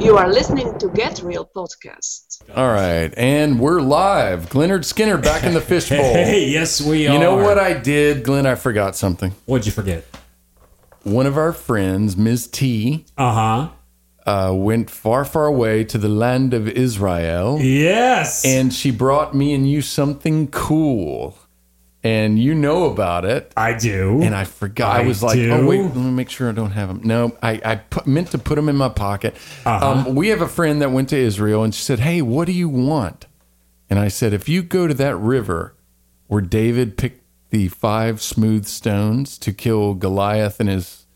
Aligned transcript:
You 0.00 0.16
are 0.16 0.28
listening 0.32 0.78
to 0.78 0.88
Get 0.90 1.20
Real 1.22 1.44
podcast. 1.54 2.40
All 2.54 2.68
right, 2.68 3.12
and 3.16 3.58
we're 3.58 3.80
live. 3.80 4.48
Glennard 4.48 4.84
Skinner 4.84 5.18
back 5.18 5.42
in 5.44 5.54
the 5.54 5.60
fishbowl. 5.72 5.98
Hey, 5.98 6.48
yes, 6.48 6.80
we 6.80 7.06
are. 7.08 7.12
You 7.14 7.18
know 7.18 7.36
what 7.36 7.58
I 7.58 7.74
did, 7.74 8.22
Glenn? 8.24 8.46
I 8.46 8.54
forgot 8.54 8.94
something. 8.96 9.34
What'd 9.46 9.66
you 9.66 9.72
forget? 9.72 10.04
One 11.02 11.26
of 11.26 11.36
our 11.36 11.52
friends, 11.52 12.16
Ms. 12.16 12.46
T, 12.46 13.06
Uh 13.16 13.68
huh. 14.26 14.30
uh, 14.30 14.54
went 14.54 14.88
far, 14.88 15.24
far 15.24 15.46
away 15.46 15.84
to 15.84 15.98
the 15.98 16.08
land 16.08 16.54
of 16.54 16.68
Israel, 16.68 17.58
Yes. 17.60 18.44
and 18.44 18.72
she 18.72 18.90
brought 18.92 19.34
me 19.34 19.52
and 19.52 19.68
you 19.68 19.82
something 19.82 20.48
cool. 20.48 21.36
And 22.04 22.38
you 22.38 22.54
know 22.54 22.84
about 22.84 23.24
it. 23.24 23.52
I 23.56 23.76
do. 23.76 24.22
And 24.22 24.34
I 24.34 24.44
forgot. 24.44 24.96
I, 24.96 25.02
I 25.02 25.06
was 25.06 25.22
like, 25.22 25.34
do. 25.34 25.50
oh 25.52 25.66
wait, 25.66 25.82
let 25.82 25.96
me 25.96 26.10
make 26.10 26.30
sure 26.30 26.48
I 26.48 26.52
don't 26.52 26.70
have 26.70 26.88
them. 26.88 27.00
No, 27.02 27.36
I, 27.42 27.60
I 27.64 27.76
put, 27.76 28.06
meant 28.06 28.30
to 28.30 28.38
put 28.38 28.54
them 28.54 28.68
in 28.68 28.76
my 28.76 28.88
pocket. 28.88 29.34
Uh-huh. 29.66 29.90
Um, 29.90 30.14
we 30.14 30.28
have 30.28 30.40
a 30.40 30.48
friend 30.48 30.80
that 30.80 30.92
went 30.92 31.08
to 31.08 31.16
Israel, 31.16 31.64
and 31.64 31.74
she 31.74 31.82
said, 31.82 31.98
"Hey, 31.98 32.22
what 32.22 32.46
do 32.46 32.52
you 32.52 32.68
want?" 32.68 33.26
And 33.90 33.98
I 33.98 34.08
said, 34.08 34.32
"If 34.32 34.48
you 34.48 34.62
go 34.62 34.86
to 34.86 34.94
that 34.94 35.16
river 35.16 35.74
where 36.28 36.40
David 36.40 36.96
picked 36.96 37.24
the 37.50 37.68
five 37.68 38.22
smooth 38.22 38.66
stones 38.66 39.38
to 39.38 39.52
kill 39.52 39.94
Goliath 39.94 40.60
and 40.60 40.68
his 40.68 41.06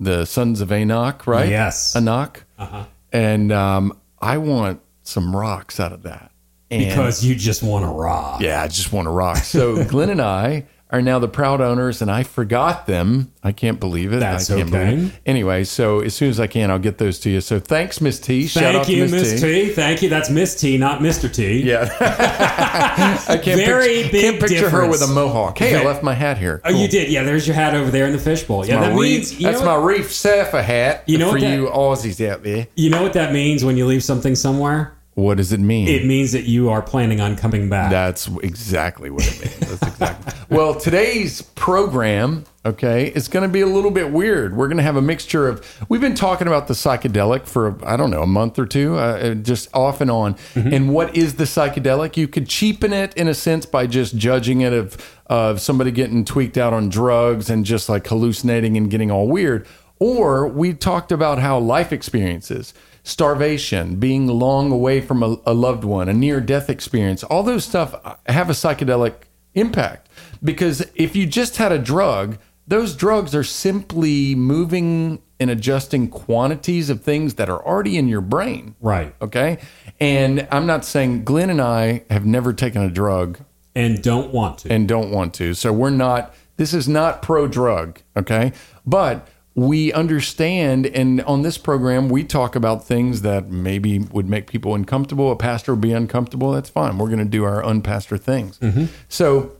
the 0.00 0.24
sons 0.24 0.60
of 0.60 0.72
Anak, 0.72 1.26
right? 1.26 1.48
Yes. 1.48 1.94
Anak. 1.94 2.44
Uh-huh. 2.58 2.86
And 3.12 3.52
um, 3.52 3.98
I 4.20 4.38
want 4.38 4.80
some 5.02 5.36
rocks 5.36 5.78
out 5.78 5.92
of 5.92 6.02
that. 6.02 6.32
And 6.70 6.84
because 6.84 7.24
you 7.24 7.34
just 7.34 7.62
want 7.62 7.84
to 7.84 7.88
rock. 7.90 8.40
yeah, 8.40 8.62
I 8.62 8.68
just 8.68 8.92
want 8.92 9.06
to 9.06 9.10
rock. 9.10 9.36
So 9.38 9.84
Glenn 9.84 10.10
and 10.10 10.20
I 10.22 10.66
are 10.90 11.02
now 11.02 11.18
the 11.18 11.28
proud 11.28 11.60
owners, 11.60 12.02
and 12.02 12.10
I 12.10 12.22
forgot 12.22 12.86
them. 12.86 13.32
I 13.42 13.50
can't 13.52 13.80
believe 13.80 14.12
it. 14.12 14.20
That's 14.20 14.48
I 14.50 14.56
can't 14.56 14.68
okay. 14.72 14.90
Believe 14.90 15.14
it. 15.14 15.20
Anyway, 15.26 15.64
so 15.64 16.00
as 16.00 16.14
soon 16.14 16.30
as 16.30 16.38
I 16.38 16.46
can, 16.46 16.70
I'll 16.70 16.78
get 16.78 16.98
those 16.98 17.18
to 17.20 17.30
you. 17.30 17.40
So 17.40 17.58
thanks, 17.58 18.00
Miss 18.00 18.20
T. 18.20 18.46
Shout 18.46 18.74
out 18.76 18.86
Thank 18.86 18.96
you, 18.96 19.08
Miss 19.08 19.40
T. 19.40 19.70
Thank 19.70 20.02
you. 20.02 20.08
That's 20.08 20.30
Miss 20.30 20.58
T, 20.60 20.78
not 20.78 21.00
Mr. 21.00 21.32
T. 21.32 21.62
Yeah, 21.62 21.88
I 23.28 23.38
can't 23.38 23.60
Very 23.60 24.02
picture, 24.04 24.12
big 24.12 24.22
can't 24.22 24.40
picture 24.40 24.70
her 24.70 24.88
with 24.88 25.02
a 25.02 25.08
mohawk. 25.08 25.58
Hey, 25.58 25.76
I 25.76 25.84
left 25.84 26.02
my 26.02 26.14
hat 26.14 26.38
here. 26.38 26.60
Oh, 26.64 26.70
you 26.70 26.86
did. 26.88 27.10
Yeah, 27.10 27.24
there's 27.24 27.46
your 27.46 27.56
hat 27.56 27.74
over 27.74 27.90
there 27.90 28.06
in 28.06 28.12
the 28.12 28.18
fishbowl. 28.18 28.66
Yeah, 28.66 28.80
that 28.80 28.96
reef, 28.96 29.30
means 29.32 29.38
that's 29.38 29.62
my 29.62 29.76
reef 29.76 30.12
surfer 30.12 30.62
hat. 30.62 31.02
You 31.06 31.18
know 31.18 31.32
for 31.32 31.40
that- 31.40 31.52
you 31.56 31.66
Aussies 31.66 32.24
out 32.26 32.42
there. 32.42 32.68
you 32.76 32.90
know 32.90 33.02
what 33.02 33.14
that 33.14 33.32
means 33.32 33.64
when 33.64 33.76
you 33.76 33.86
leave 33.86 34.04
something 34.04 34.34
somewhere. 34.36 34.92
What 35.14 35.36
does 35.36 35.52
it 35.52 35.60
mean? 35.60 35.86
It 35.86 36.04
means 36.04 36.32
that 36.32 36.44
you 36.44 36.70
are 36.70 36.82
planning 36.82 37.20
on 37.20 37.36
coming 37.36 37.68
back. 37.68 37.90
That's 37.90 38.26
exactly 38.42 39.10
what 39.10 39.24
it 39.24 39.40
means. 39.40 39.58
That's 39.78 39.82
exactly. 39.82 40.32
well, 40.56 40.74
today's 40.74 41.40
program, 41.42 42.44
okay, 42.66 43.12
is 43.14 43.28
going 43.28 43.44
to 43.44 43.52
be 43.52 43.60
a 43.60 43.66
little 43.66 43.92
bit 43.92 44.10
weird. 44.10 44.56
We're 44.56 44.66
going 44.66 44.78
to 44.78 44.82
have 44.82 44.96
a 44.96 45.02
mixture 45.02 45.46
of. 45.46 45.64
We've 45.88 46.00
been 46.00 46.16
talking 46.16 46.48
about 46.48 46.66
the 46.66 46.74
psychedelic 46.74 47.46
for 47.46 47.78
I 47.86 47.96
don't 47.96 48.10
know 48.10 48.22
a 48.22 48.26
month 48.26 48.58
or 48.58 48.66
two, 48.66 48.96
uh, 48.96 49.34
just 49.34 49.72
off 49.72 50.00
and 50.00 50.10
on. 50.10 50.34
And 50.56 50.92
what 50.92 51.16
is 51.16 51.36
the 51.36 51.44
psychedelic? 51.44 52.16
You 52.16 52.26
could 52.26 52.48
cheapen 52.48 52.92
it 52.92 53.14
in 53.14 53.28
a 53.28 53.34
sense 53.34 53.66
by 53.66 53.86
just 53.86 54.16
judging 54.16 54.62
it 54.62 54.72
of 54.72 54.96
of 55.26 55.60
somebody 55.60 55.92
getting 55.92 56.24
tweaked 56.24 56.58
out 56.58 56.72
on 56.72 56.88
drugs 56.88 57.48
and 57.48 57.64
just 57.64 57.88
like 57.88 58.06
hallucinating 58.06 58.76
and 58.76 58.90
getting 58.90 59.12
all 59.12 59.28
weird. 59.28 59.64
Or 60.00 60.48
we 60.48 60.74
talked 60.74 61.12
about 61.12 61.38
how 61.38 61.58
life 61.58 61.92
experiences, 61.92 62.74
starvation, 63.04 63.96
being 63.96 64.26
long 64.26 64.72
away 64.72 65.00
from 65.00 65.22
a, 65.22 65.36
a 65.46 65.54
loved 65.54 65.84
one, 65.84 66.08
a 66.08 66.12
near 66.12 66.40
death 66.40 66.68
experience, 66.68 67.22
all 67.22 67.42
those 67.44 67.64
stuff 67.64 67.94
have 68.26 68.50
a 68.50 68.54
psychedelic 68.54 69.14
impact. 69.54 70.08
Because 70.42 70.84
if 70.96 71.14
you 71.14 71.26
just 71.26 71.58
had 71.58 71.70
a 71.70 71.78
drug, 71.78 72.38
those 72.66 72.96
drugs 72.96 73.34
are 73.34 73.44
simply 73.44 74.34
moving 74.34 75.22
and 75.38 75.50
adjusting 75.50 76.08
quantities 76.08 76.88
of 76.88 77.02
things 77.02 77.34
that 77.34 77.48
are 77.50 77.64
already 77.64 77.98
in 77.98 78.08
your 78.08 78.20
brain. 78.22 78.74
right. 78.80 79.14
Okay. 79.20 79.58
And 80.00 80.48
I'm 80.50 80.66
not 80.66 80.84
saying 80.84 81.24
Glenn 81.24 81.50
and 81.50 81.60
I 81.60 82.04
have 82.10 82.24
never 82.24 82.52
taken 82.52 82.82
a 82.82 82.90
drug 82.90 83.38
And 83.74 84.02
don't 84.02 84.32
want 84.32 84.58
to. 84.60 84.72
and 84.72 84.88
don't 84.88 85.10
want 85.10 85.34
to. 85.34 85.54
So 85.54 85.72
we're 85.72 85.90
not, 85.90 86.34
this 86.56 86.72
is 86.72 86.88
not 86.88 87.20
pro 87.20 87.46
drug, 87.46 88.00
okay? 88.16 88.52
But 88.86 89.28
we 89.54 89.92
understand, 89.92 90.86
and 90.86 91.20
on 91.22 91.42
this 91.42 91.58
program, 91.58 92.08
we 92.08 92.24
talk 92.24 92.56
about 92.56 92.84
things 92.84 93.22
that 93.22 93.50
maybe 93.50 94.00
would 94.00 94.28
make 94.28 94.48
people 94.48 94.74
uncomfortable. 94.74 95.30
A 95.30 95.36
pastor 95.36 95.74
would 95.74 95.80
be 95.80 95.92
uncomfortable. 95.92 96.50
That's 96.50 96.68
fine. 96.68 96.98
We're 96.98 97.08
going 97.08 97.20
to 97.20 97.24
do 97.24 97.44
our 97.44 97.62
unpastor 97.62 98.20
things. 98.20 98.58
Mm-hmm. 98.58 98.86
So, 99.08 99.56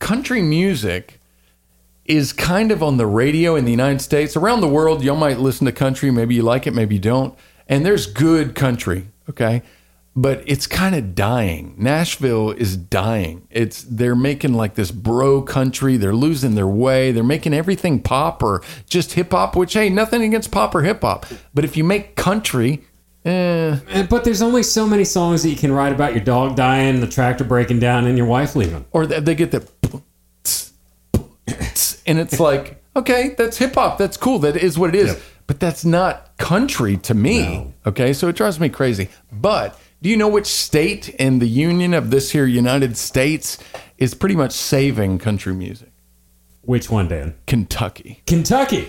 country 0.00 0.42
music 0.42 1.20
is 2.04 2.32
kind 2.32 2.72
of 2.72 2.82
on 2.82 2.96
the 2.96 3.06
radio 3.06 3.54
in 3.54 3.66
the 3.66 3.70
United 3.70 4.00
States. 4.00 4.34
Around 4.34 4.62
the 4.62 4.68
world, 4.68 5.04
y'all 5.04 5.14
might 5.14 5.38
listen 5.38 5.66
to 5.66 5.72
country. 5.72 6.10
Maybe 6.10 6.34
you 6.34 6.42
like 6.42 6.66
it, 6.66 6.74
maybe 6.74 6.96
you 6.96 7.00
don't. 7.00 7.38
And 7.68 7.86
there's 7.86 8.06
good 8.06 8.54
country, 8.54 9.08
okay? 9.28 9.62
But 10.20 10.42
it's 10.46 10.66
kind 10.66 10.94
of 10.94 11.14
dying. 11.14 11.74
Nashville 11.76 12.50
is 12.50 12.76
dying. 12.76 13.46
It's 13.50 13.82
they're 13.82 14.16
making 14.16 14.54
like 14.54 14.74
this 14.74 14.90
bro 14.90 15.42
country. 15.42 15.96
They're 15.96 16.14
losing 16.14 16.54
their 16.54 16.66
way. 16.66 17.12
They're 17.12 17.22
making 17.22 17.54
everything 17.54 18.00
pop 18.02 18.42
or 18.42 18.62
just 18.88 19.12
hip 19.12 19.30
hop, 19.32 19.54
which 19.54 19.74
hey, 19.74 19.90
nothing 19.90 20.22
against 20.22 20.50
pop 20.50 20.74
or 20.74 20.82
hip 20.82 21.02
hop. 21.02 21.26
But 21.54 21.64
if 21.64 21.76
you 21.76 21.84
make 21.84 22.16
country, 22.16 22.82
eh, 23.24 23.76
And- 23.92 24.08
but 24.08 24.24
there's 24.24 24.42
only 24.42 24.62
so 24.62 24.86
many 24.86 25.04
songs 25.04 25.42
that 25.42 25.50
you 25.50 25.56
can 25.56 25.72
write 25.72 25.92
about 25.92 26.14
your 26.14 26.24
dog 26.24 26.56
dying, 26.56 27.00
the 27.00 27.06
tractor 27.06 27.44
breaking 27.44 27.78
down, 27.78 28.06
and 28.06 28.16
your 28.18 28.26
wife 28.26 28.56
leaving. 28.56 28.86
or 28.92 29.06
they 29.06 29.20
they 29.20 29.34
get 29.34 29.50
the 29.52 29.62
and 32.06 32.18
it's 32.18 32.40
like 32.40 32.82
okay 32.96 33.34
that's 33.36 33.58
hip 33.58 33.74
hop 33.74 33.98
that's 33.98 34.16
cool 34.16 34.38
that 34.38 34.56
is 34.56 34.78
what 34.78 34.90
it 34.94 34.96
is 34.96 35.08
Yep. 35.08 35.20
but 35.46 35.60
that's 35.60 35.84
not 35.84 36.36
country 36.38 36.96
to 36.98 37.14
me 37.14 37.42
No. 37.42 37.72
okay 37.86 38.12
so 38.12 38.28
it 38.28 38.36
drives 38.36 38.58
me 38.58 38.68
crazy 38.68 39.08
but 39.30 39.78
do 40.02 40.08
you 40.08 40.16
know 40.16 40.28
which 40.28 40.46
state 40.46 41.08
in 41.10 41.38
the 41.38 41.48
union 41.48 41.94
of 41.94 42.10
this 42.10 42.30
here 42.32 42.46
united 42.46 42.96
states 42.96 43.58
is 43.98 44.14
pretty 44.14 44.36
much 44.36 44.52
saving 44.52 45.18
country 45.18 45.52
music 45.54 45.90
Which 46.62 46.90
one, 46.90 47.08
Dan? 47.08 47.34
kentucky 47.46 48.22
Kentucky. 48.26 48.88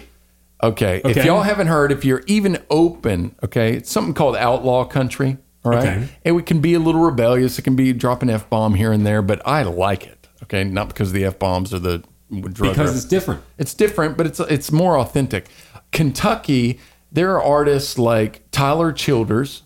okay, 0.61 1.01
if 1.05 1.23
y'all 1.25 1.41
haven't 1.43 1.67
heard 1.67 1.91
if 1.91 2.03
you're 2.05 2.23
even 2.27 2.57
open 2.69 3.35
okay 3.43 3.73
it's 3.73 3.91
something 3.91 4.13
called 4.13 4.35
outlaw 4.35 4.85
country 4.85 5.37
all 5.65 5.71
right 5.71 5.87
Okay. 5.87 6.07
and 6.25 6.35
we 6.35 6.43
can 6.43 6.61
be 6.61 6.73
a 6.73 6.79
little 6.79 7.01
rebellious 7.01 7.57
it 7.59 7.63
can 7.63 7.75
be 7.75 7.91
dropping 7.93 8.29
f-bomb 8.29 8.75
here 8.75 8.91
and 8.91 9.05
there 9.05 9.21
but 9.21 9.41
i 9.45 9.63
like 9.63 10.05
it 10.05 10.27
okay 10.43 10.63
not 10.63 10.87
because 10.89 11.11
the 11.11 11.25
f-bombs 11.25 11.73
are 11.73 11.79
the 11.79 12.03
drug 12.29 12.71
Because 12.73 12.95
it's 12.95 13.05
different. 13.05 13.41
it's 13.57 13.73
different, 13.73 14.15
but 14.15 14.27
it's 14.27 14.39
it's 14.39 14.71
more 14.71 14.99
authentic. 14.99 15.47
Kentucky, 15.91 16.79
there 17.11 17.31
are 17.31 17.41
artists 17.41 17.97
like 17.97 18.43
Tyler 18.51 18.91
Childers. 18.93 19.63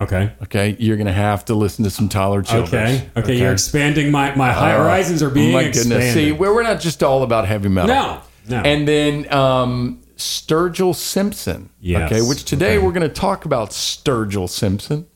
Okay. 0.00 0.32
Okay, 0.42 0.76
you're 0.78 0.96
gonna 0.96 1.12
have 1.12 1.44
to 1.46 1.54
listen 1.54 1.84
to 1.84 1.90
some 1.90 2.08
Tyler 2.08 2.42
Childers. 2.42 2.68
Okay. 2.74 3.08
Okay. 3.16 3.38
You're 3.38 3.52
expanding 3.52 4.10
my 4.10 4.34
my 4.34 4.52
high 4.52 4.72
horizons 4.76 5.22
are 5.22 5.30
being 5.30 5.50
Oh 5.50 5.58
my 5.58 5.62
expanded. 5.62 5.98
goodness! 5.98 6.14
See, 6.14 6.32
we're, 6.32 6.54
we're 6.54 6.62
not 6.64 6.80
just 6.80 7.02
all 7.02 7.22
about 7.22 7.46
heavy 7.46 7.68
metal. 7.68 7.94
No, 7.94 8.20
no. 8.48 8.56
And 8.62 8.86
then 8.88 9.32
um, 9.32 10.00
Sturgill 10.16 10.94
Simpson. 10.94 11.70
Yes, 11.80 12.10
Okay, 12.12 12.22
which 12.22 12.44
today 12.44 12.76
okay. 12.76 12.84
we're 12.84 12.92
going 12.92 13.08
to 13.08 13.14
talk 13.14 13.44
about 13.44 13.70
Sturgill 13.70 14.48
Simpson. 14.48 15.06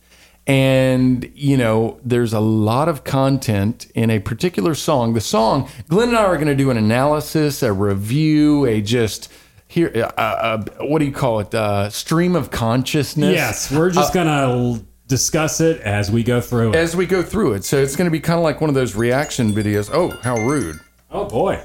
And, 0.46 1.30
you 1.34 1.58
know, 1.58 2.00
there's 2.02 2.32
a 2.32 2.40
lot 2.40 2.88
of 2.88 3.04
content 3.04 3.86
in 3.94 4.08
a 4.08 4.18
particular 4.18 4.74
song. 4.74 5.12
The 5.12 5.20
song, 5.20 5.68
Glenn 5.88 6.08
and 6.08 6.16
I 6.16 6.22
are 6.24 6.36
going 6.36 6.48
to 6.48 6.54
do 6.54 6.70
an 6.70 6.78
analysis, 6.78 7.62
a 7.62 7.70
review, 7.70 8.64
a 8.64 8.80
just 8.80 9.30
here, 9.68 9.92
uh, 9.94 10.20
uh, 10.20 10.64
what 10.80 10.98
do 10.98 11.04
you 11.04 11.12
call 11.12 11.40
it? 11.40 11.54
Uh, 11.54 11.90
stream 11.90 12.34
of 12.34 12.50
consciousness. 12.50 13.34
yes, 13.34 13.70
we're 13.70 13.90
just 13.90 14.12
gonna 14.14 14.80
discuss 15.06 15.60
it 15.60 15.80
as 15.80 16.10
we 16.10 16.22
go 16.22 16.40
through 16.40 16.70
it. 16.70 16.76
As 16.76 16.94
we 16.96 17.06
go 17.06 17.22
through 17.22 17.54
it. 17.54 17.64
So 17.64 17.78
it's 17.78 17.96
going 17.96 18.06
to 18.06 18.10
be 18.10 18.20
kind 18.20 18.38
of 18.38 18.44
like 18.44 18.60
one 18.60 18.68
of 18.70 18.74
those 18.74 18.94
reaction 18.94 19.52
videos. 19.52 19.90
Oh, 19.92 20.10
how 20.22 20.36
rude. 20.36 20.80
Oh 21.10 21.24
boy, 21.24 21.62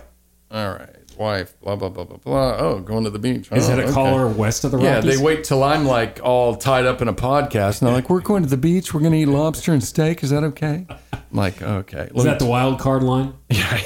All 0.51 0.69
right. 0.69 0.92
Wife, 1.17 1.59
blah, 1.61 1.75
blah, 1.75 1.89
blah, 1.89 2.03
blah, 2.05 2.17
blah. 2.17 2.57
Oh, 2.57 2.79
going 2.79 3.03
to 3.03 3.09
the 3.09 3.19
beach. 3.19 3.51
is 3.51 3.69
Oh, 3.69 3.73
it 3.73 3.79
a 3.79 3.83
okay. 3.83 3.91
caller 3.93 4.27
west 4.27 4.63
of 4.63 4.71
the 4.71 4.77
Rockies? 4.77 4.89
Yeah, 4.91 4.99
they 5.01 5.17
wait 5.17 5.43
till 5.43 5.63
I'm 5.63 5.85
like 5.85 6.19
all 6.23 6.55
tied 6.55 6.85
up 6.85 7.01
in 7.01 7.07
a 7.07 7.13
podcast, 7.13 7.81
and 7.81 7.87
they're 7.87 7.93
like, 7.95 8.09
"We're 8.09 8.19
going 8.21 8.43
to 8.43 8.49
the 8.49 8.57
beach. 8.57 8.93
We're 8.93 8.99
going 9.01 9.11
to 9.13 9.17
eat 9.19 9.25
lobster 9.27 9.71
and 9.73 9.83
steak. 9.83 10.23
Is 10.23 10.29
that 10.31 10.43
okay?" 10.43 10.85
I'm 11.11 11.19
like, 11.31 11.61
"Okay." 11.61 12.09
Is 12.15 12.23
that 12.23 12.39
the 12.39 12.45
wild 12.45 12.79
card 12.79 13.03
line? 13.03 13.33
Yeah. 13.53 13.77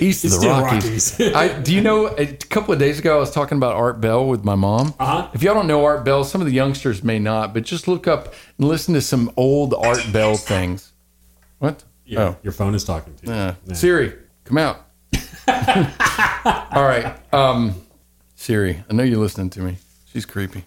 east 0.00 0.24
of 0.24 0.32
the 0.40 0.48
Rockies? 0.48 1.12
Rockies. 1.20 1.34
I, 1.34 1.60
do 1.60 1.72
you 1.74 1.80
know? 1.80 2.08
A 2.08 2.26
couple 2.26 2.72
of 2.74 2.80
days 2.80 2.98
ago, 2.98 3.16
I 3.16 3.20
was 3.20 3.30
talking 3.30 3.56
about 3.58 3.74
Art 3.76 4.00
Bell 4.00 4.26
with 4.26 4.44
my 4.44 4.54
mom. 4.56 4.94
Uh-huh. 4.98 5.28
If 5.32 5.42
y'all 5.42 5.54
don't 5.54 5.66
know 5.68 5.84
Art 5.84 6.04
Bell, 6.04 6.24
some 6.24 6.40
of 6.40 6.46
the 6.48 6.52
youngsters 6.52 7.04
may 7.04 7.18
not, 7.20 7.54
but 7.54 7.62
just 7.62 7.86
look 7.86 8.08
up 8.08 8.34
and 8.58 8.66
listen 8.68 8.94
to 8.94 9.00
some 9.00 9.30
old 9.36 9.74
Art 9.74 10.04
Bell 10.12 10.36
things. 10.36 10.92
What? 11.58 11.84
Your, 12.04 12.20
Oh. 12.22 12.36
your 12.42 12.52
phone 12.52 12.74
is 12.74 12.84
talking 12.84 13.14
to 13.16 13.26
you. 13.26 13.32
Uh, 13.32 13.54
Siri, 13.74 14.14
come 14.44 14.58
out. 14.58 14.84
All 16.72 16.84
right. 16.84 17.16
Um, 17.32 17.74
Siri, 18.36 18.82
I 18.88 18.92
know 18.94 19.02
you're 19.02 19.18
listening 19.18 19.50
to 19.50 19.60
me. 19.60 19.76
She's 20.12 20.26
creepy. 20.26 20.64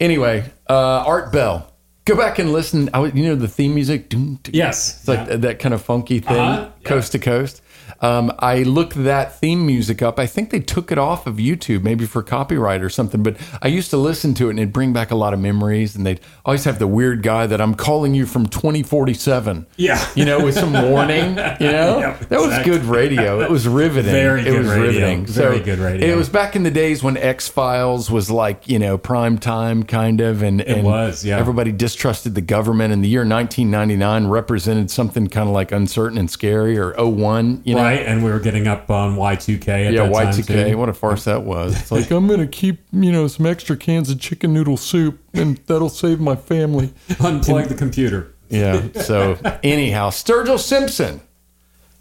Anyway, 0.00 0.50
uh, 0.68 1.04
Art 1.06 1.32
Bell. 1.32 1.70
Go 2.04 2.16
back 2.16 2.38
and 2.38 2.52
listen. 2.52 2.90
I, 2.92 2.98
would- 2.98 3.16
you 3.16 3.24
know 3.24 3.34
the 3.34 3.48
theme 3.48 3.74
music? 3.74 4.08
Doom, 4.10 4.38
doom. 4.42 4.54
Yes. 4.54 4.98
It's 4.98 5.08
like 5.08 5.26
Yeah. 5.28 5.36
that 5.36 5.58
kind 5.58 5.74
of 5.74 5.82
funky 5.82 6.20
thing, 6.20 6.36
Uh-huh. 6.36 6.68
coast 6.84 7.12
to 7.12 7.18
coast. 7.18 7.62
Um, 8.00 8.32
I 8.38 8.62
looked 8.62 8.94
that 9.04 9.38
theme 9.38 9.66
music 9.66 10.02
up. 10.02 10.18
I 10.18 10.26
think 10.26 10.50
they 10.50 10.60
took 10.60 10.92
it 10.92 10.98
off 10.98 11.26
of 11.26 11.36
YouTube, 11.36 11.82
maybe 11.82 12.06
for 12.06 12.22
copyright 12.22 12.82
or 12.82 12.90
something. 12.90 13.22
But 13.22 13.36
I 13.62 13.68
used 13.68 13.90
to 13.90 13.96
listen 13.96 14.34
to 14.34 14.46
it, 14.48 14.50
and 14.50 14.58
it'd 14.58 14.72
bring 14.72 14.92
back 14.92 15.10
a 15.10 15.14
lot 15.16 15.32
of 15.34 15.40
memories. 15.40 15.96
And 15.96 16.04
they'd 16.06 16.20
always 16.44 16.64
have 16.64 16.78
the 16.78 16.86
weird 16.86 17.22
guy 17.22 17.46
that 17.46 17.60
I'm 17.60 17.74
calling 17.74 18.14
you 18.14 18.26
from 18.26 18.46
2047. 18.46 19.66
Yeah. 19.76 20.06
you 20.14 20.24
know, 20.24 20.44
with 20.44 20.54
some 20.54 20.72
warning. 20.72 21.30
You 21.60 21.72
know, 21.72 21.98
Yep, 22.04 22.28
that 22.28 22.38
was 22.40 22.48
exactly. 22.48 22.72
good 22.72 22.84
radio. 22.84 23.40
It 23.40 23.50
was 23.50 23.66
riveting. 23.68 24.10
Very 24.12 24.40
it 24.42 24.44
good 24.44 24.58
was 24.58 24.68
radio. 24.68 24.86
riveting. 24.86 25.26
Very 25.26 25.60
good 25.60 25.78
radio. 25.78 26.08
It 26.12 26.16
was 26.16 26.28
back 26.28 26.56
in 26.56 26.62
the 26.62 26.70
days 26.70 27.02
when 27.02 27.16
X 27.16 27.48
Files 27.48 28.10
was 28.10 28.30
like 28.30 28.68
you 28.68 28.78
know 28.78 28.98
prime 28.98 29.38
time 29.38 29.82
kind 29.84 30.20
of, 30.20 30.42
and 30.42 30.60
it 30.60 30.68
and 30.68 30.84
was, 30.84 31.24
yeah. 31.24 31.38
Everybody 31.38 31.72
distrusted 31.72 32.34
the 32.34 32.40
government, 32.40 32.92
and 32.92 33.02
the 33.02 33.08
year 33.08 33.24
1999 33.24 34.26
represented 34.26 34.90
something 34.90 35.28
kind 35.28 35.48
of 35.48 35.54
like 35.54 35.72
uncertain 35.72 36.18
and 36.18 36.30
scary, 36.30 36.78
or 36.78 36.92
01, 36.96 37.62
you 37.64 37.74
know. 37.74 37.82
Right, 37.82 37.83
and 37.92 38.24
we 38.24 38.30
were 38.30 38.40
getting 38.40 38.66
up 38.66 38.90
on 38.90 39.16
Y2K 39.16 39.68
at 39.86 39.92
Yeah, 39.92 40.06
that 40.06 40.12
Y2K. 40.12 40.70
too. 40.70 40.78
What 40.78 40.88
a 40.88 40.92
farce 40.94 41.24
that 41.24 41.42
was. 41.44 41.78
It's 41.80 41.90
like, 41.92 42.10
I'm 42.10 42.26
going 42.26 42.40
to 42.40 42.46
keep, 42.46 42.80
you 42.92 43.12
know, 43.12 43.26
some 43.28 43.46
extra 43.46 43.76
cans 43.76 44.10
of 44.10 44.18
chicken 44.20 44.52
noodle 44.52 44.76
soup 44.76 45.18
and 45.32 45.58
that'll 45.66 45.88
save 45.88 46.20
my 46.20 46.36
family. 46.36 46.92
Unplug 47.08 47.68
the 47.68 47.74
computer. 47.74 48.32
Yeah. 48.48 48.82
So, 49.02 49.38
anyhow, 49.62 50.10
Sturgill 50.10 50.58
Simpson, 50.58 51.20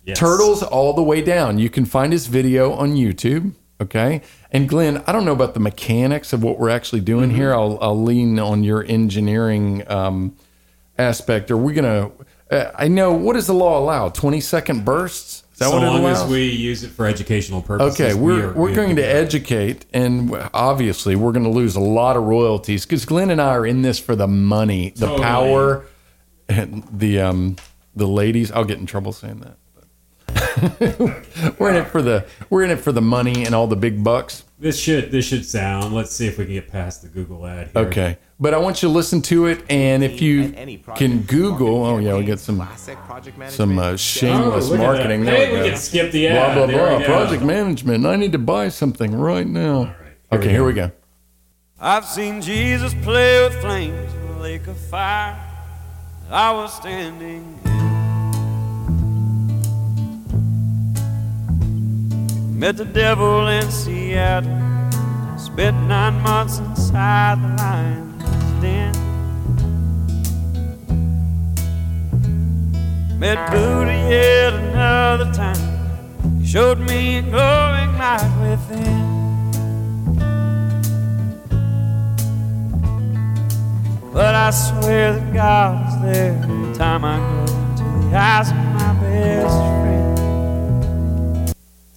Yes. 0.05 0.19
Turtles 0.19 0.61
all 0.63 0.91
the 0.93 1.01
way 1.03 1.21
down. 1.21 1.59
You 1.59 1.69
can 1.69 1.85
find 1.85 2.11
his 2.11 2.27
video 2.27 2.73
on 2.73 2.95
YouTube. 2.95 3.53
Okay. 3.81 4.21
And 4.51 4.67
Glenn, 4.67 5.01
I 5.07 5.13
don't 5.13 5.23
know 5.23 5.31
about 5.31 5.53
the 5.53 5.61
mechanics 5.61 6.33
of 6.33 6.43
what 6.43 6.59
we're 6.59 6.69
actually 6.69 6.99
doing 6.99 7.29
Mm-hmm. 7.29 7.37
here. 7.37 7.53
I'll, 7.53 7.77
I'll 7.81 8.03
lean 8.03 8.37
on 8.37 8.65
your 8.65 8.83
engineering 8.83 9.83
um, 9.89 10.35
aspect. 10.97 11.49
Are 11.51 11.57
we 11.57 11.73
going 11.73 11.85
to, 11.85 12.25
uh, 12.53 12.71
I 12.75 12.89
know, 12.89 13.13
what 13.13 13.33
does 13.33 13.47
the 13.47 13.53
law 13.53 13.79
allow? 13.79 14.09
20 14.09 14.41
second 14.41 14.83
bursts? 14.83 15.42
That 15.63 15.69
so 15.69 15.75
what 15.75 15.83
it 15.83 15.87
long 15.87 15.99
allows? 16.01 16.23
as 16.23 16.29
we 16.29 16.49
use 16.49 16.83
it 16.83 16.89
for 16.89 17.05
educational 17.05 17.61
purposes. 17.61 17.99
Okay, 17.99 18.13
we 18.13 18.33
we're 18.33 18.53
we're 18.53 18.65
we 18.65 18.71
are 18.71 18.75
going 18.75 18.95
to 18.97 19.05
educate, 19.05 19.85
and 19.93 20.35
obviously 20.53 21.15
we're 21.15 21.31
going 21.31 21.45
to 21.45 21.49
lose 21.49 21.75
a 21.77 21.79
lot 21.79 22.17
of 22.17 22.23
royalties 22.23 22.85
because 22.85 23.05
Glenn 23.05 23.29
and 23.29 23.41
I 23.41 23.49
are 23.49 23.65
in 23.65 23.81
this 23.81 23.97
for 23.97 24.15
the 24.15 24.27
money, 24.27 24.89
the 24.95 25.05
Totally. 25.05 25.21
power, 25.23 25.85
and 26.49 26.83
the 26.91 27.21
um 27.21 27.55
the 27.95 28.07
ladies. 28.07 28.51
I'll 28.51 28.65
get 28.65 28.79
in 28.79 28.85
trouble 28.85 29.13
saying 29.13 29.39
that. 29.39 29.57
we're 31.59 31.69
in 31.69 31.75
it 31.77 31.87
for 31.87 32.01
the 32.01 32.25
we're 32.49 32.63
in 32.63 32.71
it 32.71 32.79
for 32.79 32.91
the 32.91 33.01
money 33.01 33.45
and 33.45 33.55
all 33.55 33.67
the 33.67 33.75
big 33.77 34.03
bucks. 34.03 34.43
This 34.63 34.79
should 34.79 35.11
this 35.11 35.25
should 35.25 35.45
sound. 35.45 35.93
Let's 35.93 36.15
see 36.15 36.25
if 36.25 36.37
we 36.37 36.45
can 36.45 36.53
get 36.53 36.69
past 36.69 37.01
the 37.01 37.09
Google 37.09 37.45
ad. 37.45 37.71
Here. 37.73 37.83
Okay, 37.85 38.17
but 38.39 38.53
I 38.53 38.57
want 38.59 38.81
you 38.81 38.87
to 38.87 38.93
listen 38.93 39.21
to 39.23 39.47
it, 39.47 39.61
and 39.69 40.05
if 40.05 40.21
you 40.21 40.43
At 40.43 40.57
any 40.57 40.77
project, 40.77 40.99
can 40.99 41.21
Google, 41.23 41.83
oh 41.85 41.97
yeah, 41.97 42.13
we 42.15 42.23
campaign, 42.23 42.25
get 42.27 42.39
some 42.39 42.67
some 43.49 43.77
uh, 43.77 43.97
shameless 43.97 44.71
Oh, 44.71 44.77
marketing. 44.77 45.25
that. 45.25 45.31
There 45.31 45.45
Hey, 45.47 45.51
we 45.53 45.61
we 45.63 45.69
can 45.69 45.77
skip 45.77 46.13
the 46.13 46.29
ad. 46.29 46.55
blah 46.55 46.65
There 46.65 46.81
we 46.81 46.89
blah. 46.89 46.99
go. 46.99 47.05
Project 47.05 47.43
management. 47.43 48.05
I 48.05 48.15
need 48.15 48.31
to 48.31 48.37
buy 48.39 48.69
something 48.69 49.13
right 49.13 49.45
now. 49.45 49.83
right, 49.83 49.95
here 50.31 50.39
okay, 50.39 50.47
we 50.47 50.53
here 50.53 50.63
we 50.63 50.73
go. 50.73 50.91
I've 51.77 52.05
seen 52.05 52.41
Jesus 52.41 52.93
play 53.03 53.43
with 53.43 53.59
flames 53.59 54.13
in 54.13 54.21
a 54.29 54.39
lake 54.39 54.67
of 54.67 54.77
fire. 54.77 55.37
I 56.31 56.53
was 56.53 56.73
standing 56.73 57.59
Met 62.63 62.77
the 62.77 62.85
devil 62.85 63.47
in 63.49 63.69
Seattle. 63.69 64.49
Spent 65.37 65.75
nine 65.85 66.21
months 66.21 66.59
inside 66.59 67.37
the 67.41 67.49
lion's 67.61 68.61
den. 68.61 68.93
Met 73.19 73.51
Buddha 73.51 73.91
yet 74.09 74.53
another 74.53 75.29
time. 75.33 76.39
He 76.39 76.47
showed 76.47 76.79
me 76.79 77.17
a 77.17 77.21
glowing 77.23 77.97
light 77.97 78.31
within. 78.39 79.03
But 84.13 84.35
I 84.35 84.51
swear 84.51 85.19
that 85.19 85.33
God 85.33 85.85
is 85.89 86.01
there 86.01 86.41
every 86.41 86.73
time 86.75 87.03
I 87.03 87.17
go 87.19 87.45
to 87.75 87.83
the 88.07 88.15
eyes 88.15 88.51
of 88.51 88.55
my 88.55 88.93
best 89.01 89.53
friend. 89.53 89.82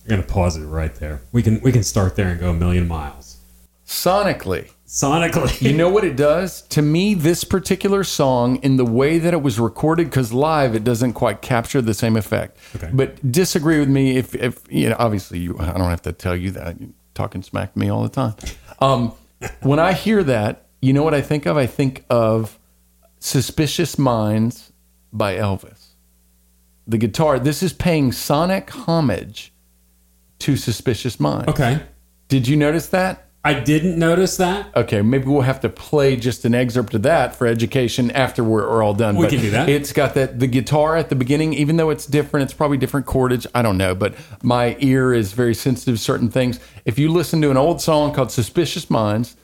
I'm 0.07 0.11
gonna 0.17 0.23
pause 0.23 0.57
it 0.57 0.65
right 0.65 0.95
there. 0.95 1.21
We 1.33 1.43
can 1.43 1.61
we 1.63 1.73
can 1.73 1.83
start 1.83 2.15
there 2.17 2.29
and 2.29 2.39
go 2.39 2.51
a 2.51 2.55
million 2.55 2.87
miles. 2.87 3.39
Sonically, 3.85 4.71
Sonically, 4.87 5.61
you 5.63 5.77
know 5.77 5.89
what 5.89 6.05
it 6.05 6.15
does? 6.17 6.63
To 6.69 6.81
me 6.83 7.15
this 7.15 7.43
particular 7.43 8.05
song 8.05 8.57
in 8.63 8.77
the 8.77 8.85
way 8.85 9.19
that 9.19 9.35
it 9.35 9.43
was 9.43 9.59
recorded 9.59 10.11
because 10.11 10.33
live 10.33 10.77
it 10.77 10.85
doesn't 10.85 11.15
quite 11.15 11.43
capture 11.43 11.83
the 11.83 11.95
same 11.95 12.17
effect. 12.17 12.57
Okay. 12.77 12.91
but 12.93 13.33
disagree 13.33 13.81
with 13.81 13.89
me 13.89 14.17
if 14.17 14.35
if 14.37 14.63
you 14.71 14.89
know 14.89 14.97
obviously 14.99 15.41
you 15.41 15.59
i 15.59 15.67
don't 15.73 15.91
have 15.91 16.03
to 16.03 16.13
tell 16.13 16.37
you 16.37 16.53
that. 16.53 16.81
You're 16.81 16.91
talking 17.15 17.43
smack 17.43 17.73
to 17.73 17.79
me 17.79 17.89
all 17.89 18.03
the 18.05 18.09
time. 18.09 18.35
Um 18.81 19.13
when 19.63 19.79
i 19.81 19.93
hear 19.93 20.23
that 20.23 20.67
you 20.81 20.93
know 20.93 21.03
what 21.03 21.15
i 21.15 21.21
think 21.21 21.47
of? 21.47 21.57
I 21.57 21.67
think 21.67 22.05
of 22.09 22.59
suspicious 23.19 23.99
minds 23.99 24.73
by 25.13 25.35
elvis. 25.35 25.95
The 26.87 26.99
guitar 26.99 27.41
this 27.41 27.61
is 27.61 27.73
paying 27.73 28.13
sonic 28.13 28.71
homage 28.71 29.53
to 30.39 30.57
suspicious 30.57 31.19
minds 31.19 31.49
okay. 31.49 31.83
did 32.29 32.47
you 32.47 32.57
notice 32.57 32.89
that 32.89 33.23
I 33.45 33.55
didn't 33.55 33.97
notice 33.97 34.39
that. 34.39 34.75
Okay, 34.75 35.03
maybe 35.03 35.27
we'll 35.27 35.43
have 35.43 35.61
to 35.61 35.69
play 35.69 36.17
just 36.17 36.45
an 36.45 36.53
excerpt 36.53 36.95
of 36.95 37.03
that 37.05 37.37
for 37.37 37.47
education 37.47 38.11
after 38.11 38.43
we're, 38.43 38.69
we're 38.69 38.83
all 38.83 38.93
done. 38.93 39.15
We 39.15 39.27
but 39.27 39.31
can 39.31 39.41
do 39.41 39.51
that. 39.51 39.69
It's 39.69 39.93
got 39.93 40.15
that 40.15 40.41
the 40.41 40.49
guitar 40.49 40.97
at 40.97 41.11
the 41.11 41.15
beginning, 41.15 41.55
even 41.55 41.77
though 41.77 41.91
it's 41.91 42.07
different, 42.07 42.43
it's 42.43 42.53
probably 42.53 42.77
different 42.77 43.07
chordage. 43.07 43.47
I 43.55 43.63
don't 43.63 43.79
know, 43.79 43.95
but 43.95 44.17
my 44.43 44.77
ear 44.81 45.15
is 45.15 45.33
very 45.33 45.55
sensitive 45.55 45.95
to 45.95 46.03
certain 46.03 46.29
things. 46.29 46.59
If 46.85 46.99
you 46.99 47.09
listen 47.09 47.41
to 47.43 47.53
an 47.53 47.57
old 47.57 47.81
song 47.81 48.13
called 48.13 48.33
"Suspicious 48.33 48.91
Minds" 48.91 49.37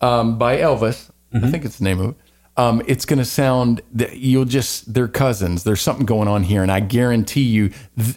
um, 0.00 0.38
by 0.38 0.58
Elvis, 0.58 1.10
Mm-hmm. 1.32 1.44
I 1.44 1.50
think 1.50 1.64
it's 1.64 1.78
the 1.78 1.84
name 1.84 2.00
of 2.00 2.10
it. 2.10 2.16
Um, 2.58 2.82
it's 2.86 3.04
going 3.04 3.20
to 3.20 3.24
sound 3.24 3.80
that 3.92 4.16
you'll 4.18 4.44
just 4.44 4.92
they're 4.92 5.08
cousins. 5.08 5.62
There's 5.62 5.80
something 5.80 6.04
going 6.04 6.26
on 6.28 6.42
here, 6.42 6.62
and 6.62 6.72
I 6.72 6.80
guarantee 6.80 7.42
you, 7.44 7.70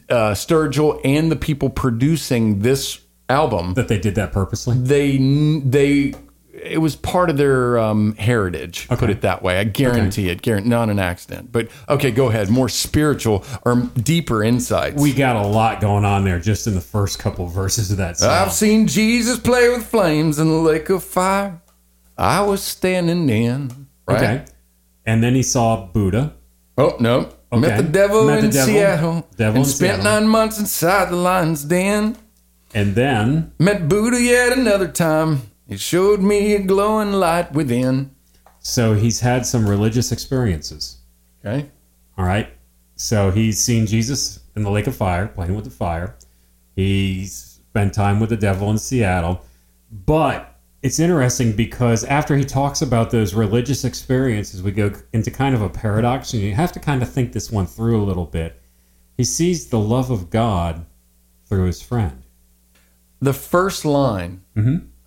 uh, 0.10 0.34
Sturgill 0.34 1.00
and 1.06 1.32
the 1.32 1.36
people 1.36 1.70
producing 1.70 2.60
this 2.60 3.00
album 3.30 3.76
That 3.76 3.88
they 3.88 4.00
did 4.00 4.16
that 4.16 4.34
purposely. 4.34 4.76
they 4.78 5.18
they 5.64 6.14
it 6.54 6.80
was 6.80 6.96
part 6.96 7.30
of 7.30 7.38
their 7.38 7.80
um, 7.80 8.16
heritage. 8.16 8.88
Put 8.88 9.10
it 9.10 9.22
that 9.22 9.42
way. 9.42 9.58
I 9.58 9.64
guarantee 9.64 10.30
it. 10.30 10.42
Guarantee 10.42 10.70
not 10.70 10.90
an 10.90 11.00
accident. 11.00 11.52
But 11.52 11.70
okay, 11.90 12.12
go 12.12 12.30
ahead. 12.30 12.50
More 12.50 12.70
spiritual 12.70 13.44
or 13.64 13.76
deeper 13.76 14.44
insights. 14.44 15.02
We 15.02 15.14
got 15.14 15.38
a 15.38 15.48
lot 15.48 15.82
going 15.82 16.06
on 16.06 16.24
there 16.24 16.40
just 16.40 16.68
in 16.68 16.76
the 16.76 16.82
first 16.82 17.20
couple 17.20 17.48
verses 17.48 17.90
of 17.90 17.98
that 17.98 18.18
song. 18.18 18.30
I've 18.30 18.54
seen 18.54 18.88
Jesus 18.88 19.40
play 19.40 19.70
with 19.70 19.86
flames 19.86 20.40
in 20.40 20.50
the 20.50 20.56
lake 20.56 20.90
of 20.90 21.04
fire. 21.04 21.62
I 22.18 22.42
was 22.42 22.62
standing 22.62 23.30
in. 23.30 23.81
Right? 24.14 24.24
Okay. 24.42 24.46
And 25.06 25.24
then 25.24 25.36
he 25.36 25.44
saw 25.44 25.88
Buddha. 25.88 26.34
Oh 26.78 26.96
no. 27.00 27.30
Met 27.54 27.74
Okay. 27.74 27.78
the 27.82 27.88
devil 27.90 28.26
Met 28.28 28.40
the 28.42 28.46
in 28.48 28.52
devil. 28.54 28.74
Seattle. 28.74 29.28
Devil 29.36 29.56
and 29.58 29.66
in 29.66 29.72
spent 29.72 30.02
Seattle. 30.04 30.22
nine 30.22 30.28
months 30.30 30.60
inside 30.60 31.10
the 31.10 31.16
lion's 31.18 31.64
den. 31.66 32.16
And 32.74 32.96
then 32.96 33.52
Met 33.60 33.90
Buddha 33.90 34.22
yet 34.22 34.58
another 34.58 34.88
time. 34.88 35.42
He 35.68 35.78
showed 35.78 36.22
me 36.22 36.56
a 36.56 36.60
glowing 36.64 37.12
light 37.14 37.52
within. 37.54 38.12
so 38.60 38.94
he's 38.94 39.20
had 39.22 39.46
some 39.46 39.68
religious 39.70 40.12
experiences. 40.12 40.98
Okay. 41.44 41.70
All 42.18 42.26
right. 42.26 42.48
So 42.96 43.32
he's 43.32 43.60
seen 43.60 43.86
Jesus 43.88 44.40
in 44.56 44.64
the 44.64 44.70
lake 44.70 44.88
of 44.88 44.96
fire, 44.96 45.28
playing 45.28 45.56
with 45.56 45.66
the 45.66 45.72
fire. 45.72 46.16
He's 46.76 47.60
spent 47.70 47.94
time 47.94 48.20
with 48.20 48.30
the 48.30 48.38
devil 48.38 48.70
in 48.70 48.78
Seattle. 48.78 49.42
But 49.92 50.51
it's 50.82 51.00
interesting 51.00 51.52
because 51.54 52.04
after 52.04 52.36
he 52.36 52.44
talks 52.44 52.82
about 52.82 53.12
those 53.12 53.34
religious 53.34 53.84
experiences, 53.86 54.64
we 54.64 54.72
go 54.72 54.92
into 55.14 55.30
kind 55.30 55.54
of 55.54 55.62
a 55.62 55.70
paradox, 55.70 56.34
and 56.34 56.42
you 56.42 56.54
have 56.56 56.72
to 56.72 56.80
kind 56.80 57.02
of 57.04 57.10
think 57.12 57.34
this 57.34 57.52
one 57.52 57.68
through 57.68 58.02
a 58.02 58.06
little 58.06 58.26
bit. 58.26 58.60
He 59.18 59.24
sees 59.24 59.68
the 59.68 59.80
love 59.80 60.10
of 60.10 60.30
God 60.30 60.86
through 61.46 61.66
his 61.66 61.82
friend. 61.82 62.24
the 63.20 63.34
first 63.34 63.86
line, 63.86 64.42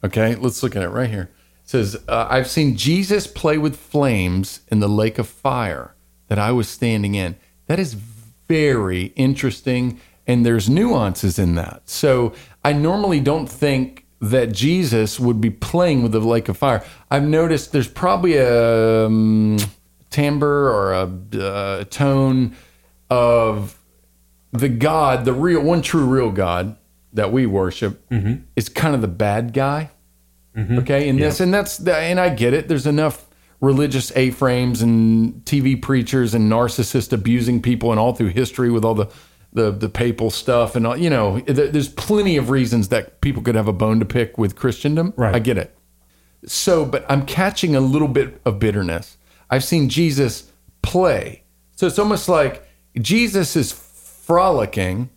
okay, 0.04 0.37
let's 0.37 0.62
look 0.62 0.76
at 0.76 0.83
it 0.83 0.88
right 0.90 1.11
here. 1.11 1.31
It 1.64 1.69
says, 1.69 1.97
uh, 2.07 2.28
I've 2.31 2.47
seen 2.49 2.76
Jesus 2.76 3.26
play 3.26 3.59
with 3.59 3.75
flames 3.76 4.61
in 4.69 4.78
the 4.78 4.88
lake 4.88 5.19
of 5.19 5.26
fire 5.28 5.95
that 6.28 6.38
I 6.38 6.52
was 6.52 6.69
standing 6.69 7.14
in. 7.16 7.35
That 7.66 7.81
is 7.81 7.95
very 7.95 9.07
interesting, 9.16 9.99
and 10.26 10.47
there's 10.47 10.69
nuances 10.69 11.38
in 11.38 11.57
that. 11.57 11.88
So 11.88 12.35
I 12.62 12.73
normally 12.73 13.19
don't 13.19 13.49
think 13.49 14.03
that 14.31 14.52
Jesus 14.52 15.19
would 15.21 15.40
be 15.40 15.50
playing 15.50 16.02
with 16.02 16.12
the 16.12 16.21
lake 16.21 16.49
of 16.49 16.57
fire. 16.57 16.85
I've 17.11 17.25
noticed 17.25 17.73
there's 17.73 17.88
probably 17.88 18.37
a 18.37 19.07
um, 19.07 19.59
timbre 20.11 20.71
or 20.71 20.93
a 20.93 21.38
uh, 21.40 21.85
tone 21.85 22.57
of 23.11 23.78
the 24.52 24.69
God, 24.69 25.25
the 25.25 25.33
real 25.33 25.61
one 25.62 25.83
true 25.83 26.04
real 26.04 26.31
God 26.31 26.76
that 27.12 27.33
we 27.33 27.47
worship 27.47 28.04
is 28.57 28.69
kind 28.69 28.95
of 28.95 29.00
the 29.00 29.09
bad 29.09 29.52
guy. 29.52 29.90
Okay, 30.78 31.09
and 31.09 31.19
this 31.19 31.40
and 31.40 31.52
that's 31.52 31.78
the, 31.78 31.97
and 31.97 32.21
I 32.21 32.28
get 32.28 32.52
it. 32.54 32.69
There's 32.69 32.87
enough 32.87 33.26
religious 33.61 34.12
A-frames 34.14 34.83
and 34.83 35.45
TV 35.45 35.81
preachers 35.81 36.35
and 36.35 36.50
narcissists 36.50 37.12
abusing 37.12 37.61
people 37.62 37.90
and 37.90 37.99
all 37.99 38.14
through 38.14 38.28
history 38.28 38.71
with 38.71 38.85
all 38.85 38.95
the 38.95 39.09
the 39.54 39.70
the 39.70 39.88
papal 39.88 40.30
stuff 40.30 40.76
and 40.76 40.87
all. 40.87 40.96
You 40.96 41.11
know, 41.11 41.40
there- 41.46 41.68
there's 41.68 41.88
plenty 41.88 42.37
of 42.37 42.50
reasons 42.50 42.88
that 42.88 43.20
people 43.20 43.42
could 43.42 43.54
have 43.54 43.68
a 43.68 43.73
bone 43.73 43.99
to 44.00 44.04
pick 44.04 44.37
with 44.37 44.56
Christendom. 44.56 45.14
Right. 45.16 45.34
I 45.34 45.38
get 45.38 45.56
it. 45.58 45.75
So, 46.46 46.84
but 46.84 47.06
I'm 47.08 47.25
catching 47.25 47.75
a 47.75 47.80
little 47.80 48.08
bit 48.08 48.40
of 48.44 48.58
bitterness. 48.58 49.16
I've 49.49 49.64
seen 49.64 49.88
Jesus 49.88 50.50
play. 50.82 51.42
So 51.76 51.87
it's 51.87 51.99
almost 51.99 52.28
like 52.28 52.68
Jesus 53.00 53.56
is 53.56 53.73
frolicking 53.73 55.11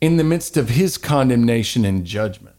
in 0.00 0.16
the 0.16 0.24
midst 0.24 0.56
of 0.56 0.70
his 0.70 0.96
condemnation 0.98 1.84
and 1.84 2.04
judgment. 2.04 2.54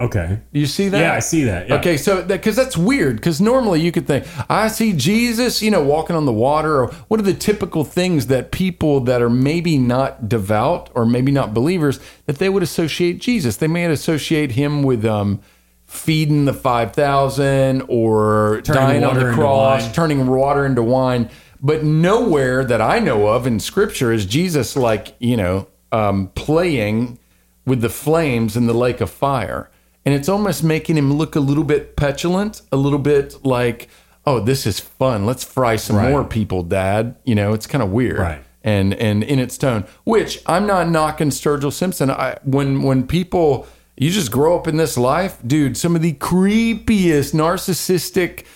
Okay. 0.00 0.38
You 0.52 0.66
see 0.66 0.88
that? 0.90 1.00
Yeah, 1.00 1.14
I 1.14 1.18
see 1.18 1.44
that. 1.44 1.68
Yeah. 1.68 1.74
Okay, 1.76 1.96
so 1.96 2.22
that 2.22 2.28
because 2.28 2.54
that's 2.54 2.76
weird. 2.76 3.16
Because 3.16 3.40
normally 3.40 3.80
you 3.80 3.90
could 3.90 4.06
think, 4.06 4.26
I 4.48 4.68
see 4.68 4.92
Jesus, 4.92 5.60
you 5.60 5.72
know, 5.72 5.82
walking 5.82 6.14
on 6.14 6.24
the 6.24 6.32
water, 6.32 6.82
or 6.82 6.86
what 7.08 7.18
are 7.18 7.24
the 7.24 7.34
typical 7.34 7.84
things 7.84 8.28
that 8.28 8.52
people 8.52 9.00
that 9.00 9.20
are 9.20 9.30
maybe 9.30 9.76
not 9.76 10.28
devout 10.28 10.88
or 10.94 11.04
maybe 11.04 11.32
not 11.32 11.52
believers 11.52 11.98
that 12.26 12.38
they 12.38 12.48
would 12.48 12.62
associate 12.62 13.18
Jesus? 13.18 13.56
They 13.56 13.66
may 13.66 13.86
associate 13.86 14.52
him 14.52 14.84
with 14.84 15.04
um, 15.04 15.40
feeding 15.86 16.44
the 16.44 16.54
five 16.54 16.92
thousand 16.92 17.82
or 17.88 18.60
Turning 18.62 18.82
dying 18.82 19.04
on 19.04 19.16
the 19.16 19.32
cross, 19.32 19.90
turning 19.92 20.28
water 20.28 20.64
into 20.64 20.82
wine. 20.82 21.28
But 21.60 21.82
nowhere 21.82 22.64
that 22.64 22.80
I 22.80 23.00
know 23.00 23.26
of 23.26 23.48
in 23.48 23.58
Scripture 23.58 24.12
is 24.12 24.26
Jesus 24.26 24.76
like 24.76 25.16
you 25.18 25.36
know 25.36 25.66
um, 25.90 26.28
playing 26.36 27.18
with 27.66 27.80
the 27.80 27.90
flames 27.90 28.56
in 28.56 28.68
the 28.68 28.74
lake 28.74 29.00
of 29.00 29.10
fire. 29.10 29.68
And 30.08 30.14
it's 30.16 30.30
almost 30.30 30.64
making 30.64 30.96
him 30.96 31.12
look 31.12 31.36
a 31.36 31.40
little 31.40 31.64
bit 31.64 31.94
petulant, 31.94 32.62
a 32.72 32.78
little 32.78 32.98
bit 32.98 33.44
like, 33.44 33.90
oh, 34.24 34.40
this 34.40 34.66
is 34.66 34.80
fun. 34.80 35.26
Let's 35.26 35.44
fry 35.44 35.76
some 35.76 35.96
Right. 35.96 36.08
more 36.10 36.24
people, 36.24 36.62
Dad. 36.62 37.16
You 37.24 37.34
know, 37.34 37.52
it's 37.52 37.66
kind 37.66 37.82
of 37.84 37.90
weird. 37.90 38.18
Right. 38.18 38.42
And 38.64 38.94
and 38.94 39.22
in 39.22 39.38
its 39.38 39.58
tone, 39.58 39.84
which 40.04 40.40
I'm 40.46 40.66
not 40.66 40.88
knocking 40.88 41.28
Sturgill 41.28 41.74
Simpson. 41.74 42.10
I 42.10 42.38
when 42.42 42.80
when 42.84 43.06
people 43.06 43.66
you 43.98 44.10
just 44.10 44.30
grow 44.32 44.56
up 44.58 44.66
in 44.66 44.78
this 44.78 44.96
life, 44.96 45.36
dude, 45.46 45.76
some 45.76 45.94
of 45.94 46.00
the 46.00 46.14
creepiest 46.14 47.34
narcissistic 47.34 48.46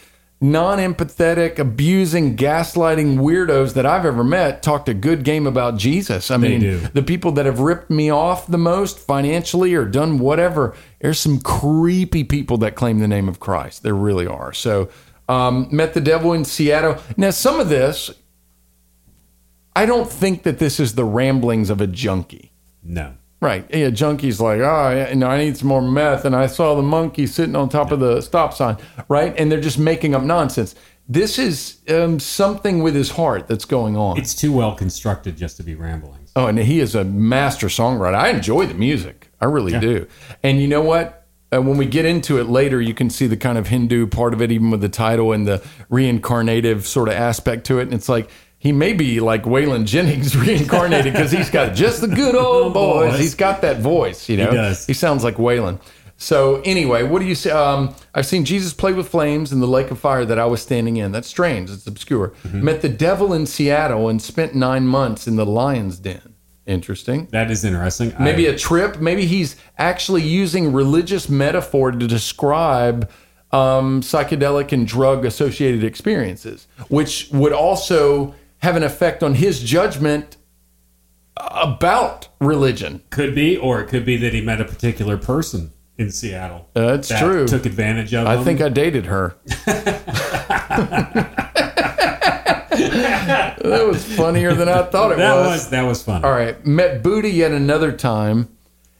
non-empathetic, 0.43 1.61
abusing, 1.61 2.37
gaslighting 2.37 3.19
weirdos 3.19 3.75
that 3.75 3.87
I've 3.87 4.05
ever 4.05 4.25
met 4.25 4.61
talked 4.61 4.89
a 4.89 4.95
good 4.95 5.23
game 5.23 5.47
about 5.47 5.77
Jesus. 5.77 6.33
I 6.33 6.37
mean, 6.37 6.61
do. 6.61 6.79
the 6.93 7.03
people 7.03 7.31
that 7.33 7.47
have 7.47 7.61
ripped 7.61 7.91
me 7.91 8.11
off 8.11 8.49
the 8.49 8.59
most 8.59 8.99
financially 8.99 9.73
or 9.73 9.85
done 9.85 10.19
whatever, 10.19 10.75
there's 11.01 11.21
some 11.21 11.41
creepy 11.41 12.25
people 12.25 12.59
that 12.59 12.75
claim 12.75 12.99
the 12.99 13.07
name 13.07 13.29
of 13.29 13.39
Christ. 13.39 13.85
There 13.85 13.95
really 13.95 14.27
are. 14.27 14.53
So, 14.53 14.91
um, 15.29 15.69
met 15.71 15.95
the 15.95 16.01
devil 16.01 16.33
in 16.33 16.45
Seattle. 16.45 16.99
Now, 17.17 17.31
some 17.31 17.61
of 17.61 17.69
this, 17.69 18.11
I 19.77 19.87
don't 19.87 20.11
think 20.11 20.43
that 20.43 20.59
this 20.59 20.81
is 20.81 20.97
the 20.97 21.05
ramblings 21.05 21.71
of 21.71 21.81
a 21.81 21.87
junkie. 21.87 22.51
No. 22.83 23.15
Right. 23.43 23.67
Yeah, 23.75 23.91
junkie's 23.91 24.41
like, 24.41 24.61
oh, 24.61 24.91
yeah, 24.91 25.09
you 25.09 25.17
know, 25.17 25.27
I 25.27 25.37
need 25.37 25.57
some 25.57 25.67
more 25.67 25.83
meth, 25.83 26.25
and 26.25 26.37
I 26.37 26.47
saw 26.47 26.77
the 26.77 26.83
monkey 26.83 27.27
sitting 27.27 27.57
on 27.57 27.69
top 27.69 27.91
of 27.91 27.99
the 27.99 28.21
stop 28.21 28.55
sign, 28.55 28.77
right? 29.09 29.35
And 29.37 29.51
they're 29.51 29.61
just 29.61 29.81
making 29.81 30.15
up 30.15 30.23
nonsense. 30.23 30.77
This 31.09 31.41
is 31.41 31.79
um, 31.89 32.21
something 32.21 32.85
with 32.85 32.95
his 32.95 33.11
heart 33.11 33.49
that's 33.49 33.65
going 33.65 33.97
on. 33.97 34.17
It's 34.17 34.37
too 34.37 34.53
well 34.53 34.77
constructed 34.77 35.37
just 35.37 35.57
to 35.57 35.65
be 35.65 35.75
ramblings. 35.75 36.31
Oh, 36.37 36.47
and 36.47 36.57
he 36.57 36.79
is 36.79 36.95
a 36.95 37.03
master 37.03 37.67
songwriter. 37.67 38.15
I 38.15 38.29
enjoy 38.29 38.67
the 38.67 38.75
music. 38.75 39.29
I 39.41 39.47
really 39.47 39.77
do. 39.77 40.07
And 40.45 40.61
you 40.61 40.69
know 40.69 40.83
what? 40.83 41.27
Uh, 41.53 41.61
when 41.61 41.77
we 41.77 41.85
get 41.85 42.05
into 42.05 42.39
it 42.39 42.45
later, 42.45 42.81
you 42.81 42.95
can 42.95 43.11
see 43.11 43.27
the 43.27 43.37
kind 43.37 43.59
of 43.59 43.67
Hindu 43.67 44.07
part 44.07 44.35
of 44.35 44.41
it, 44.41 44.53
even 44.53 44.71
with 44.71 44.81
the 44.81 44.89
title 44.89 45.33
and 45.33 45.49
the 45.49 45.59
reincarnative 45.91 46.85
sort 46.85 47.09
of 47.09 47.15
aspect 47.15 47.67
to 47.67 47.81
it. 47.81 47.83
And 47.83 47.93
it's 47.93 48.09
like 48.09 48.31
he 48.63 48.71
may 48.71 48.93
be 48.93 49.19
like 49.19 49.43
Waylon 49.43 49.87
Jennings 49.87 50.37
reincarnated 50.47 51.13
because 51.13 51.33
he's 51.33 51.51
got 51.51 51.75
just 51.75 52.01
the 52.01 52.07
good 52.07 52.37
old 52.37 52.73
boys. 52.73 53.19
He's 53.19 53.35
got 53.35 53.61
that 53.63 53.81
voice, 53.81 54.29
you 54.29 54.37
know. 54.37 54.53
does. 54.53 54.87
He 54.87 54.95
sounds 54.95 55.25
like 55.25 55.35
Waylon. 55.35 55.81
So 56.17 56.63
anyway, 56.65 57.03
what 57.03 57.19
do 57.19 57.25
you 57.25 57.35
say? 57.35 57.51
Um, 57.51 57.93
I've 58.15 58.25
seen 58.25 58.45
Jesus 58.45 58.73
play 58.73 58.93
with 58.93 59.09
flames 59.09 59.51
in 59.53 59.59
the 59.59 59.67
lake 59.67 59.91
of 59.91 59.99
fire 59.99 60.25
that 60.25 60.39
I 60.39 60.47
was 60.47 60.63
standing 60.63 60.97
in. 60.97 61.11
That's 61.11 61.27
strange. 61.27 61.71
It's 61.71 61.89
obscure. 61.89 62.35
Mm-hmm. 62.45 62.65
Met 62.65 62.83
the 62.83 62.89
devil 62.89 63.33
in 63.33 63.47
Seattle 63.47 64.09
and 64.09 64.23
spent 64.23 64.55
nine 64.55 64.87
months 64.87 65.27
in 65.27 65.35
the 65.35 65.45
lion's 65.45 65.99
den. 65.99 66.35
Interesting. 66.65 67.27
That 67.33 67.51
is 67.51 67.65
interesting. 67.65 68.15
Maybe 68.21 68.47
I, 68.47 68.53
a 68.53 68.57
trip. 68.57 69.01
Maybe 69.01 69.27
he's 69.27 69.57
actually 69.77 70.23
using 70.23 70.73
religious 70.73 71.29
metaphor 71.29 71.91
to 71.91 72.07
describe 72.07 73.11
um, 73.51 74.03
psychedelic 74.03 74.71
and 74.71 74.87
drug 74.87 75.25
associated 75.25 75.83
experiences, 75.83 76.69
which 76.89 77.29
would 77.33 77.53
also 77.53 78.37
have 78.63 78.77
an 78.77 78.83
effect 78.83 79.23
on 79.23 79.35
his 79.35 79.61
judgment 79.63 80.37
about 81.37 82.29
religion. 82.41 83.03
could 83.11 83.35
be, 83.35 83.57
or 83.57 83.81
it 83.81 83.89
could 83.89 84.05
be 84.05 84.17
that 84.19 84.33
he 84.35 84.41
met 84.41 84.61
a 84.61 84.65
particular 84.65 85.17
person 85.17 85.73
in 85.99 86.11
Seattle. 86.11 86.69
Uh, 86.77 86.87
That's 86.93 87.09
that 87.09 87.21
true. 87.21 87.47
Took 87.49 87.67
advantage 87.67 88.15
of 88.15 88.27
I 88.27 88.37
him. 88.37 88.45
think 88.45 88.61
I 88.61 88.69
dated 88.69 89.07
her. 89.07 89.35
that 92.71 93.87
was 93.89 94.05
funnier 94.17 94.55
than 94.55 94.69
I 94.69 94.83
thought 94.85 95.13
it 95.13 95.19
that 95.19 95.35
was. 95.35 95.47
was 95.49 95.71
that 95.71 95.83
was 95.83 96.03
fun. 96.03 96.25
All 96.25 96.33
right. 96.33 96.65
Met 96.67 97.03
Buddha 97.03 97.29
yet 97.31 97.53
another 97.53 97.93
time, 97.93 98.49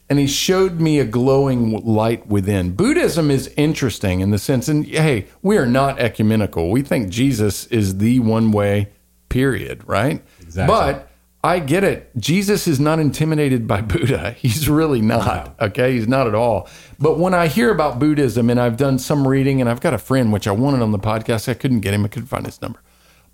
and 0.09 0.19
he 0.19 0.27
showed 0.27 0.81
me 0.81 0.99
a 0.99 1.05
glowing 1.05 1.81
light 1.85 2.27
within. 2.27 2.73
Buddhism 2.75 3.31
is 3.31 3.49
interesting 3.57 4.21
in 4.21 4.31
the 4.31 4.39
sense, 4.39 4.69
and 4.69 4.87
hey, 4.87 5.27
we 5.43 5.57
are 5.57 5.67
not 5.67 5.99
ecumenical. 5.99 6.71
We 6.71 6.83
think 6.83 7.09
Jesus 7.11 7.67
is 7.67 7.99
the 7.99 8.21
one 8.21 8.53
way, 8.53 8.89
period, 9.33 9.87
right? 9.89 10.23
Exactly. 10.41 10.73
But 10.73 11.09
I 11.43 11.59
get 11.59 11.83
it. 11.83 12.11
Jesus 12.17 12.69
is 12.69 12.79
not 12.79 13.01
intimidated 13.01 13.67
by 13.67 13.81
Buddha. 13.93 14.33
He's 14.33 14.69
really 14.69 15.01
not. 15.01 15.55
Okay. 15.61 15.95
He's 15.95 16.07
not 16.07 16.27
at 16.27 16.35
all. 16.35 16.69
But 16.99 17.19
when 17.19 17.35
I 17.35 17.49
hear 17.49 17.71
about 17.71 17.99
Buddhism, 17.99 18.49
and 18.51 18.61
I've 18.61 18.77
done 18.77 18.99
some 18.99 19.27
reading, 19.27 19.61
and 19.61 19.69
I've 19.69 19.81
got 19.81 19.95
a 19.95 19.99
friend, 19.99 20.33
which 20.33 20.47
I 20.47 20.53
wanted 20.53 20.83
on 20.83 20.93
the 20.93 20.99
podcast, 20.99 21.49
I 21.49 21.55
couldn't 21.55 21.81
get 21.81 21.95
him. 21.95 22.05
I 22.05 22.09
couldn't 22.09 22.29
find 22.29 22.47
his 22.47 22.63
number 22.63 22.81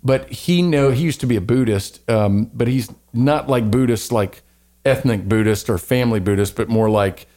but 0.03 0.29
he 0.31 0.61
know 0.61 0.91
he 0.91 1.03
used 1.03 1.19
to 1.19 1.27
be 1.27 1.35
a 1.35 1.41
Buddhist, 1.41 2.09
um, 2.09 2.49
but 2.53 2.67
he's 2.67 2.89
not 3.13 3.49
like 3.49 3.69
Buddhist, 3.69 4.11
like 4.11 4.43
ethnic 4.85 5.27
Buddhist 5.27 5.69
or 5.69 5.77
family 5.77 6.19
Buddhist, 6.19 6.55
but 6.55 6.69
more 6.69 6.89
like 6.89 7.27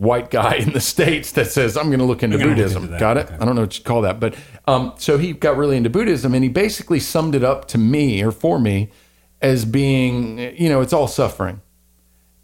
white 0.00 0.30
guy 0.30 0.54
in 0.56 0.72
the 0.72 0.80
states 0.80 1.32
that 1.32 1.48
says 1.52 1.76
I'm 1.76 1.88
going 1.88 1.98
to 1.98 2.04
look 2.06 2.22
into 2.22 2.38
gonna 2.38 2.50
look 2.50 2.56
Buddhism. 2.56 2.84
into 2.84 2.98
Got 2.98 3.18
it? 3.18 3.26
okay. 3.26 3.36
I 3.38 3.44
don't 3.44 3.54
know 3.54 3.60
what 3.62 3.78
you 3.78 3.84
call 3.84 4.02
that, 4.02 4.18
but 4.18 4.34
um, 4.66 4.94
so 4.96 5.18
he 5.18 5.32
got 5.32 5.56
really 5.56 5.76
into 5.76 5.90
Buddhism, 5.90 6.34
and 6.34 6.42
he 6.42 6.48
basically 6.48 7.00
summed 7.00 7.34
it 7.34 7.44
up 7.44 7.68
to 7.68 7.78
me 7.78 8.22
or 8.22 8.32
for 8.32 8.58
me 8.58 8.90
as 9.42 9.64
being, 9.64 10.38
you 10.56 10.68
know, 10.68 10.80
it's 10.80 10.92
all 10.92 11.06
suffering, 11.08 11.60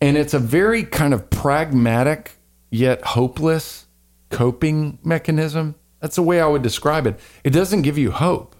and 0.00 0.16
it's 0.16 0.34
a 0.34 0.38
very 0.38 0.82
kind 0.84 1.12
of 1.14 1.30
pragmatic 1.30 2.32
yet 2.70 3.02
hopeless 3.02 3.86
coping 4.30 4.98
mechanism. 5.02 5.74
That's 6.00 6.16
the 6.16 6.22
way 6.22 6.40
I 6.40 6.46
would 6.46 6.62
describe 6.62 7.06
it. 7.06 7.18
It 7.42 7.50
doesn't 7.50 7.82
give 7.82 7.96
you 7.96 8.10
hope. 8.10 8.54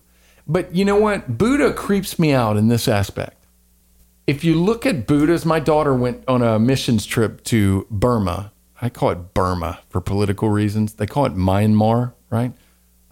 But 0.47 0.75
you 0.75 0.85
know 0.85 0.97
what? 0.97 1.37
Buddha 1.37 1.73
creeps 1.73 2.19
me 2.19 2.33
out 2.33 2.57
in 2.57 2.69
this 2.69 2.89
aspect. 2.89 3.45
If 4.27 4.43
you 4.45 4.55
look 4.55 4.87
at 4.87 5.07
Buddhas, 5.07 5.45
my 5.45 5.61
daughter 5.61 5.95
went 5.95 6.25
on 6.29 6.41
a 6.43 6.59
missions 6.59 7.05
trip 7.05 7.43
to 7.45 7.87
Burma. 7.91 8.53
I 8.81 8.89
call 8.89 9.11
it 9.11 9.35
Burma 9.35 9.81
for 9.89 10.01
political 10.01 10.51
reasons. 10.51 10.95
They 10.95 11.07
call 11.07 11.27
it 11.27 11.35
Myanmar, 11.35 12.13
right? 12.31 12.53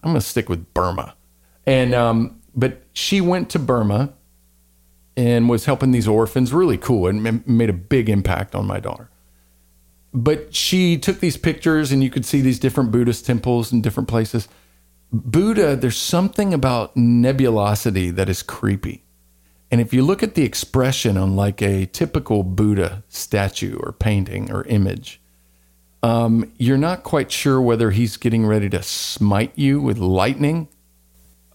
I'm 0.03 0.11
going 0.11 0.15
to 0.15 0.21
stick 0.21 0.49
with 0.49 0.73
Burma. 0.73 1.15
And 1.65 1.95
um, 1.95 2.41
but 2.55 2.83
she 2.93 3.21
went 3.21 3.49
to 3.51 3.59
Burma 3.59 4.13
and 5.17 5.49
was 5.49 5.65
helping 5.65 5.91
these 5.91 6.07
orphans. 6.07 6.53
Really 6.53 6.77
cool, 6.77 7.07
and 7.07 7.47
made 7.47 7.69
a 7.69 7.73
big 7.73 8.09
impact 8.09 8.53
on 8.53 8.65
my 8.65 8.79
daughter 8.79 9.09
but 10.15 10.55
she 10.55 10.97
took 10.97 11.19
these 11.19 11.35
pictures 11.35 11.91
and 11.91 12.01
you 12.01 12.09
could 12.09 12.25
see 12.25 12.39
these 12.39 12.57
different 12.57 12.89
buddhist 12.89 13.25
temples 13.25 13.73
in 13.73 13.81
different 13.81 14.07
places 14.07 14.47
buddha 15.11 15.75
there's 15.75 15.97
something 15.97 16.53
about 16.53 16.95
nebulosity 16.95 18.09
that 18.15 18.29
is 18.29 18.41
creepy 18.41 19.03
and 19.69 19.81
if 19.81 19.93
you 19.93 20.03
look 20.03 20.23
at 20.23 20.35
the 20.35 20.43
expression 20.43 21.17
on 21.17 21.35
like 21.35 21.61
a 21.61 21.85
typical 21.87 22.43
buddha 22.43 23.03
statue 23.09 23.77
or 23.77 23.91
painting 23.91 24.49
or 24.51 24.63
image 24.67 25.21
um, 26.05 26.51
you're 26.57 26.77
not 26.77 27.03
quite 27.03 27.31
sure 27.31 27.61
whether 27.61 27.91
he's 27.91 28.17
getting 28.17 28.45
ready 28.45 28.69
to 28.69 28.83
smite 28.83 29.53
you 29.55 29.81
with 29.81 29.97
lightning 29.97 30.67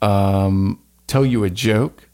um, 0.02 0.83
tell 1.07 1.25
you 1.25 1.45
a 1.45 1.50
joke 1.50 2.09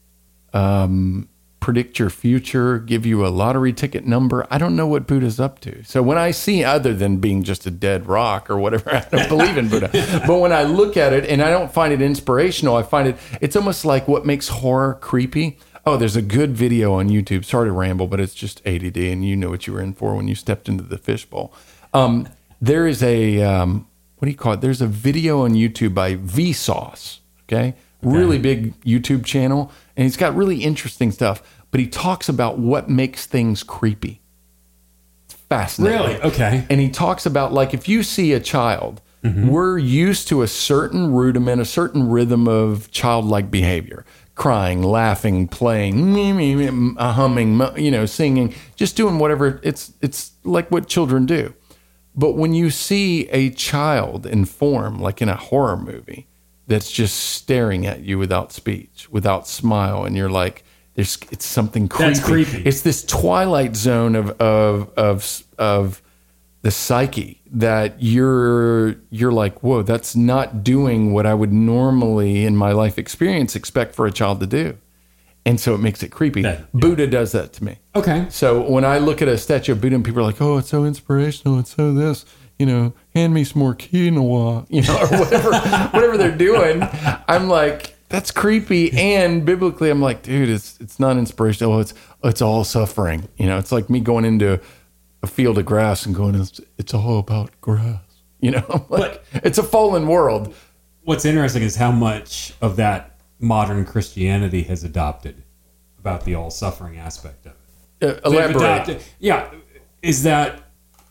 um, 0.53 1.29
predict 1.67 1.99
your 1.99 2.11
future, 2.11 2.79
give 2.79 3.05
you 3.05 3.27
a 3.27 3.29
lottery 3.29 3.73
ticket 3.73 4.07
number. 4.07 4.47
I 4.53 4.57
don't 4.57 4.77
know 4.77 4.87
what 4.87 5.05
Buddha's 5.05 5.41
up 5.41 5.59
to. 5.63 5.83
So 5.83 6.01
when 6.01 6.17
I 6.17 6.31
see, 6.31 6.63
other 6.63 6.95
than 6.95 7.17
being 7.17 7.43
just 7.43 7.67
a 7.67 7.73
dead 7.73 8.07
rock 8.07 8.49
or 8.49 8.57
whatever, 8.57 8.89
I 8.95 9.01
don't 9.11 9.29
believe 9.29 9.57
in 9.57 9.69
Buddha. 9.69 9.91
But 10.29 10.39
when 10.39 10.53
I 10.53 10.63
look 10.63 10.97
at 10.97 11.13
it 11.13 11.27
and 11.29 11.43
I 11.43 11.51
don't 11.51 11.73
find 11.73 11.93
it 11.93 12.01
inspirational, 12.01 12.77
I 12.77 12.85
find 12.85 13.09
it, 13.09 13.17
it's 13.41 13.57
almost 13.57 13.85
like 13.85 14.07
what 14.07 14.25
makes 14.25 14.47
horror 14.47 14.95
creepy. 14.95 15.59
Oh, 15.85 15.97
there's 15.97 16.15
a 16.15 16.23
good 16.23 16.57
video 16.57 16.93
on 16.93 17.09
YouTube. 17.09 17.45
Sorry 17.45 17.69
to 17.69 17.73
ramble, 17.73 18.07
but 18.07 18.21
it's 18.21 18.35
just 18.35 18.65
ADD, 18.65 18.97
and 18.97 19.25
you 19.25 19.35
know 19.35 19.51
what 19.51 19.67
you 19.67 19.73
were 19.73 19.81
in 19.81 19.93
for 19.93 20.15
when 20.15 20.29
you 20.29 20.37
stepped 20.37 20.69
into 20.69 20.85
the 20.85 20.99
fishbowl. 20.99 21.53
Um, 21.97 22.29
there 22.61 22.87
is 22.87 23.03
a, 23.03 23.43
um, 23.43 23.87
what 24.19 24.27
do 24.27 24.31
you 24.31 24.37
call 24.37 24.53
it? 24.53 24.61
There's 24.61 24.81
a 24.81 24.87
video 24.87 25.43
on 25.43 25.53
YouTube 25.53 25.95
by 25.95 26.17
Vsauce. 26.17 27.21
Okay. 27.45 27.75
Really 28.03 28.39
big 28.39 28.79
YouTube 28.83 29.25
channel. 29.25 29.73
And 29.97 30.05
he's 30.05 30.17
got 30.17 30.37
really 30.37 30.63
interesting 30.63 31.11
stuff. 31.11 31.43
But 31.71 31.81
he 31.81 31.89
talks 31.89 32.29
about 32.29 32.59
what 32.59 32.89
makes 32.89 33.27
things 33.27 33.63
creepy. 33.63 34.21
It's 35.25 35.35
fascinating. 35.35 35.99
Really? 35.99 36.23
Okay. 36.23 36.67
And 36.71 36.81
he 36.81 36.89
talks 36.89 37.27
about 37.27 37.53
like 37.53 37.75
if 37.75 37.89
you 37.89 38.03
see 38.03 38.33
a 38.33 38.41
child, 38.41 39.03
we're 39.23 39.77
used 39.77 40.29
to 40.29 40.43
a 40.43 40.47
certain 40.47 41.13
rudiment, 41.13 41.61
a 41.61 41.65
certain 41.65 42.09
rhythm 42.09 42.47
of 42.47 42.93
childlike 42.93 43.51
behavior. 43.51 44.05
Crying, 44.37 44.83
laughing, 44.83 45.49
playing, 45.49 46.13
me, 46.15 46.33
me, 46.33 46.55
me, 46.55 46.95
humming, 46.97 47.61
you 47.77 47.91
know, 47.91 48.07
singing, 48.07 48.55
just 48.77 48.97
doing 48.97 49.19
whatever. 49.19 49.59
It's 49.65 49.95
it's 50.01 50.33
like 50.45 50.71
what 50.71 50.87
children 50.87 51.27
do. 51.27 51.55
But 52.17 52.33
when 52.33 52.55
you 52.55 52.71
see 52.71 53.29
a 53.29 53.51
child 53.51 54.27
in 54.27 54.47
form, 54.47 54.99
like 54.99 55.21
in 55.21 55.29
a 55.29 55.37
horror 55.37 55.77
movie, 55.77 56.27
that's 56.67 56.91
just 56.91 57.17
staring 57.17 57.87
at 57.87 58.01
you 58.01 58.19
without 58.19 58.53
speech, 58.53 59.09
without 59.11 59.47
smile, 59.47 60.05
and 60.05 60.17
you're 60.17 60.31
like, 60.31 60.65
"There's 60.95 61.19
it's 61.31 61.45
something 61.45 61.89
creepy." 61.89 62.09
That's 62.15 62.25
creepy. 62.25 62.63
It's 62.65 62.81
this 62.81 63.05
twilight 63.05 63.77
zone 63.77 64.17
of 64.17 64.31
of 64.41 64.91
of 64.97 65.45
of 65.59 66.03
the 66.63 66.71
psyche 66.71 67.43
that 67.53 67.97
you're 67.99 68.97
you're 69.11 69.31
like, 69.31 69.63
"Whoa, 69.63 69.83
that's 69.83 70.17
not 70.17 70.65
doing 70.65 71.13
what 71.13 71.27
I 71.27 71.35
would 71.35 71.53
normally 71.53 72.45
in 72.45 72.57
my 72.57 72.73
life 72.73 72.99
experience 72.99 73.55
expect 73.55 73.95
for 73.95 74.07
a 74.07 74.11
child 74.11 74.41
to 74.41 74.47
do," 74.47 74.79
and 75.47 75.59
so 75.59 75.75
it 75.75 75.79
makes 75.79 76.03
it 76.03 76.11
creepy. 76.11 76.43
That- 76.43 76.59
yeah. 76.59 76.65
Buddha 76.75 77.07
does 77.07 77.33
that 77.33 77.55
to 77.55 77.65
me. 77.65 77.79
Okay. 77.95 78.27
So 78.29 78.69
when 78.69 78.85
I 78.85 78.99
look 78.99 79.23
at 79.23 79.29
a 79.29 79.39
statue 79.39 79.73
of 79.73 79.81
Buddha 79.81 79.95
and 79.97 80.05
people 80.05 80.21
are 80.21 80.25
like, 80.25 80.43
oh, 80.43 80.59
it's 80.59 80.69
so 80.69 80.85
inspirational, 80.85 81.59
it's 81.59 81.75
so 81.75 81.95
this, 81.95 82.27
you 82.59 82.67
know, 82.67 82.93
hand 83.15 83.33
me 83.33 83.45
some 83.45 83.61
more 83.61 83.75
quinoa, 83.75 84.67
you 84.69 84.83
know, 84.83 84.97
or 84.99 85.07
whatever, 85.19 85.51
whatever 85.93 86.19
they're 86.19 86.37
doing, 86.37 86.83
I'm 87.29 87.49
like, 87.49 87.95
that's 88.09 88.31
creepy. 88.31 88.93
And 88.93 89.45
biblically, 89.47 89.91
I'm 89.91 90.01
like, 90.03 90.23
dude, 90.23 90.49
it's 90.49 90.79
it's 90.81 91.01
not 91.01 91.17
inspirational. 91.17 91.73
Oh, 91.75 91.81
It's 91.81 91.95
it's 92.23 92.43
all 92.43 92.63
suffering. 92.65 93.29
You 93.37 93.47
know, 93.47 93.59
it's 93.59 93.73
like 93.73 93.89
me 93.91 94.01
going 94.01 94.25
into 94.25 94.61
a 95.23 95.27
field 95.27 95.59
of 95.59 95.65
grass 95.67 96.07
and 96.07 96.15
going, 96.15 96.35
it's, 96.37 96.61
it's 96.79 96.95
all 96.95 97.19
about 97.19 97.51
grass. 97.61 98.01
You 98.41 98.53
know, 98.53 98.65
I'm 98.71 98.85
like, 98.89 99.25
it's 99.33 99.59
a 99.59 99.63
fallen 99.63 100.07
world. 100.07 100.55
What's 101.03 101.25
interesting 101.25 101.63
is 101.63 101.75
how 101.77 101.91
much 101.93 102.53
of 102.61 102.77
that 102.77 103.16
modern 103.39 103.85
Christianity 103.85 104.63
has 104.65 104.85
adopted 104.85 105.43
about 105.99 106.25
the 106.25 106.35
all 106.35 106.51
suffering 106.51 106.99
aspect 106.99 107.47
of 107.47 107.53
it. 108.01 108.25
Uh, 108.25 108.29
elaborate. 108.31 108.57
adopted- 108.57 109.03
yeah, 109.19 109.49
is 110.03 110.23
that 110.23 110.63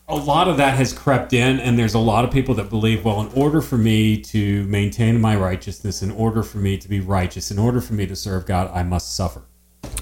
a 0.08 0.14
lot 0.16 0.46
of 0.48 0.56
that 0.58 0.76
has 0.76 0.92
crept 0.92 1.32
in, 1.32 1.58
and 1.58 1.76
there's 1.78 1.94
a 1.94 1.98
lot 1.98 2.24
of 2.24 2.30
people 2.30 2.54
that 2.54 2.70
believe, 2.70 3.04
well, 3.04 3.20
in 3.20 3.28
order 3.34 3.60
for 3.60 3.76
me 3.76 4.16
to 4.16 4.64
maintain 4.64 5.20
my 5.20 5.34
righteousness, 5.36 6.02
in 6.02 6.12
order 6.12 6.42
for 6.44 6.58
me 6.58 6.78
to 6.78 6.88
be 6.88 7.00
righteous, 7.00 7.50
in 7.50 7.58
order 7.58 7.80
for 7.80 7.94
me 7.94 8.06
to 8.06 8.14
serve 8.14 8.46
God, 8.46 8.70
I 8.72 8.82
must 8.84 9.14
suffer. 9.16 9.42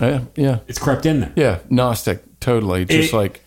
Yeah, 0.01 0.21
yeah, 0.37 0.59
It's 0.69 0.79
crept 0.79 1.07
in 1.07 1.21
there. 1.21 1.33
yeah. 1.37 1.59
Gnostic, 1.71 2.23
totally. 2.41 2.85
Just 2.85 3.13
It- 3.13 3.17
like, 3.17 3.41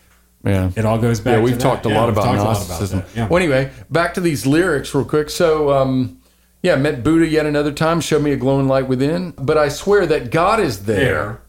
yeah. 0.44 0.72
It 0.76 0.86
all 0.86 0.98
goes 0.98 1.20
back. 1.20 1.32
Yeah, 1.34 1.38
to 1.38 1.44
we've 1.44 1.58
talked 1.60 1.86
a 1.86 1.90
Yeah, 1.90 2.00
lot 2.00 2.08
we've 2.08 2.18
about 2.18 2.24
talked 2.26 2.40
a 2.40 2.44
lot 2.44 2.54
Gnosticism. 2.58 3.00
that. 3.00 3.08
Yeah. 3.16 3.28
Well, 3.28 3.38
anyway, 3.42 3.70
back 3.92 4.14
to 4.16 4.22
these 4.22 4.46
lyrics 4.48 4.94
real 4.96 5.06
quick. 5.06 5.30
So, 5.30 5.72
um, 5.72 6.18
yeah, 6.62 6.76
met 6.76 7.04
Buddha 7.04 7.28
yet 7.28 7.46
another 7.46 7.72
time, 7.72 8.02
showed 8.02 8.24
me 8.24 8.32
a 8.32 8.38
glowing 8.38 8.68
light 8.68 8.88
within. 8.88 9.32
But 9.32 9.58
I 9.58 9.70
swear 9.70 10.06
that 10.08 10.32
God 10.32 10.60
is 10.60 10.86
there, 10.86 11.42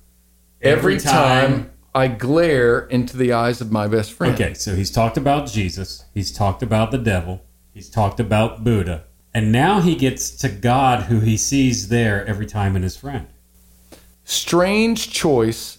there, 0.60 0.76
every, 0.76 0.98
time, 0.98 1.70
I 1.94 2.08
glare 2.08 2.80
into 2.80 3.16
the 3.16 3.32
eyes 3.32 3.60
of 3.60 3.72
my 3.72 3.88
best 3.88 4.12
friend. 4.12 4.34
Okay, 4.34 4.54
so 4.54 4.74
he's 4.74 4.90
talked 4.90 5.16
about 5.16 5.48
Jesus, 5.48 6.04
he's 6.14 6.32
talked 6.32 6.62
about 6.62 6.90
the 6.90 6.98
devil, 6.98 7.42
he's 7.72 7.88
talked 7.90 8.20
about 8.20 8.62
Buddha, 8.62 9.04
and 9.34 9.50
now 9.50 9.80
he 9.80 9.94
gets 9.96 10.30
to 10.38 10.48
God, 10.48 11.04
who 11.04 11.20
he 11.20 11.36
sees 11.36 11.88
there 11.88 12.26
every 12.26 12.46
time 12.46 12.76
in 12.76 12.82
his 12.82 12.96
friend. 12.96 13.26
Strange 14.24 15.10
choice. 15.10 15.78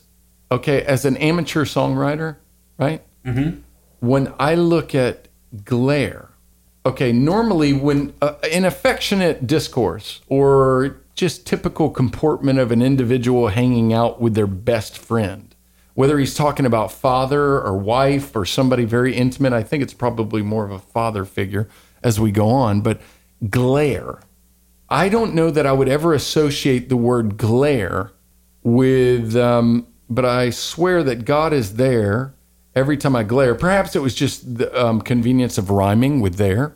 Okay, 0.52 0.82
as 0.82 1.06
an 1.06 1.16
amateur 1.18 1.64
songwriter, 1.64 2.38
right? 2.80 3.04
Mm-hmm. 3.26 3.60
when 4.00 4.34
I 4.40 4.56
look 4.56 4.96
at 4.96 5.28
glare, 5.64 6.29
okay, 6.86 7.12
normally 7.12 7.74
when 7.74 8.14
uh, 8.22 8.36
affectionate 8.44 9.46
discourse 9.46 10.22
or 10.28 11.02
just 11.16 11.46
typical 11.46 11.90
comportment 11.90 12.60
of 12.60 12.72
an 12.72 12.82
individual 12.82 13.50
hanging 13.50 13.94
out 13.94 14.22
with 14.22 14.36
their 14.36 14.48
best 14.48 14.98
friend, 14.98 15.56
whether 15.94 16.18
he's 16.18 16.36
talking 16.36 16.66
about 16.66 16.92
father 16.92 17.60
or 17.60 17.78
wife 17.78 18.36
or 18.36 18.46
somebody 18.46 18.86
very 18.86 19.14
intimate, 19.14 19.52
I 19.52 19.64
think 19.64 19.84
it's 19.84 19.94
probably 19.94 20.42
more 20.42 20.64
of 20.64 20.72
a 20.72 20.80
father 20.80 21.26
figure 21.26 21.68
as 22.02 22.20
we 22.20 22.32
go 22.32 22.48
on, 22.48 22.82
but 22.82 23.02
glare. 23.50 24.22
I 24.90 25.10
don't 25.10 25.36
know 25.36 25.52
that 25.52 25.66
I 25.66 25.74
would 25.74 25.90
ever 25.90 26.14
associate 26.14 26.90
the 26.90 26.98
word 26.98 27.38
glare 27.38 28.12
with, 28.64 29.36
um, 29.36 29.88
but 30.10 30.26
I 30.26 30.50
swear 30.50 31.04
that 31.04 31.26
God 31.26 31.54
is 31.54 31.76
there 31.76 32.34
every 32.76 32.98
time 32.98 33.16
I 33.16 33.24
glare. 33.24 33.54
Perhaps 33.54 33.96
it 33.96 34.02
was 34.02 34.16
just 34.16 34.58
the 34.58 34.86
um, 34.86 35.02
convenience 35.02 35.58
of 35.58 35.70
rhyming 35.70 36.22
with 36.22 36.36
there. 36.36 36.76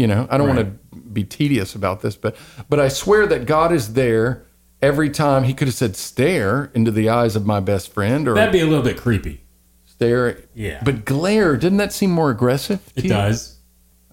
You 0.00 0.06
know, 0.06 0.26
I 0.30 0.38
don't 0.38 0.48
want 0.48 0.60
to 0.60 0.96
be 0.98 1.24
tedious 1.24 1.74
about 1.74 2.00
this, 2.00 2.16
but 2.16 2.34
but 2.70 2.80
I 2.80 2.88
swear 2.88 3.26
that 3.26 3.44
God 3.44 3.70
is 3.70 3.92
there 3.92 4.46
every 4.80 5.10
time. 5.10 5.44
He 5.44 5.52
could 5.52 5.68
have 5.68 5.74
said 5.74 5.94
stare 5.94 6.70
into 6.72 6.90
the 6.90 7.10
eyes 7.10 7.36
of 7.36 7.44
my 7.44 7.60
best 7.60 7.92
friend 7.92 8.26
or 8.26 8.34
That'd 8.34 8.50
be 8.50 8.60
a 8.60 8.66
little 8.66 8.82
bit 8.82 8.96
creepy. 8.96 9.42
stare. 9.84 10.38
Yeah. 10.54 10.80
But 10.82 11.04
glare, 11.04 11.58
didn't 11.58 11.76
that 11.78 11.92
seem 11.92 12.10
more 12.12 12.30
aggressive? 12.30 12.80
It 12.96 13.04
you? 13.04 13.10
does. 13.10 13.58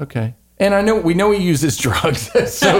Okay. 0.01 0.35
And 0.59 0.73
I 0.73 0.81
know 0.81 0.99
we 0.99 1.13
know 1.13 1.31
he 1.31 1.41
uses 1.41 1.77
drugs, 1.87 2.31
so 2.53 2.79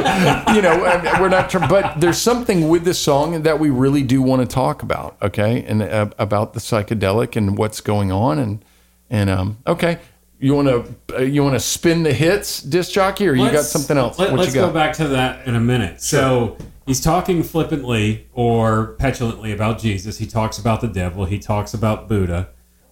you 0.53 0.61
know 0.61 0.79
we're 1.21 1.29
not. 1.29 1.53
But 1.69 2.01
there's 2.01 2.17
something 2.17 2.67
with 2.67 2.83
this 2.83 2.99
song 2.99 3.43
that 3.43 3.57
we 3.57 3.69
really 3.69 4.03
do 4.03 4.21
want 4.21 4.41
to 4.41 4.53
talk 4.53 4.83
about. 4.83 5.15
Okay, 5.21 5.63
and 5.63 5.81
uh, 5.81 6.09
about 6.19 6.53
the 6.53 6.59
psychedelic 6.59 7.37
and 7.37 7.57
what's 7.57 7.79
going 7.79 8.11
on, 8.11 8.37
and 8.37 8.65
and 9.09 9.29
um. 9.29 9.59
Okay, 9.65 9.99
you 10.39 10.53
want 10.53 10.67
to 10.67 11.15
uh, 11.17 11.21
you 11.21 11.43
want 11.43 11.55
to 11.55 11.59
spin 11.59 12.03
the 12.03 12.13
hits, 12.13 12.61
disc 12.61 12.91
jockey, 12.91 13.27
or 13.27 13.33
you 13.33 13.45
got 13.45 13.53
Let's- 13.53 13.71
something 13.71 13.97
else? 13.97 14.19
Let, 14.19 14.31
what 14.31 14.41
us 14.41 14.47
you 14.47 14.53
got? 14.61 14.67
go 14.67 14.73
back 14.73 14.93
to 14.97 15.07
that 15.09 15.47
in 15.47 15.55
a 15.55 15.59
minute. 15.59 16.01
So 16.01 16.57
he's 16.85 17.01
talking 17.01 17.43
flippantly 17.43 18.27
or 18.33 18.93
petulantly 18.99 19.51
about 19.51 19.79
Jesus. 19.79 20.17
He 20.17 20.25
talks 20.27 20.57
about 20.57 20.81
the 20.81 20.87
devil. 20.87 21.25
He 21.25 21.39
talks 21.39 21.73
about 21.73 22.07
Buddha. 22.07 22.49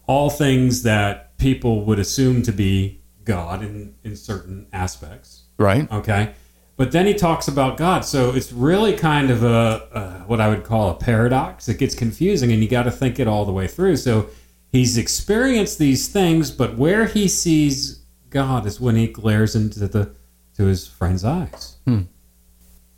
All 0.07 0.29
things 0.29 0.83
that 0.83 1.37
people 1.37 1.83
would 1.85 1.99
assume 1.99 2.41
to 2.43 2.51
be 2.51 3.01
God 3.23 3.63
in, 3.63 3.95
in 4.03 4.15
certain 4.15 4.67
aspects. 4.71 5.43
Right. 5.57 5.91
Okay. 5.91 6.33
But 6.77 6.91
then 6.91 7.05
he 7.05 7.13
talks 7.13 7.47
about 7.47 7.77
God. 7.77 8.03
So 8.05 8.35
it's 8.35 8.51
really 8.51 8.93
kind 8.97 9.31
of 9.31 9.43
a, 9.43 9.87
a 9.93 10.23
what 10.27 10.41
I 10.41 10.49
would 10.49 10.63
call 10.63 10.89
a 10.89 10.95
paradox. 10.95 11.69
It 11.69 11.77
gets 11.79 11.95
confusing 11.95 12.51
and 12.51 12.61
you 12.61 12.67
got 12.69 12.83
to 12.83 12.91
think 12.91 13.19
it 13.19 13.27
all 13.27 13.45
the 13.45 13.53
way 13.53 13.67
through. 13.67 13.95
So 13.97 14.29
he's 14.75 14.97
experienced 14.97 15.79
these 15.79 16.07
things, 16.07 16.51
but 16.51 16.77
where 16.77 17.05
he 17.05 17.27
sees 17.27 18.01
God 18.29 18.65
is 18.65 18.79
when 18.79 18.95
he 18.95 19.07
glares 19.07 19.55
into 19.55 19.87
the 19.87 20.13
to 20.57 20.65
his 20.65 20.87
friend's 20.87 21.23
eyes. 21.23 21.77
Hmm. 21.85 22.01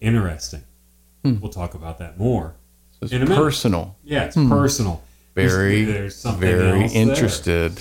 Interesting. 0.02 0.64
Hmm. 1.24 1.40
We'll 1.40 1.52
talk 1.52 1.74
about 1.74 2.00
that 2.00 2.18
more. 2.18 2.56
It's 3.02 3.12
in 3.12 3.26
personal. 3.28 3.96
Yeah, 4.04 4.26
it's 4.26 4.36
hmm. 4.36 4.50
personal. 4.50 5.04
Very, 5.36 5.86
There's- 5.86 6.24
there's 6.24 6.36
very 6.38 6.88
interested. 6.88 7.80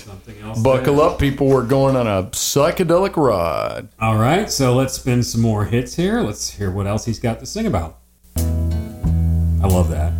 Buckle 0.61 0.97
there. 0.97 1.05
up, 1.05 1.17
people. 1.17 1.47
We're 1.47 1.65
going 1.65 1.95
on 1.95 2.05
a 2.05 2.29
psychedelic 2.29 3.15
ride. 3.15 3.87
All 3.99 4.17
right, 4.17 4.51
so 4.51 4.75
let's 4.75 4.93
spin 4.93 5.23
some 5.23 5.41
more 5.41 5.65
hits 5.65 5.95
here. 5.95 6.21
Let's 6.21 6.51
hear 6.51 6.69
what 6.69 6.85
else 6.85 7.05
he's 7.05 7.19
got 7.19 7.39
to 7.39 7.47
sing 7.47 7.65
about. 7.65 7.97
I 8.37 9.65
love 9.67 9.89
that. 9.89 10.13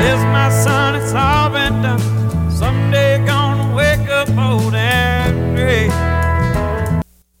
Says 0.00 0.24
my 0.24 0.48
son, 0.48 0.94
it's 0.96 1.12
all 1.12 1.50
been 1.50 1.82
done. 1.82 2.50
Someday 2.50 3.24
gonna 3.26 3.74
wake 3.76 4.08
up 4.08 4.28
old 4.30 4.74
and 4.74 5.54
gray. 5.54 5.88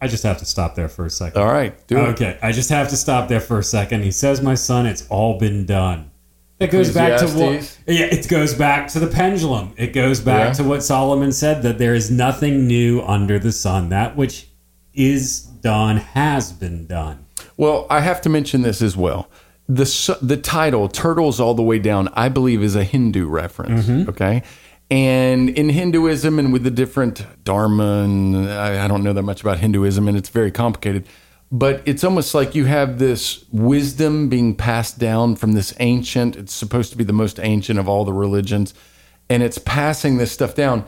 I 0.02 0.06
just 0.06 0.22
have 0.24 0.36
to 0.38 0.44
stop 0.44 0.74
there 0.74 0.88
for 0.88 1.06
a 1.06 1.10
second. 1.10 1.40
All 1.40 1.48
right, 1.50 1.74
do 1.86 1.96
it. 1.96 2.08
Okay, 2.10 2.38
I 2.42 2.52
just 2.52 2.68
have 2.68 2.88
to 2.90 2.96
stop 2.96 3.28
there 3.28 3.40
for 3.40 3.58
a 3.58 3.62
second. 3.64 4.02
He 4.04 4.10
says, 4.10 4.42
"My 4.42 4.54
son, 4.54 4.84
it's 4.86 5.06
all 5.08 5.38
been 5.38 5.64
done." 5.64 6.10
That 6.58 6.70
goes 6.70 6.92
back 6.92 7.18
to 7.20 7.26
what? 7.28 7.78
Yeah, 7.86 8.04
it 8.04 8.28
goes 8.28 8.52
back 8.52 8.88
to 8.88 9.00
the 9.00 9.06
pendulum. 9.06 9.72
It 9.78 9.94
goes 9.94 10.20
back 10.20 10.48
Yeah. 10.48 10.52
to 10.54 10.64
what 10.64 10.82
Solomon 10.82 11.32
said 11.32 11.62
that 11.62 11.78
there 11.78 11.94
is 11.94 12.10
nothing 12.10 12.66
new 12.66 13.00
under 13.00 13.38
the 13.38 13.52
sun. 13.52 13.88
That 13.88 14.18
which 14.18 14.48
is 14.92 15.40
done 15.40 15.96
has 15.96 16.52
been 16.52 16.86
done. 16.86 17.20
Well, 17.56 17.86
I 17.90 18.00
have 18.00 18.20
to 18.22 18.28
mention 18.28 18.62
this 18.62 18.80
as 18.82 18.96
well. 18.98 19.28
The 19.74 20.18
the 20.20 20.36
title 20.36 20.88
"Turtles 20.88 21.38
All 21.38 21.54
the 21.54 21.62
Way 21.62 21.78
Down" 21.78 22.08
I 22.14 22.28
believe 22.28 22.62
is 22.62 22.74
a 22.74 22.82
Hindu 22.82 23.28
reference. 23.28 23.86
Mm-hmm. 23.86 24.10
Okay, 24.10 24.42
and 24.90 25.48
in 25.48 25.68
Hinduism 25.68 26.38
and 26.40 26.52
with 26.52 26.64
the 26.64 26.70
different 26.70 27.24
dharma, 27.44 28.02
and 28.02 28.50
I, 28.50 28.84
I 28.84 28.88
don't 28.88 29.04
know 29.04 29.12
that 29.12 29.22
much 29.22 29.40
about 29.40 29.58
Hinduism, 29.58 30.08
and 30.08 30.16
it's 30.16 30.28
very 30.28 30.50
complicated. 30.50 31.06
But 31.52 31.82
it's 31.84 32.04
almost 32.04 32.34
like 32.34 32.54
you 32.54 32.64
have 32.66 32.98
this 32.98 33.44
wisdom 33.50 34.28
being 34.28 34.56
passed 34.56 34.98
down 34.98 35.36
from 35.36 35.52
this 35.52 35.74
ancient. 35.80 36.36
It's 36.36 36.52
supposed 36.52 36.90
to 36.92 36.98
be 36.98 37.04
the 37.04 37.12
most 37.12 37.38
ancient 37.40 37.78
of 37.78 37.88
all 37.88 38.04
the 38.04 38.12
religions, 38.12 38.74
and 39.28 39.42
it's 39.42 39.58
passing 39.58 40.16
this 40.18 40.32
stuff 40.32 40.54
down 40.54 40.84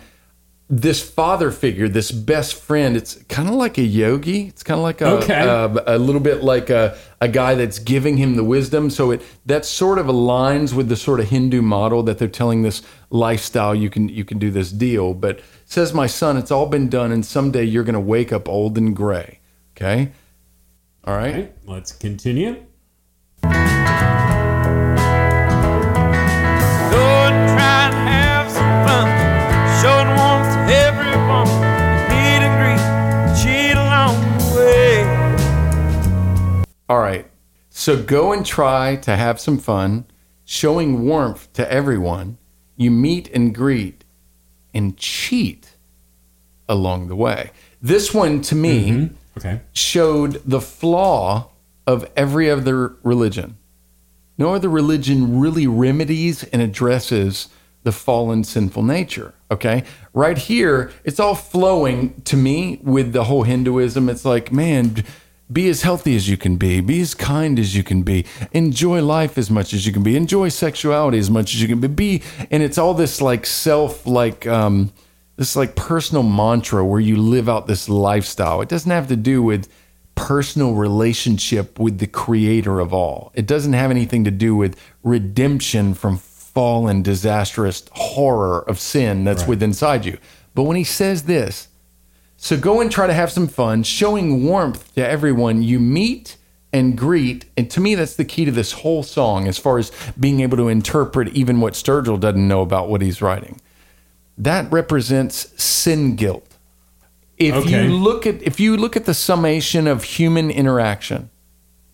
this 0.74 1.06
father 1.06 1.50
figure, 1.50 1.86
this 1.86 2.10
best 2.10 2.54
friend, 2.54 2.96
it's 2.96 3.16
kind 3.24 3.46
of 3.46 3.54
like 3.56 3.76
a 3.76 3.82
yogi. 3.82 4.46
It's 4.48 4.62
kind 4.62 4.78
of 4.78 4.82
like 4.82 5.02
a, 5.02 5.06
Okay. 5.18 5.38
a, 5.38 5.96
a 5.96 5.98
little 5.98 6.20
bit 6.20 6.42
like 6.42 6.70
a, 6.70 6.96
a 7.20 7.28
guy 7.28 7.54
that's 7.54 7.78
giving 7.78 8.16
him 8.16 8.36
the 8.36 8.42
wisdom. 8.42 8.88
So 8.88 9.10
it 9.10 9.20
that 9.44 9.66
sort 9.66 9.98
of 9.98 10.06
aligns 10.06 10.72
with 10.72 10.88
the 10.88 10.96
sort 10.96 11.20
of 11.20 11.28
Hindu 11.28 11.60
model 11.60 12.02
that 12.04 12.16
they're 12.16 12.26
telling 12.26 12.62
this 12.62 12.80
lifestyle. 13.10 13.74
You 13.74 13.90
can 13.90 14.08
you 14.08 14.24
can 14.24 14.38
do 14.38 14.50
this 14.50 14.72
deal, 14.72 15.12
but 15.12 15.40
says 15.66 15.92
my 15.92 16.06
son, 16.06 16.38
it's 16.38 16.50
all 16.50 16.66
been 16.66 16.88
done, 16.88 17.12
and 17.12 17.24
someday 17.26 17.64
you're 17.64 17.84
going 17.84 17.92
to 17.92 18.00
wake 18.00 18.32
up 18.32 18.48
old 18.48 18.78
and 18.78 18.96
gray. 18.96 19.40
Okay, 19.76 20.10
all 21.04 21.14
right. 21.16 21.34
Okay, 21.34 21.48
let's 21.66 21.92
continue. 21.92 22.64
All 36.92 36.98
right. 36.98 37.26
So 37.70 38.02
go 38.02 38.34
and 38.34 38.44
try 38.44 38.96
to 38.96 39.16
have 39.16 39.40
some 39.40 39.56
fun, 39.56 40.04
showing 40.44 41.06
warmth 41.06 41.50
to 41.54 41.72
everyone. 41.72 42.36
You 42.76 42.90
meet 42.90 43.30
and 43.30 43.54
greet 43.54 44.04
and 44.74 44.94
cheat 44.98 45.70
along 46.68 47.08
the 47.08 47.16
way. 47.16 47.50
This 47.80 48.12
one 48.12 48.42
to 48.42 48.54
me 48.54 48.90
mm-hmm. 48.90 49.14
Okay. 49.38 49.62
showed 49.72 50.42
the 50.44 50.60
flaw 50.60 51.48
of 51.86 52.06
every 52.14 52.50
other 52.50 52.96
religion. 53.02 53.56
No 54.36 54.52
other 54.54 54.68
religion 54.68 55.40
really 55.40 55.66
remedies 55.66 56.44
and 56.44 56.60
addresses 56.60 57.48
the 57.84 57.92
fallen 57.92 58.44
sinful 58.44 58.82
nature. 58.82 59.32
Okay. 59.50 59.84
Right 60.12 60.36
here, 60.36 60.92
it's 61.04 61.18
all 61.18 61.36
flowing 61.36 62.20
to 62.24 62.36
me 62.36 62.80
with 62.82 63.14
the 63.14 63.24
whole 63.24 63.44
Hinduism. 63.44 64.10
It's 64.10 64.26
like, 64.26 64.52
man, 64.52 65.04
be 65.52 65.68
as 65.68 65.82
healthy 65.82 66.16
as 66.16 66.28
you 66.28 66.36
can 66.36 66.56
be, 66.56 66.80
be 66.80 67.00
as 67.00 67.14
kind 67.14 67.58
as 67.58 67.76
you 67.76 67.82
can 67.82 68.02
be, 68.02 68.24
enjoy 68.52 69.02
life 69.02 69.36
as 69.36 69.50
much 69.50 69.72
as 69.72 69.86
you 69.86 69.92
can 69.92 70.02
be, 70.02 70.16
enjoy 70.16 70.48
sexuality 70.48 71.18
as 71.18 71.30
much 71.30 71.54
as 71.54 71.62
you 71.62 71.68
can 71.68 71.80
be. 71.80 71.88
be 71.88 72.22
and 72.50 72.62
it's 72.62 72.78
all 72.78 72.94
this 72.94 73.20
like 73.20 73.46
self, 73.46 74.06
like, 74.06 74.46
um, 74.46 74.92
this 75.36 75.56
like 75.56 75.74
personal 75.74 76.22
mantra 76.22 76.84
where 76.84 77.00
you 77.00 77.16
live 77.16 77.48
out 77.48 77.66
this 77.66 77.88
lifestyle. 77.88 78.60
It 78.60 78.68
doesn't 78.68 78.90
have 78.90 79.08
to 79.08 79.16
do 79.16 79.42
with 79.42 79.68
personal 80.14 80.74
relationship 80.74 81.78
with 81.78 81.98
the 81.98 82.06
creator 82.06 82.80
of 82.80 82.92
all. 82.92 83.32
It 83.34 83.46
doesn't 83.46 83.72
have 83.72 83.90
anything 83.90 84.24
to 84.24 84.30
do 84.30 84.54
with 84.54 84.78
redemption 85.02 85.94
from 85.94 86.18
fallen, 86.18 87.02
disastrous 87.02 87.84
horror 87.92 88.60
of 88.68 88.78
sin 88.78 89.24
that's 89.24 89.46
within 89.46 89.70
inside 89.70 90.04
you. 90.04 90.18
But 90.54 90.64
when 90.64 90.76
he 90.76 90.84
says 90.84 91.22
this, 91.22 91.68
so 92.42 92.56
go 92.58 92.80
and 92.80 92.90
try 92.90 93.06
to 93.06 93.14
have 93.14 93.30
some 93.30 93.46
fun, 93.46 93.84
showing 93.84 94.42
warmth 94.44 94.92
to 94.96 95.06
everyone 95.08 95.62
you 95.62 95.78
meet 95.78 96.36
and 96.72 96.98
greet. 96.98 97.44
And 97.56 97.70
to 97.70 97.80
me, 97.80 97.94
that's 97.94 98.16
the 98.16 98.24
key 98.24 98.44
to 98.46 98.50
this 98.50 98.72
whole 98.72 99.04
song 99.04 99.46
as 99.46 99.58
far 99.58 99.78
as 99.78 99.92
being 100.18 100.40
able 100.40 100.56
to 100.56 100.66
interpret 100.66 101.28
even 101.28 101.60
what 101.60 101.74
Sturgill 101.74 102.18
doesn't 102.18 102.48
know 102.48 102.60
about 102.60 102.88
what 102.88 103.00
he's 103.00 103.22
writing. 103.22 103.60
That 104.36 104.72
represents 104.72 105.52
sin 105.62 106.16
guilt. 106.16 106.56
If 107.36 107.54
Okay. 107.54 107.84
you 107.86 107.94
look 107.96 108.26
at 108.26 108.42
if 108.42 108.58
you 108.58 108.76
look 108.76 108.96
at 108.96 109.04
the 109.04 109.14
summation 109.14 109.86
of 109.86 110.02
human 110.02 110.50
interaction, 110.50 111.30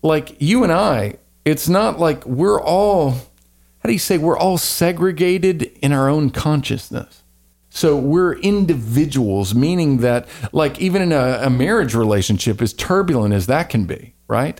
like 0.01 0.35
you 0.41 0.63
and 0.63 0.73
I, 0.73 1.17
it's 1.45 1.69
not 1.69 1.99
like 1.99 2.25
we're 2.25 2.59
all 2.59 3.11
how 3.11 3.85
do 3.87 3.93
you 3.93 3.99
say 3.99 4.17
we're 4.17 4.37
all 4.37 4.57
segregated 4.57 5.71
in 5.79 5.91
our 5.93 6.09
own 6.09 6.31
consciousness. 6.31 7.21
So 7.69 7.95
we're 7.97 8.33
individuals, 8.33 9.53
meaning 9.53 9.97
that, 9.97 10.27
like, 10.51 10.79
even 10.81 11.01
in 11.01 11.11
a, 11.11 11.41
a 11.43 11.49
marriage 11.49 11.93
relationship, 11.93 12.61
as 12.61 12.73
turbulent 12.73 13.33
as 13.33 13.45
that 13.45 13.69
can 13.69 13.85
be, 13.85 14.15
right? 14.27 14.59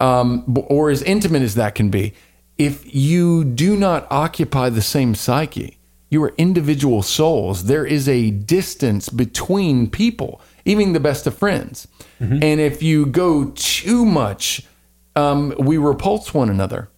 Um, 0.00 0.56
or 0.68 0.90
as 0.90 1.02
intimate 1.02 1.42
as 1.42 1.54
that 1.56 1.74
can 1.74 1.90
be, 1.90 2.14
if 2.56 2.94
you 2.94 3.44
do 3.44 3.76
not 3.76 4.06
occupy 4.10 4.70
the 4.70 4.82
same 4.82 5.14
psyche, 5.14 5.78
you 6.08 6.22
are 6.24 6.34
individual 6.38 7.02
souls. 7.02 7.64
There 7.64 7.86
is 7.86 8.08
a 8.08 8.30
distance 8.30 9.08
between 9.10 9.90
people, 9.90 10.40
even 10.64 10.92
the 10.92 11.00
best 11.00 11.26
of 11.26 11.36
friends. 11.36 11.86
And 12.42 12.60
if 12.60 12.82
you 12.82 13.06
go 13.06 13.52
too 13.54 14.04
much, 14.04 14.62
um, 15.16 15.54
we 15.58 15.78
repulse 15.78 16.34
one 16.34 16.50
another. 16.50 16.90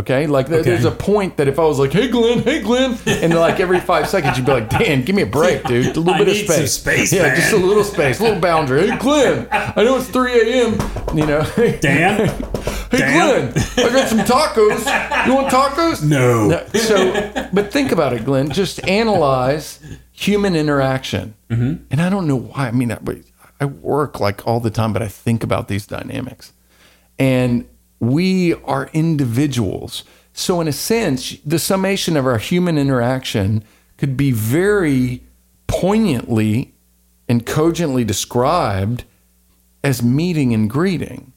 Okay, 0.00 0.26
like 0.26 0.46
Okay. 0.50 0.62
there's 0.62 0.84
a 0.84 0.90
point 0.90 1.36
that 1.36 1.46
if 1.48 1.58
I 1.58 1.62
was 1.64 1.78
like, 1.78 1.92
"Hey 1.92 2.08
Glenn, 2.08 2.40
hey 2.42 2.60
Glenn," 2.60 2.96
and 3.06 3.34
like 3.34 3.60
every 3.60 3.80
five 3.80 4.08
seconds 4.08 4.36
you'd 4.36 4.46
be 4.46 4.52
like, 4.52 4.68
"Dan, 4.70 5.02
give 5.02 5.14
me 5.14 5.22
a 5.22 5.26
break, 5.26 5.62
dude. 5.68 5.96
A 5.96 6.00
little 6.00 6.14
I 6.14 6.18
bit 6.24 6.28
need 6.28 6.40
of 6.42 6.46
some 6.46 6.66
space, 6.66 6.72
space, 6.72 7.12
yeah, 7.12 7.22
man." 7.22 7.36
just 7.36 7.52
a 7.52 7.56
little 7.56 7.84
space, 7.84 8.18
a 8.20 8.22
little 8.24 8.40
boundary." 8.40 8.88
Hey 8.90 8.96
Glenn, 8.98 9.46
I 9.50 9.84
know 9.84 9.96
it's 9.98 10.08
3 10.08 10.32
a.m. 10.52 10.78
You 11.16 11.26
know, 11.26 11.42
Dan? 11.80 12.28
Hey 12.90 12.98
Dan? 12.98 13.52
Glenn, 13.52 13.64
I 13.86 13.92
got 13.92 14.08
some 14.08 14.18
tacos. 14.20 15.26
You 15.26 15.34
want 15.36 15.46
tacos? 15.48 16.02
No. 16.02 16.48
No, 16.48 16.66
So, 16.74 17.48
but 17.52 17.72
think 17.72 17.92
about 17.92 18.12
it, 18.14 18.24
Glenn. 18.24 18.50
Just 18.50 18.84
analyze 18.88 19.78
human 20.10 20.56
interaction. 20.56 21.34
Mm-hmm. 21.50 21.84
And 21.92 22.02
I 22.02 22.10
don't 22.10 22.26
know 22.26 22.34
why. 22.34 22.66
I 22.66 22.70
mean, 22.72 22.90
I, 22.90 22.98
I 23.60 23.64
work 23.66 24.18
like 24.18 24.44
all 24.44 24.58
the 24.58 24.70
time, 24.70 24.92
but 24.92 25.02
I 25.02 25.08
think 25.08 25.44
about 25.44 25.68
these 25.68 25.86
dynamics. 25.86 26.52
And 27.16 27.68
we 28.00 28.54
are 28.64 28.90
individuals. 28.92 30.04
So, 30.32 30.60
in 30.60 30.68
a 30.68 30.72
sense, 30.72 31.36
the 31.44 31.58
summation 31.58 32.16
of 32.16 32.26
our 32.26 32.38
human 32.38 32.78
interaction 32.78 33.62
could 33.98 34.16
be 34.16 34.32
very 34.32 35.22
poignantly 35.66 36.74
and 37.28 37.46
cogently 37.46 38.04
described 38.04 39.04
as 39.84 40.02
meeting 40.02 40.52
and 40.52 40.68
greeting. 40.68 41.32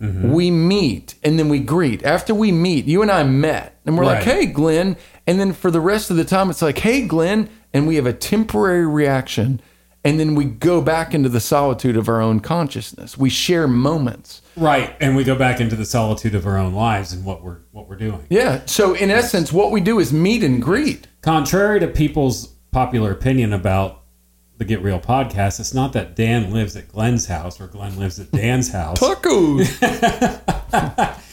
Mm-hmm. 0.00 0.32
We 0.32 0.50
meet 0.50 1.14
and 1.22 1.38
then 1.38 1.48
we 1.48 1.60
greet. 1.60 2.02
After 2.02 2.34
we 2.34 2.52
meet, 2.52 2.86
you 2.86 3.02
and 3.02 3.10
I 3.10 3.22
met, 3.22 3.78
and 3.84 3.96
we're 3.96 4.04
like, 4.04 4.24
hey, 4.24 4.46
Glenn. 4.46 4.96
And 5.26 5.38
then 5.38 5.52
for 5.52 5.70
the 5.70 5.80
rest 5.80 6.10
of 6.10 6.16
the 6.16 6.24
time, 6.24 6.50
it's 6.50 6.62
like, 6.62 6.78
hey, 6.78 7.06
Glenn. 7.06 7.48
And 7.72 7.86
we 7.86 7.96
have 7.96 8.06
a 8.06 8.12
temporary 8.12 8.86
reaction. 8.86 9.60
And 10.02 10.18
then 10.18 10.34
we 10.34 10.46
go 10.46 10.80
back 10.80 11.14
into 11.14 11.28
the 11.28 11.40
solitude 11.40 11.96
of 11.96 12.08
our 12.08 12.22
own 12.22 12.40
consciousness. 12.40 13.18
We 13.18 13.28
share 13.28 13.68
moments. 13.68 14.40
Right, 14.56 14.96
and 15.00 15.14
we 15.14 15.24
go 15.24 15.34
back 15.34 15.60
into 15.60 15.76
the 15.76 15.84
solitude 15.84 16.34
of 16.34 16.46
our 16.46 16.56
own 16.56 16.72
lives 16.72 17.12
and 17.12 17.24
what 17.24 17.42
we're 17.42 17.58
what 17.72 17.88
we're 17.88 17.96
doing. 17.96 18.26
Yeah. 18.30 18.62
So, 18.66 18.94
in 18.94 19.10
essence, 19.10 19.52
what 19.52 19.70
we 19.70 19.80
do 19.80 19.98
is 19.98 20.12
meet 20.12 20.42
and 20.42 20.62
greet. 20.62 21.06
Contrary 21.20 21.80
to 21.80 21.86
people's 21.86 22.46
popular 22.72 23.12
opinion 23.12 23.52
about 23.52 23.99
the 24.60 24.66
Get 24.66 24.82
Real 24.82 25.00
podcast, 25.00 25.58
it's 25.58 25.72
not 25.72 25.94
that 25.94 26.14
Dan 26.14 26.52
lives 26.52 26.76
at 26.76 26.86
Glenn's 26.86 27.24
house 27.24 27.58
or 27.62 27.66
Glenn 27.66 27.98
lives 27.98 28.20
at 28.20 28.30
Dan's 28.30 28.70
house 28.70 28.98
Tacos. 29.00 29.66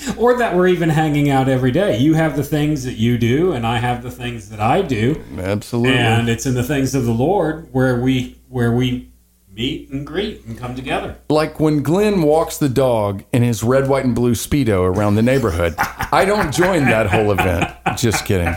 or 0.17 0.37
that 0.37 0.55
we're 0.55 0.69
even 0.69 0.87
hanging 0.87 1.29
out 1.29 1.49
every 1.49 1.71
day. 1.71 1.97
You 1.97 2.13
have 2.13 2.37
the 2.37 2.43
things 2.43 2.85
that 2.85 2.93
you 2.93 3.17
do 3.17 3.51
and 3.51 3.67
I 3.67 3.79
have 3.79 4.01
the 4.01 4.11
things 4.11 4.47
that 4.47 4.61
I 4.61 4.81
do. 4.81 5.21
Absolutely. 5.37 5.97
And 5.97 6.29
it's 6.29 6.45
in 6.45 6.53
the 6.53 6.63
things 6.63 6.95
of 6.95 7.03
the 7.03 7.11
Lord 7.11 7.67
where 7.73 7.99
we 7.99 8.39
where 8.47 8.71
we 8.71 9.11
meet 9.51 9.89
and 9.89 10.07
greet 10.07 10.45
and 10.45 10.57
come 10.57 10.73
together. 10.73 11.17
like 11.29 11.59
when 11.59 11.83
Glenn 11.83 12.21
walks 12.21 12.57
the 12.57 12.69
dog 12.69 13.25
in 13.33 13.43
his 13.43 13.61
red, 13.61 13.89
white, 13.89 14.05
and 14.05 14.15
blue 14.15 14.35
Speedo 14.35 14.83
around 14.83 15.15
the 15.15 15.21
neighborhood, 15.21 15.75
I 15.77 16.23
don't 16.23 16.53
join 16.53 16.85
that 16.85 17.07
whole 17.07 17.33
event. 17.33 17.69
Just 17.97 18.23
kidding. 18.25 18.55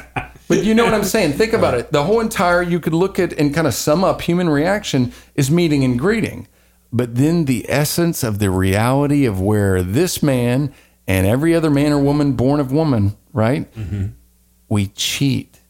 But 0.50 0.64
you 0.64 0.74
know 0.74 0.84
what 0.84 0.94
I'm 0.94 1.04
saying? 1.04 1.34
Think 1.34 1.52
about 1.52 1.74
it. 1.74 1.92
The 1.92 2.02
whole 2.02 2.18
entire, 2.18 2.60
you 2.60 2.80
could 2.80 2.92
look 2.92 3.20
at 3.20 3.32
and 3.34 3.54
kind 3.54 3.68
of 3.68 3.72
sum 3.72 4.02
up 4.02 4.20
human 4.20 4.48
reaction 4.48 5.12
is 5.36 5.48
meeting 5.48 5.84
and 5.84 5.96
greeting. 5.96 6.48
But 6.92 7.14
then 7.14 7.44
the 7.44 7.64
essence 7.68 8.24
of 8.24 8.40
the 8.40 8.50
reality 8.50 9.24
of 9.26 9.40
where 9.40 9.80
this 9.80 10.24
man 10.24 10.74
and 11.06 11.24
every 11.24 11.54
other 11.54 11.70
man 11.70 11.92
or 11.92 12.00
woman 12.00 12.32
born 12.32 12.58
of 12.58 12.72
woman, 12.72 13.16
right? 13.32 13.72
Mm-hmm. 13.74 14.06
We 14.68 14.88
cheat. 14.88 15.60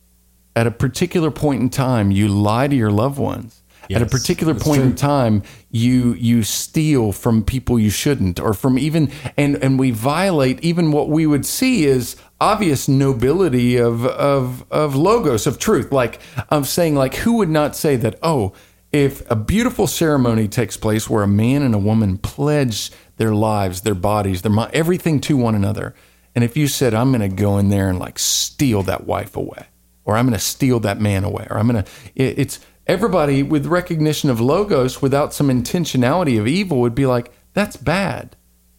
At 0.56 0.66
a 0.66 0.70
particular 0.70 1.30
point 1.30 1.60
in 1.60 1.68
time, 1.68 2.10
you 2.10 2.28
lie 2.28 2.66
to 2.66 2.74
your 2.74 2.90
loved 2.90 3.18
ones. 3.18 3.62
At 3.90 4.02
a 4.02 4.06
particular 4.06 4.54
point 4.54 4.82
in 4.82 4.94
time, 4.94 5.42
you 5.70 6.14
you 6.14 6.44
steal 6.44 7.10
from 7.10 7.42
people 7.42 7.76
you 7.76 7.90
shouldn't, 7.90 8.38
or 8.38 8.54
from 8.54 8.78
even 8.78 9.10
and 9.36 9.56
and 9.56 9.80
we 9.80 9.90
violate 9.90 10.60
even 10.62 10.92
what 10.92 11.08
we 11.08 11.26
would 11.26 11.44
see 11.44 11.88
as 11.88 12.14
obvious 12.40 12.88
nobility 12.88 13.76
of 13.76 14.06
of 14.06 14.64
of 14.70 14.94
logos 14.94 15.46
of 15.46 15.58
truth. 15.58 15.92
Like 15.92 16.20
I'm 16.50 16.64
saying, 16.64 16.94
like 16.94 17.14
who 17.16 17.34
would 17.34 17.50
not 17.50 17.76
say 17.76 17.96
that? 17.96 18.18
Oh, 18.22 18.52
if 18.92 19.28
a 19.30 19.36
beautiful 19.36 19.86
ceremony 19.86 20.48
takes 20.48 20.76
place 20.76 21.08
where 21.08 21.22
a 21.22 21.28
man 21.28 21.62
and 21.62 21.74
a 21.74 21.78
woman 21.78 22.18
pledge 22.18 22.90
their 23.18 23.34
lives, 23.34 23.82
their 23.82 23.94
bodies, 23.94 24.42
their 24.42 24.68
everything 24.72 25.20
to 25.20 25.36
one 25.36 25.54
another, 25.54 25.94
and 26.34 26.42
if 26.42 26.56
you 26.56 26.66
said, 26.66 26.94
"I'm 26.94 27.10
going 27.12 27.28
to 27.28 27.34
go 27.34 27.58
in 27.58 27.68
there 27.68 27.88
and 27.88 27.98
like 27.98 28.18
steal 28.18 28.82
that 28.84 29.06
wife 29.06 29.36
away," 29.36 29.66
or 30.04 30.16
"I'm 30.16 30.26
going 30.26 30.38
to 30.38 30.44
steal 30.44 30.80
that 30.80 31.00
man 31.00 31.24
away," 31.24 31.46
or 31.50 31.58
"I'm 31.58 31.68
going 31.68 31.84
to," 31.84 31.90
it's 32.16 32.58
everybody 32.86 33.42
with 33.42 33.66
recognition 33.66 34.30
of 34.30 34.40
logos 34.40 35.00
without 35.00 35.32
some 35.32 35.48
intentionality 35.48 36.40
of 36.40 36.48
evil 36.48 36.80
would 36.80 36.94
be 36.94 37.06
like, 37.06 37.32
"That's 37.52 37.76
bad, 37.76 38.36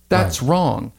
that's 0.09 0.41
wrong." 0.41 0.91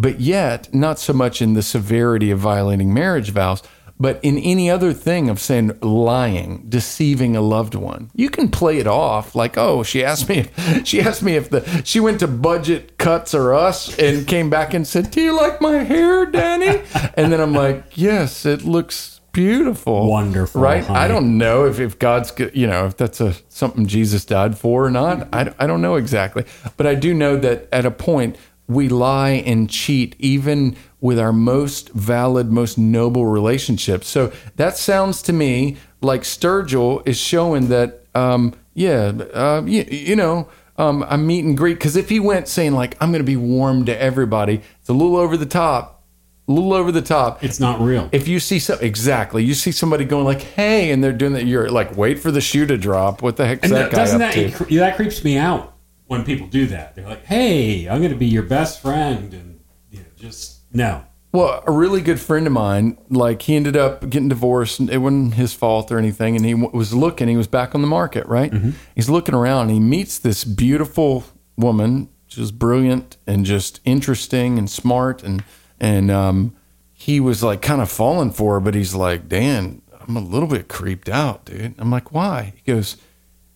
But 0.00 0.20
yet, 0.20 0.72
not 0.74 0.98
so 0.98 1.12
much 1.12 1.42
in 1.42 1.54
the 1.54 1.62
severity 1.62 2.30
of 2.30 2.38
violating 2.38 2.92
marriage 2.94 3.30
vows, 3.30 3.62
But 4.02 4.18
in 4.22 4.38
any 4.38 4.70
other 4.70 4.94
thing 4.94 5.28
of 5.28 5.38
saying 5.38 5.72
lying, 5.82 6.64
deceiving 6.66 7.36
a 7.36 7.42
loved 7.42 7.74
one, 7.74 8.10
you 8.14 8.30
can 8.30 8.48
play 8.48 8.78
it 8.78 8.86
off 8.86 9.34
like, 9.34 9.58
oh, 9.58 9.82
she 9.82 10.02
asked 10.02 10.26
me, 10.30 10.36
if, 10.38 10.86
she 10.88 11.02
asked 11.02 11.22
me 11.22 11.36
if 11.36 11.50
the 11.50 11.60
she 11.84 12.00
went 12.00 12.18
to 12.20 12.26
budget 12.26 12.96
cuts 12.96 13.34
or 13.34 13.52
us 13.52 13.98
and 13.98 14.26
came 14.26 14.48
back 14.48 14.72
and 14.72 14.86
said, 14.86 15.10
"Do 15.10 15.20
you 15.20 15.36
like 15.36 15.60
my 15.60 15.78
hair, 15.92 16.24
Danny?" 16.24 16.80
And 17.14 17.30
then 17.30 17.40
I'm 17.44 17.52
like, 17.52 17.78
yes, 17.94 18.46
it 18.46 18.64
looks 18.64 19.20
beautiful, 19.32 20.08
Wonderful, 20.08 20.62
right? 20.62 20.82
honey. 20.84 20.98
I 20.98 21.06
don't 21.06 21.36
know 21.36 21.66
if 21.66 21.78
if 21.78 21.98
God's, 21.98 22.32
you 22.54 22.66
know, 22.66 22.86
if 22.86 22.94
that's 22.96 23.20
a 23.20 23.34
something 23.50 23.86
Jesus 23.86 24.24
died 24.24 24.56
for 24.56 24.86
or 24.86 24.90
not. 24.90 25.28
I 25.30 25.52
I 25.58 25.66
don't 25.66 25.82
know 25.82 25.96
exactly, 25.96 26.44
but 26.78 26.86
I 26.86 26.94
do 26.94 27.12
know 27.12 27.36
that 27.36 27.68
at 27.70 27.84
a 27.84 27.90
point 27.90 28.36
we 28.70 28.88
lie 28.88 29.30
and 29.30 29.68
cheat 29.68 30.14
even 30.18 30.76
with 31.00 31.18
our 31.18 31.32
most 31.32 31.88
valid, 31.90 32.52
most 32.52 32.78
noble 32.78 33.26
relationships. 33.26 34.06
So 34.06 34.32
that 34.56 34.76
sounds 34.76 35.22
to 35.22 35.32
me 35.32 35.76
like 36.00 36.22
Sturgill 36.22 37.06
is 37.06 37.18
showing 37.18 37.68
that, 37.68 38.06
um, 38.14 38.54
yeah, 38.74 39.12
uh, 39.34 39.62
you, 39.66 39.82
you 39.90 40.14
know, 40.14 40.48
um, 40.78 41.04
I'm 41.08 41.26
meet 41.26 41.44
and 41.44 41.56
greet. 41.56 41.74
Because 41.74 41.96
if 41.96 42.08
he 42.08 42.20
went 42.20 42.46
saying 42.46 42.72
like 42.72 42.96
I'm 43.00 43.10
going 43.10 43.20
to 43.20 43.26
be 43.26 43.36
warm 43.36 43.86
to 43.86 44.00
everybody, 44.00 44.62
it's 44.78 44.88
a 44.88 44.92
little 44.92 45.16
over 45.16 45.36
the 45.36 45.46
top, 45.46 46.04
a 46.46 46.52
little 46.52 46.72
over 46.72 46.92
the 46.92 47.02
top. 47.02 47.42
It's 47.42 47.58
not 47.58 47.80
real. 47.80 48.08
If 48.12 48.28
you 48.28 48.38
see 48.38 48.60
some 48.60 48.78
exactly, 48.80 49.44
you 49.44 49.54
see 49.54 49.72
somebody 49.72 50.04
going 50.04 50.24
like, 50.24 50.40
"Hey," 50.40 50.90
and 50.90 51.04
they're 51.04 51.12
doing 51.12 51.34
that, 51.34 51.44
you're 51.44 51.70
like, 51.70 51.96
"Wait 51.96 52.18
for 52.18 52.30
the 52.30 52.40
shoe 52.40 52.66
to 52.66 52.78
drop." 52.78 53.20
What 53.20 53.36
the 53.36 53.46
heck's 53.46 53.64
and 53.64 53.72
that 53.72 53.90
that, 53.90 53.92
guy 53.92 53.96
doesn't 53.96 54.22
up 54.22 54.32
that 54.32 54.68
to? 54.68 54.78
that 54.78 54.96
creeps 54.96 55.22
me 55.22 55.36
out 55.36 55.69
when 56.10 56.24
people 56.24 56.48
do 56.48 56.66
that. 56.66 56.96
They're 56.96 57.06
like, 57.06 57.24
"Hey, 57.24 57.88
I'm 57.88 57.98
going 58.00 58.10
to 58.10 58.18
be 58.18 58.26
your 58.26 58.42
best 58.42 58.82
friend," 58.82 59.32
and 59.32 59.60
you 59.92 60.00
know, 60.00 60.06
just 60.16 60.58
no. 60.72 61.04
Well, 61.30 61.62
a 61.64 61.70
really 61.70 62.00
good 62.00 62.18
friend 62.18 62.48
of 62.48 62.52
mine, 62.52 62.98
like 63.08 63.42
he 63.42 63.54
ended 63.54 63.76
up 63.76 64.10
getting 64.10 64.28
divorced, 64.28 64.80
and 64.80 64.90
it 64.90 64.98
wasn't 64.98 65.34
his 65.34 65.54
fault 65.54 65.92
or 65.92 65.98
anything. 65.98 66.34
And 66.34 66.44
he 66.44 66.50
w- 66.50 66.76
was 66.76 66.92
looking; 66.92 67.28
he 67.28 67.36
was 67.36 67.46
back 67.46 67.76
on 67.76 67.80
the 67.80 67.86
market, 67.86 68.26
right? 68.26 68.52
He's 68.96 69.08
looking 69.08 69.36
around. 69.36 69.68
And 69.68 69.70
he 69.70 69.78
meets 69.78 70.18
this 70.18 70.42
beautiful 70.42 71.22
woman, 71.56 72.08
just 72.26 72.58
brilliant 72.58 73.16
and 73.28 73.46
just 73.46 73.78
interesting 73.84 74.58
and 74.58 74.68
smart, 74.68 75.22
and 75.22 75.44
and 75.78 76.10
um, 76.10 76.56
he 76.92 77.20
was 77.20 77.44
like 77.44 77.62
kind 77.62 77.80
of 77.80 77.88
falling 77.88 78.32
for 78.32 78.54
her, 78.54 78.60
but 78.60 78.74
he's 78.74 78.96
like, 78.96 79.28
Dan, 79.28 79.80
I'm 80.00 80.16
a 80.16 80.20
little 80.20 80.48
bit 80.48 80.66
creeped 80.66 81.08
out, 81.08 81.44
dude. 81.44 81.76
I'm 81.78 81.92
like, 81.92 82.10
why? 82.10 82.54
He 82.56 82.72
goes, 82.72 82.96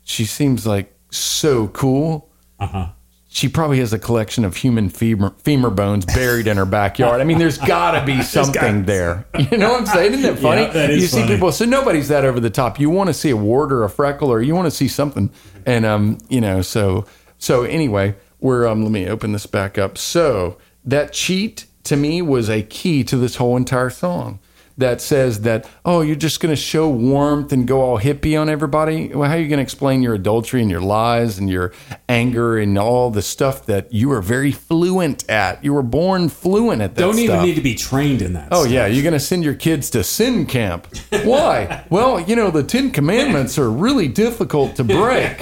she 0.04 0.24
seems 0.24 0.64
like 0.68 0.94
so 1.10 1.66
cool. 1.68 2.30
Uh 2.58 2.66
huh. 2.66 2.88
She 3.28 3.48
probably 3.48 3.80
has 3.80 3.92
a 3.92 3.98
collection 3.98 4.44
of 4.44 4.56
human 4.56 4.88
femur, 4.88 5.34
femur 5.38 5.70
bones 5.70 6.04
buried 6.06 6.46
in 6.46 6.56
her 6.56 6.64
backyard. 6.64 7.20
I 7.20 7.24
mean, 7.24 7.38
there's 7.38 7.58
got 7.66 7.98
to 7.98 8.06
be 8.06 8.22
something 8.22 8.84
there. 8.84 9.26
You 9.50 9.58
know 9.58 9.72
what 9.72 9.80
I'm 9.80 9.86
saying? 9.86 10.12
Isn't 10.14 10.36
it 10.36 10.38
funny? 10.40 10.62
Yeah, 10.62 10.70
that 10.72 10.90
is 10.90 11.02
you 11.02 11.08
see 11.08 11.20
funny. 11.22 11.34
people, 11.34 11.50
so 11.50 11.64
nobody's 11.64 12.06
that 12.08 12.24
over 12.24 12.38
the 12.38 12.50
top. 12.50 12.78
You 12.78 12.90
want 12.90 13.08
to 13.08 13.14
see 13.14 13.30
a 13.30 13.36
wart 13.36 13.72
or 13.72 13.82
a 13.82 13.90
freckle, 13.90 14.30
or 14.30 14.40
you 14.40 14.54
want 14.54 14.66
to 14.66 14.70
see 14.70 14.86
something, 14.86 15.30
and 15.66 15.84
um, 15.84 16.18
you 16.28 16.40
know, 16.40 16.62
so 16.62 17.06
so 17.38 17.64
anyway, 17.64 18.14
we're 18.38 18.68
um, 18.68 18.82
let 18.82 18.92
me 18.92 19.08
open 19.08 19.32
this 19.32 19.46
back 19.46 19.78
up. 19.78 19.98
So 19.98 20.56
that 20.84 21.12
cheat 21.12 21.66
to 21.84 21.96
me 21.96 22.22
was 22.22 22.48
a 22.48 22.62
key 22.62 23.02
to 23.04 23.16
this 23.16 23.36
whole 23.36 23.56
entire 23.56 23.90
song. 23.90 24.38
That 24.76 25.00
says 25.00 25.42
that 25.42 25.68
oh 25.84 26.00
you're 26.00 26.16
just 26.16 26.40
going 26.40 26.52
to 26.52 26.60
show 26.60 26.88
warmth 26.88 27.52
and 27.52 27.66
go 27.66 27.80
all 27.80 27.98
hippie 28.00 28.40
on 28.40 28.48
everybody. 28.48 29.08
Well, 29.14 29.28
how 29.28 29.36
are 29.36 29.38
you 29.38 29.48
going 29.48 29.58
to 29.58 29.62
explain 29.62 30.02
your 30.02 30.14
adultery 30.14 30.62
and 30.62 30.70
your 30.70 30.80
lies 30.80 31.38
and 31.38 31.48
your 31.48 31.72
anger 32.08 32.58
and 32.58 32.76
all 32.76 33.10
the 33.10 33.22
stuff 33.22 33.66
that 33.66 33.92
you 33.92 34.10
are 34.10 34.20
very 34.20 34.50
fluent 34.50 35.28
at? 35.30 35.62
You 35.64 35.74
were 35.74 35.82
born 35.82 36.28
fluent 36.28 36.82
at 36.82 36.96
that. 36.96 37.00
Don't 37.00 37.18
even 37.18 37.42
need 37.42 37.54
to 37.54 37.60
be 37.60 37.74
trained 37.74 38.20
in 38.20 38.32
that. 38.32 38.48
Oh 38.50 38.62
stuff. 38.62 38.72
yeah, 38.72 38.86
you're 38.86 39.04
going 39.04 39.12
to 39.12 39.20
send 39.20 39.44
your 39.44 39.54
kids 39.54 39.90
to 39.90 40.02
sin 40.02 40.46
camp. 40.46 40.88
Why? 41.22 41.84
well, 41.90 42.20
you 42.20 42.34
know 42.34 42.50
the 42.50 42.64
Ten 42.64 42.90
Commandments 42.90 43.58
are 43.58 43.70
really 43.70 44.08
difficult 44.08 44.76
to 44.76 44.84
break. 44.84 45.40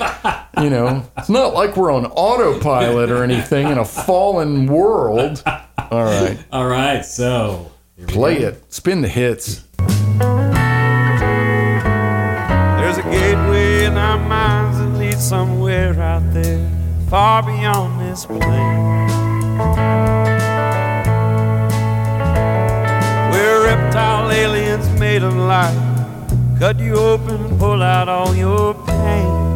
You 0.61 0.69
know, 0.71 1.11
it's 1.17 1.31
not 1.31 1.55
like 1.55 1.77
we're 1.77 1.91
on 1.91 2.05
autopilot 2.07 3.11
or 3.11 3.25
anything 3.25 3.69
in 3.69 3.79
a 3.79 3.85
fallen 3.85 4.67
world. 4.67 5.43
All 5.47 6.05
right, 6.05 6.39
All 6.53 6.69
right, 6.69 7.05
so 7.05 7.72
play 8.07 8.41
go. 8.41 8.49
it. 8.49 8.73
Spin 8.73 9.03
the 9.03 9.09
hits. 9.09 9.63
There's 12.79 12.99
a 12.99 13.03
gateway 13.03 13.85
in 13.85 13.97
our 13.97 14.19
minds 14.19 14.79
that 14.79 14.99
leads 14.99 15.27
somewhere 15.27 16.01
out 16.01 16.23
there, 16.33 16.71
far 17.09 17.43
beyond 17.43 18.01
this 18.01 18.27
plane. 18.27 19.09
Where 23.31 23.63
reptile 23.65 24.31
aliens 24.31 24.89
made 25.01 25.23
of 25.23 25.35
light 25.37 25.93
cut 26.59 26.79
you 26.79 26.95
open, 26.95 27.59
pull 27.59 27.83
out 27.83 28.09
all 28.09 28.35
your 28.37 28.75
pain. 28.75 29.53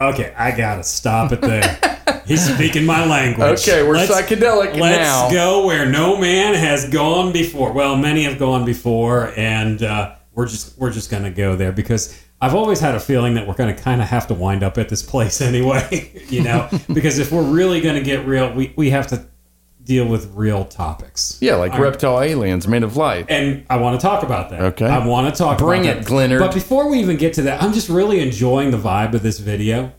Okay, 0.00 0.32
I 0.36 0.50
gotta 0.56 0.82
stop 0.82 1.32
it 1.32 1.40
there. 1.40 1.78
He's 2.28 2.54
speaking 2.54 2.84
my 2.86 3.04
language. 3.06 3.60
Okay, 3.68 3.82
we're 3.82 3.94
Let's- 3.94 4.12
psychedelic 4.12 4.78
Let's 4.78 4.98
now. 4.98 5.30
go 5.30 5.66
where 5.66 5.86
no 5.86 6.16
man 6.16 6.54
has 6.54 6.88
gone 6.88 7.32
before. 7.32 7.72
Well, 7.72 7.96
many 7.96 8.24
have 8.24 8.38
gone 8.38 8.64
before, 8.64 9.32
and 9.36 9.82
uh, 9.82 10.14
we're 10.34 10.46
just 10.46 10.78
we're 10.78 10.92
just 10.92 11.10
gonna 11.10 11.30
go 11.30 11.56
there 11.56 11.72
because 11.72 12.16
I've 12.40 12.54
always 12.54 12.78
had 12.78 12.94
a 12.94 13.00
feeling 13.00 13.34
that 13.34 13.48
we're 13.48 13.54
gonna 13.54 13.74
kind 13.74 14.00
of 14.00 14.08
have 14.08 14.26
to 14.28 14.34
wind 14.34 14.62
up 14.62 14.78
at 14.78 14.88
this 14.88 15.02
place 15.02 15.40
anyway. 15.50 16.22
you 16.28 16.42
know, 16.42 16.68
because 16.92 17.18
if 17.18 17.32
we're 17.32 17.42
really 17.42 17.80
gonna 17.80 18.02
get 18.02 18.26
real, 18.26 18.52
we 18.52 18.72
we 18.76 18.90
have 18.90 19.06
to 19.08 19.24
deal 19.82 20.06
with 20.06 20.30
real 20.34 20.66
topics. 20.66 21.38
Yeah, 21.40 21.54
like 21.54 21.72
right. 21.72 21.80
reptile 21.80 22.20
aliens 22.20 22.68
made 22.68 22.82
of 22.82 22.98
light. 22.98 23.24
And 23.30 23.64
I 23.70 23.78
want 23.78 23.98
to 23.98 24.06
talk 24.06 24.22
about 24.22 24.50
that. 24.50 24.60
Okay. 24.60 24.84
I 24.84 25.04
want 25.06 25.34
to 25.34 25.38
talk 25.38 25.56
Bring 25.56 25.86
about 25.88 26.02
it, 26.02 26.04
that. 26.04 26.38
But 26.38 26.52
before 26.52 26.90
we 26.90 27.00
even 27.00 27.16
get 27.16 27.32
to 27.34 27.42
that, 27.42 27.62
I'm 27.62 27.72
just 27.72 27.88
really 27.88 28.20
enjoying 28.20 28.70
the 28.70 28.76
vibe 28.76 29.14
of 29.14 29.22
this 29.22 29.38
video 29.38 29.94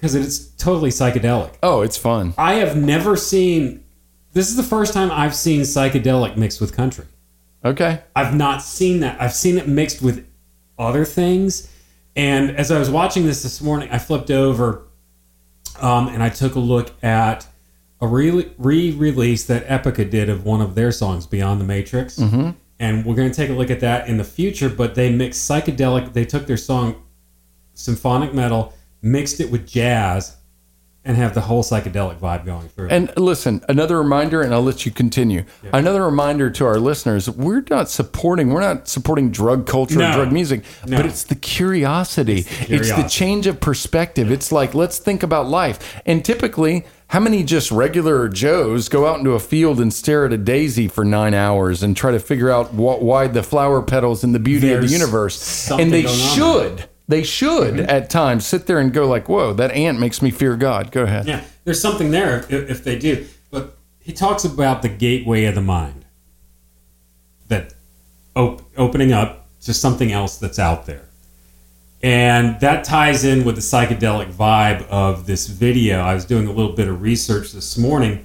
because 0.00 0.14
it's 0.14 0.46
totally 0.56 0.88
psychedelic. 0.88 1.52
Oh, 1.62 1.82
it's 1.82 1.98
fun. 1.98 2.32
I 2.38 2.54
have 2.54 2.74
never 2.74 3.16
seen. 3.16 3.84
This 4.32 4.48
is 4.48 4.56
the 4.56 4.62
first 4.62 4.94
time 4.94 5.10
I've 5.10 5.34
seen 5.34 5.60
psychedelic 5.60 6.38
mixed 6.38 6.58
with 6.58 6.74
country. 6.74 7.04
Okay. 7.62 8.00
I've 8.16 8.34
not 8.34 8.62
seen 8.62 9.00
that. 9.00 9.20
I've 9.20 9.34
seen 9.34 9.58
it 9.58 9.68
mixed 9.68 10.00
with 10.00 10.26
other 10.78 11.04
things. 11.04 11.70
And 12.16 12.56
as 12.56 12.70
I 12.70 12.78
was 12.78 12.88
watching 12.88 13.26
this 13.26 13.42
this 13.42 13.60
morning, 13.60 13.90
I 13.92 13.98
flipped 13.98 14.30
over 14.30 14.86
um, 15.82 16.08
and 16.08 16.22
I 16.22 16.30
took 16.30 16.54
a 16.54 16.60
look 16.60 16.92
at 17.04 17.46
a 18.00 18.06
re 18.06 18.30
release 18.58 19.44
that 19.44 19.66
Epica 19.66 20.08
did 20.08 20.30
of 20.30 20.46
one 20.46 20.62
of 20.62 20.74
their 20.74 20.92
songs, 20.92 21.26
Beyond 21.26 21.60
the 21.60 21.66
Matrix. 21.66 22.18
Mm-hmm. 22.18 22.52
And 22.78 23.04
we're 23.04 23.16
going 23.16 23.30
to 23.30 23.36
take 23.36 23.50
a 23.50 23.52
look 23.52 23.68
at 23.68 23.80
that 23.80 24.08
in 24.08 24.16
the 24.16 24.24
future. 24.24 24.70
But 24.70 24.94
they 24.94 25.12
mixed 25.12 25.48
psychedelic, 25.48 26.14
they 26.14 26.24
took 26.24 26.46
their 26.46 26.56
song 26.56 27.02
symphonic 27.74 28.32
metal, 28.32 28.72
mixed 29.02 29.40
it 29.40 29.50
with 29.50 29.66
jazz, 29.66 30.36
and 31.02 31.16
have 31.16 31.32
the 31.32 31.40
whole 31.40 31.62
psychedelic 31.62 32.18
vibe 32.18 32.44
going 32.44 32.68
through. 32.68 32.88
And 32.90 33.10
listen, 33.16 33.64
another 33.70 33.96
reminder, 33.96 34.42
and 34.42 34.52
I'll 34.52 34.62
let 34.62 34.84
you 34.84 34.92
continue. 34.92 35.44
Another 35.72 36.04
reminder 36.04 36.50
to 36.50 36.66
our 36.66 36.78
listeners: 36.78 37.28
we're 37.30 37.64
not 37.70 37.88
supporting, 37.88 38.50
we're 38.50 38.60
not 38.60 38.86
supporting 38.86 39.30
drug 39.30 39.66
culture, 39.66 39.98
No. 39.98 40.10
or 40.10 40.14
drug 40.14 40.32
music, 40.32 40.62
No. 40.86 40.98
but 40.98 41.06
it's 41.06 41.22
the 41.24 41.36
curiosity. 41.36 42.40
It's 42.40 42.48
the, 42.58 42.64
curiosity. 42.66 43.08
change 43.08 43.46
of 43.46 43.60
perspective. 43.60 44.30
It's 44.30 44.52
like 44.52 44.74
let's 44.74 44.98
think 44.98 45.22
about 45.22 45.48
life. 45.48 46.00
And 46.04 46.22
typically, 46.22 46.84
how 47.08 47.20
many 47.20 47.44
just 47.44 47.70
regular 47.70 48.28
Joes 48.28 48.90
go 48.90 49.06
out 49.06 49.18
into 49.18 49.30
a 49.32 49.40
field 49.40 49.80
and 49.80 49.92
stare 49.94 50.26
at 50.26 50.34
a 50.34 50.38
daisy 50.38 50.86
for 50.86 51.02
nine 51.04 51.32
hours 51.32 51.82
and 51.82 51.96
try 51.96 52.10
to 52.12 52.20
figure 52.20 52.50
out 52.50 52.74
what, 52.74 53.00
why 53.02 53.26
the 53.26 53.42
flower 53.42 53.80
petals 53.80 54.22
and 54.22 54.34
the 54.34 54.38
beauty 54.38 54.70
of 54.72 54.82
the 54.82 54.88
universe? 54.88 55.70
And 55.70 55.90
they 55.90 56.06
should. 56.06 56.84
They 57.10 57.24
should 57.24 57.74
mm-hmm. 57.74 57.90
at 57.90 58.08
times 58.08 58.46
sit 58.46 58.66
there 58.66 58.78
and 58.78 58.92
go 58.92 59.08
like, 59.08 59.28
"Whoa, 59.28 59.52
that 59.54 59.72
ant 59.72 59.98
makes 59.98 60.22
me 60.22 60.30
fear 60.30 60.54
God." 60.54 60.92
Go 60.92 61.02
ahead. 61.02 61.26
Yeah, 61.26 61.42
there's 61.64 61.82
something 61.82 62.12
there 62.12 62.38
if, 62.48 62.70
if 62.70 62.84
they 62.84 62.96
do. 62.96 63.26
But 63.50 63.76
he 63.98 64.12
talks 64.12 64.44
about 64.44 64.82
the 64.82 64.88
gateway 64.88 65.46
of 65.46 65.56
the 65.56 65.60
mind, 65.60 66.04
that 67.48 67.74
op- 68.36 68.62
opening 68.76 69.12
up 69.12 69.48
to 69.62 69.74
something 69.74 70.12
else 70.12 70.38
that's 70.38 70.60
out 70.60 70.86
there, 70.86 71.08
and 72.00 72.60
that 72.60 72.84
ties 72.84 73.24
in 73.24 73.44
with 73.44 73.56
the 73.56 73.60
psychedelic 73.60 74.32
vibe 74.32 74.86
of 74.86 75.26
this 75.26 75.48
video. 75.48 75.98
I 75.98 76.14
was 76.14 76.24
doing 76.24 76.46
a 76.46 76.52
little 76.52 76.74
bit 76.74 76.86
of 76.86 77.02
research 77.02 77.50
this 77.50 77.76
morning, 77.76 78.24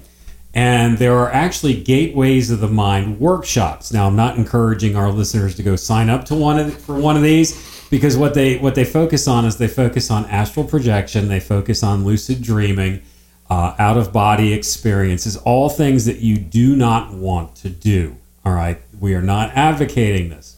and 0.54 0.96
there 0.98 1.16
are 1.16 1.32
actually 1.32 1.82
gateways 1.82 2.52
of 2.52 2.60
the 2.60 2.68
mind 2.68 3.18
workshops. 3.18 3.92
Now, 3.92 4.06
I'm 4.06 4.14
not 4.14 4.38
encouraging 4.38 4.94
our 4.94 5.10
listeners 5.10 5.56
to 5.56 5.64
go 5.64 5.74
sign 5.74 6.08
up 6.08 6.24
to 6.26 6.36
one 6.36 6.60
of 6.60 6.78
for 6.78 6.94
one 6.94 7.16
of 7.16 7.24
these 7.24 7.65
because 7.90 8.16
what 8.16 8.34
they 8.34 8.58
what 8.58 8.74
they 8.74 8.84
focus 8.84 9.28
on 9.28 9.44
is 9.44 9.58
they 9.58 9.68
focus 9.68 10.10
on 10.10 10.24
astral 10.26 10.66
projection, 10.66 11.28
they 11.28 11.40
focus 11.40 11.82
on 11.82 12.04
lucid 12.04 12.42
dreaming, 12.42 13.02
uh, 13.48 13.74
out 13.78 13.96
of 13.96 14.12
body 14.12 14.52
experiences, 14.52 15.36
all 15.36 15.68
things 15.68 16.04
that 16.06 16.18
you 16.18 16.36
do 16.36 16.74
not 16.76 17.12
want 17.12 17.54
to 17.56 17.68
do. 17.68 18.16
All 18.44 18.52
right, 18.52 18.80
we 18.98 19.14
are 19.14 19.22
not 19.22 19.50
advocating 19.56 20.30
this. 20.30 20.56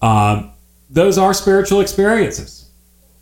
Um, 0.00 0.50
those 0.90 1.16
are 1.16 1.32
spiritual 1.32 1.80
experiences 1.80 2.62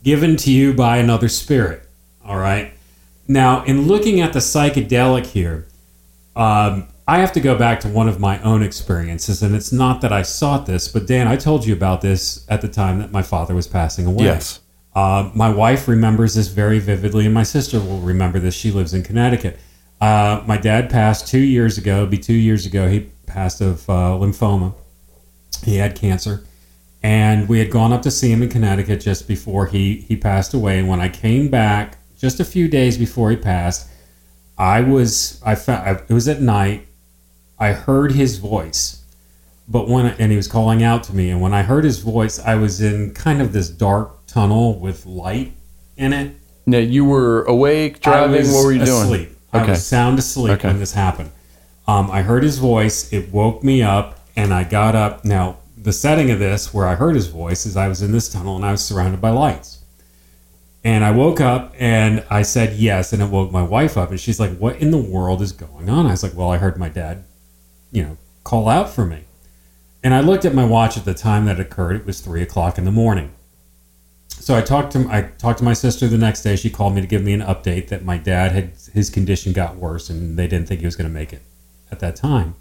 given 0.03 0.35
to 0.35 0.51
you 0.51 0.73
by 0.73 0.97
another 0.97 1.29
spirit. 1.29 1.87
All 2.25 2.37
right. 2.37 2.73
Now, 3.27 3.63
in 3.63 3.87
looking 3.87 4.19
at 4.19 4.33
the 4.33 4.39
psychedelic 4.39 5.25
here, 5.27 5.67
um, 6.35 6.87
I 7.11 7.17
have 7.17 7.33
to 7.33 7.41
go 7.41 7.57
back 7.57 7.81
to 7.81 7.89
one 7.89 8.07
of 8.07 8.21
my 8.21 8.41
own 8.41 8.63
experiences, 8.63 9.43
and 9.43 9.53
it's 9.53 9.73
not 9.73 9.99
that 9.99 10.13
I 10.13 10.21
sought 10.21 10.65
this, 10.65 10.87
but 10.87 11.07
Dan, 11.07 11.27
I 11.27 11.35
told 11.35 11.65
you 11.65 11.73
about 11.73 11.99
this 11.99 12.45
at 12.47 12.61
the 12.61 12.69
time 12.69 12.99
that 12.99 13.11
my 13.11 13.21
father 13.21 13.53
was 13.53 13.67
passing 13.67 14.05
away. 14.05 14.23
Yes. 14.23 14.61
Uh, 14.95 15.29
my 15.35 15.49
wife 15.49 15.89
remembers 15.89 16.35
this 16.35 16.47
very 16.47 16.79
vividly, 16.79 17.25
and 17.25 17.33
my 17.33 17.43
sister 17.43 17.81
will 17.81 17.99
remember 17.99 18.39
this. 18.39 18.55
She 18.55 18.71
lives 18.71 18.93
in 18.93 19.03
Connecticut. 19.03 19.59
Uh, 19.99 20.41
my 20.47 20.55
dad 20.55 20.89
passed 20.89 21.27
two 21.27 21.41
years 21.41 21.77
ago. 21.77 22.05
Be 22.05 22.17
two 22.17 22.31
years 22.31 22.65
ago. 22.65 22.87
He 22.87 23.09
passed 23.25 23.59
of 23.59 23.89
uh, 23.89 24.15
lymphoma. 24.17 24.73
He 25.65 25.75
had 25.75 25.95
cancer, 25.97 26.45
and 27.03 27.49
we 27.49 27.59
had 27.59 27.71
gone 27.71 27.91
up 27.91 28.03
to 28.03 28.11
see 28.11 28.31
him 28.31 28.41
in 28.41 28.47
Connecticut 28.47 29.01
just 29.01 29.27
before 29.27 29.65
he 29.65 29.97
he 29.97 30.15
passed 30.15 30.53
away. 30.53 30.79
And 30.79 30.87
when 30.87 31.01
I 31.01 31.09
came 31.09 31.49
back, 31.49 31.97
just 32.17 32.39
a 32.39 32.45
few 32.45 32.69
days 32.69 32.97
before 32.97 33.31
he 33.31 33.35
passed, 33.35 33.89
I 34.57 34.79
was 34.79 35.41
I 35.45 35.55
found 35.55 36.05
it 36.07 36.13
was 36.13 36.29
at 36.29 36.41
night. 36.41 36.87
I 37.61 37.73
heard 37.73 38.11
his 38.13 38.37
voice, 38.37 39.03
but 39.67 39.87
when 39.87 40.07
and 40.07 40.31
he 40.31 40.35
was 40.35 40.47
calling 40.47 40.81
out 40.81 41.03
to 41.05 41.15
me, 41.15 41.29
and 41.29 41.39
when 41.39 41.53
I 41.53 41.61
heard 41.61 41.83
his 41.83 41.99
voice, 41.99 42.39
I 42.39 42.55
was 42.55 42.81
in 42.81 43.13
kind 43.13 43.39
of 43.39 43.53
this 43.53 43.69
dark 43.69 44.25
tunnel 44.25 44.79
with 44.79 45.05
light 45.05 45.53
in 45.95 46.11
it. 46.11 46.35
Now 46.65 46.79
you 46.79 47.05
were 47.05 47.43
awake, 47.43 48.01
driving. 48.01 48.47
What 48.51 48.65
were 48.65 48.71
you 48.71 48.83
doing? 48.83 49.03
asleep. 49.03 49.37
I 49.53 49.61
Okay. 49.61 49.71
was 49.73 49.85
sound 49.85 50.17
asleep 50.17 50.53
Okay. 50.53 50.69
when 50.69 50.79
this 50.79 50.93
happened. 50.93 51.29
Um, 51.87 52.09
I 52.09 52.23
heard 52.23 52.41
his 52.41 52.57
voice. 52.57 53.13
It 53.13 53.31
woke 53.31 53.63
me 53.63 53.83
up, 53.83 54.19
and 54.35 54.51
I 54.51 54.63
got 54.63 54.95
up. 54.95 55.23
Now, 55.23 55.57
the 55.77 55.93
setting 55.93 56.31
of 56.31 56.39
this, 56.39 56.73
where 56.73 56.87
I 56.87 56.95
heard 56.95 57.13
his 57.15 57.27
voice, 57.27 57.67
is 57.67 57.77
I 57.77 57.87
was 57.87 58.01
in 58.01 58.11
this 58.11 58.27
tunnel 58.27 58.55
and 58.55 58.65
I 58.65 58.71
was 58.71 58.83
surrounded 58.83 59.21
by 59.21 59.29
lights. 59.29 59.79
And 60.83 61.03
I 61.03 61.11
woke 61.11 61.39
up 61.39 61.75
and 61.77 62.23
I 62.31 62.41
said 62.41 62.73
yes, 62.77 63.13
and 63.13 63.21
it 63.21 63.29
woke 63.29 63.51
my 63.51 63.61
wife 63.61 63.97
up, 63.97 64.09
and 64.09 64.19
she's 64.19 64.39
like, 64.39 64.57
"What 64.57 64.77
in 64.77 64.89
the 64.89 64.97
world 64.97 65.43
is 65.43 65.51
going 65.51 65.89
on?" 65.91 66.07
I 66.07 66.11
was 66.11 66.23
like, 66.23 66.35
"Well, 66.35 66.49
I 66.51 66.57
heard 66.57 66.75
my 66.77 66.89
dad, 66.89 67.23
you 67.91 68.03
know, 68.03 68.17
call 68.43 68.67
out 68.67 68.89
for 68.89 69.05
me." 69.05 69.23
And 70.03 70.13
I 70.13 70.21
looked 70.21 70.45
at 70.45 70.55
my 70.55 70.65
watch 70.65 70.97
at 70.97 71.05
the 71.05 71.13
time 71.13 71.45
that 71.45 71.59
occurred. 71.59 71.97
It 71.97 72.05
was 72.05 72.21
three 72.21 72.41
o'clock 72.41 72.77
in 72.77 72.85
the 72.85 72.91
morning. 72.91 73.31
So 74.29 74.55
I 74.55 74.61
talked 74.61 74.93
to 74.93 75.07
I 75.09 75.29
talked 75.37 75.59
to 75.59 75.63
my 75.63 75.73
sister 75.73 76.07
the 76.07 76.17
next 76.17 76.41
day. 76.41 76.55
She 76.55 76.69
called 76.69 76.95
me 76.95 77.01
to 77.01 77.07
give 77.07 77.23
me 77.23 77.33
an 77.33 77.41
update 77.41 77.89
that 77.89 78.03
my 78.03 78.17
dad 78.17 78.51
had 78.51 78.71
his 78.91 79.09
condition 79.09 79.53
got 79.53 79.75
worse 79.75 80.09
and 80.09 80.37
they 80.37 80.47
didn't 80.47 80.67
think 80.67 80.79
he 80.79 80.87
was 80.87 80.95
going 80.95 81.07
to 81.09 81.13
make 81.13 81.31
it 81.31 81.43
at 81.91 81.99
that 81.99 82.15
time. 82.15 82.55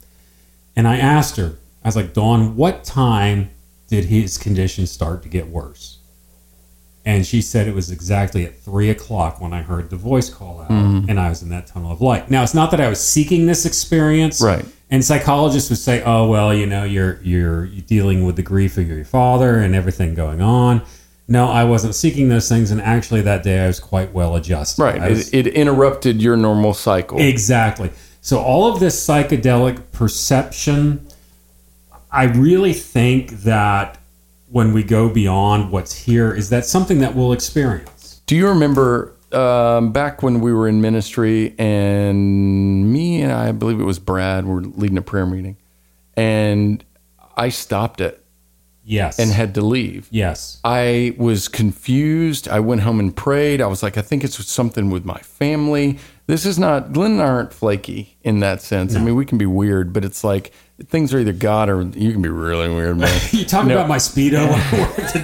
And 0.76 0.86
I 0.86 0.98
asked 0.98 1.36
her, 1.36 1.56
I 1.82 1.88
was 1.88 1.96
like, 1.96 2.12
Dawn, 2.12 2.56
what 2.56 2.84
time 2.84 3.50
did 3.88 4.04
his 4.04 4.36
condition 4.36 4.86
start 4.86 5.22
to 5.22 5.28
get 5.28 5.48
worse? 5.48 5.98
And 7.04 7.26
she 7.26 7.40
said 7.40 7.66
it 7.66 7.74
was 7.74 7.90
exactly 7.90 8.44
at 8.44 8.60
three 8.60 8.90
o'clock 8.90 9.40
when 9.40 9.54
I 9.54 9.62
heard 9.62 9.88
the 9.88 9.96
voice 9.96 10.28
call 10.28 10.60
out, 10.60 10.68
mm-hmm. 10.68 11.08
and 11.08 11.18
I 11.18 11.30
was 11.30 11.42
in 11.42 11.48
that 11.48 11.66
tunnel 11.66 11.92
of 11.92 12.02
light. 12.02 12.30
Now, 12.30 12.42
it's 12.42 12.52
not 12.52 12.70
that 12.72 12.80
I 12.80 12.88
was 12.88 13.02
seeking 13.02 13.46
this 13.46 13.64
experience, 13.64 14.42
Right. 14.42 14.66
And 14.92 15.04
psychologists 15.04 15.70
would 15.70 15.78
say, 15.78 16.02
"Oh, 16.04 16.26
well, 16.28 16.52
you 16.52 16.66
know, 16.66 16.82
you're 16.84 17.20
you're 17.22 17.66
dealing 17.66 18.24
with 18.24 18.36
the 18.36 18.42
grief 18.42 18.76
of 18.76 18.88
your 18.88 19.04
father 19.04 19.58
and 19.60 19.74
everything 19.74 20.14
going 20.14 20.40
on." 20.40 20.82
No, 21.28 21.46
I 21.48 21.62
wasn't 21.62 21.94
seeking 21.94 22.28
those 22.28 22.48
things, 22.48 22.72
and 22.72 22.80
actually, 22.82 23.20
that 23.22 23.44
day 23.44 23.60
I 23.60 23.68
was 23.68 23.78
quite 23.78 24.12
well 24.12 24.34
adjusted. 24.34 24.82
Right. 24.82 25.00
Was- 25.10 25.32
It, 25.32 25.46
it 25.46 25.54
interrupted 25.54 26.20
your 26.20 26.36
normal 26.36 26.74
cycle. 26.74 27.20
Exactly. 27.20 27.90
So 28.20 28.40
all 28.40 28.72
of 28.72 28.80
this 28.80 29.06
psychedelic 29.06 29.78
perception, 29.92 31.06
I 32.10 32.24
really 32.24 32.72
think 32.72 33.30
that 33.44 33.96
when 34.50 34.72
we 34.72 34.82
go 34.82 35.08
beyond 35.08 35.70
what's 35.70 35.94
here, 35.94 36.34
is 36.34 36.50
that 36.50 36.66
something 36.66 36.98
that 36.98 37.14
we'll 37.14 37.32
experience. 37.32 38.20
Do 38.26 38.34
you 38.34 38.48
remember 38.48 39.12
um, 39.32 39.92
back 39.92 40.22
when 40.22 40.40
we 40.40 40.52
were 40.52 40.66
in 40.68 40.80
ministry 40.80 41.54
and 41.58 42.92
me 42.92 43.22
and 43.22 43.32
I, 43.32 43.48
I 43.48 43.52
believe 43.52 43.80
it 43.80 43.84
was 43.84 43.98
Brad, 43.98 44.44
were 44.46 44.62
leading 44.62 44.98
a 44.98 45.02
prayer 45.02 45.26
meeting, 45.26 45.56
and 46.16 46.84
I 47.36 47.48
stopped 47.50 48.00
it 48.00 48.16
Yes. 48.82 49.18
and 49.20 49.30
had 49.30 49.54
to 49.54 49.60
leave. 49.60 50.08
yes. 50.10 50.58
I 50.64 51.14
was 51.16 51.46
confused. 51.46 52.48
I 52.48 52.58
went 52.58 52.80
home 52.80 52.98
and 52.98 53.14
prayed. 53.14 53.60
I 53.60 53.66
was 53.66 53.82
like, 53.84 53.96
I 53.96 54.02
think 54.02 54.24
it's 54.24 54.44
something 54.46 54.90
with 54.90 55.04
my 55.04 55.18
family. 55.18 55.98
This 56.26 56.44
is 56.44 56.58
not, 56.58 56.92
Glenn 56.92 57.12
and 57.12 57.22
I 57.22 57.26
aren't 57.26 57.52
flaky 57.54 58.16
in 58.22 58.40
that 58.40 58.62
sense. 58.62 58.96
I 58.96 59.00
mean, 59.00 59.14
we 59.14 59.24
can 59.26 59.38
be 59.38 59.46
weird, 59.46 59.92
but 59.92 60.04
it's 60.04 60.24
like 60.24 60.50
things 60.88 61.12
are 61.14 61.18
either 61.18 61.32
God 61.32 61.68
or 61.68 61.82
you 61.82 62.12
can 62.12 62.22
be 62.22 62.28
really 62.28 62.68
weird, 62.68 62.96
man. 62.98 63.20
You 63.32 63.44
talk 63.44 63.66
No. 63.66 63.74
about 63.74 63.88
my 63.88 63.98
speedo. 63.98 64.46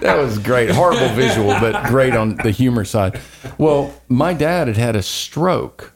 that 0.00 0.16
was 0.18 0.38
great. 0.38 0.70
Horrible 0.70 1.08
visual, 1.14 1.48
but 1.60 1.86
great 1.88 2.14
on 2.14 2.36
the 2.36 2.50
humor 2.50 2.84
side. 2.84 3.20
Well, 3.56 3.92
my 4.08 4.34
dad 4.34 4.68
had 4.68 4.76
had 4.76 4.96
a 4.96 5.02
stroke, 5.02 5.92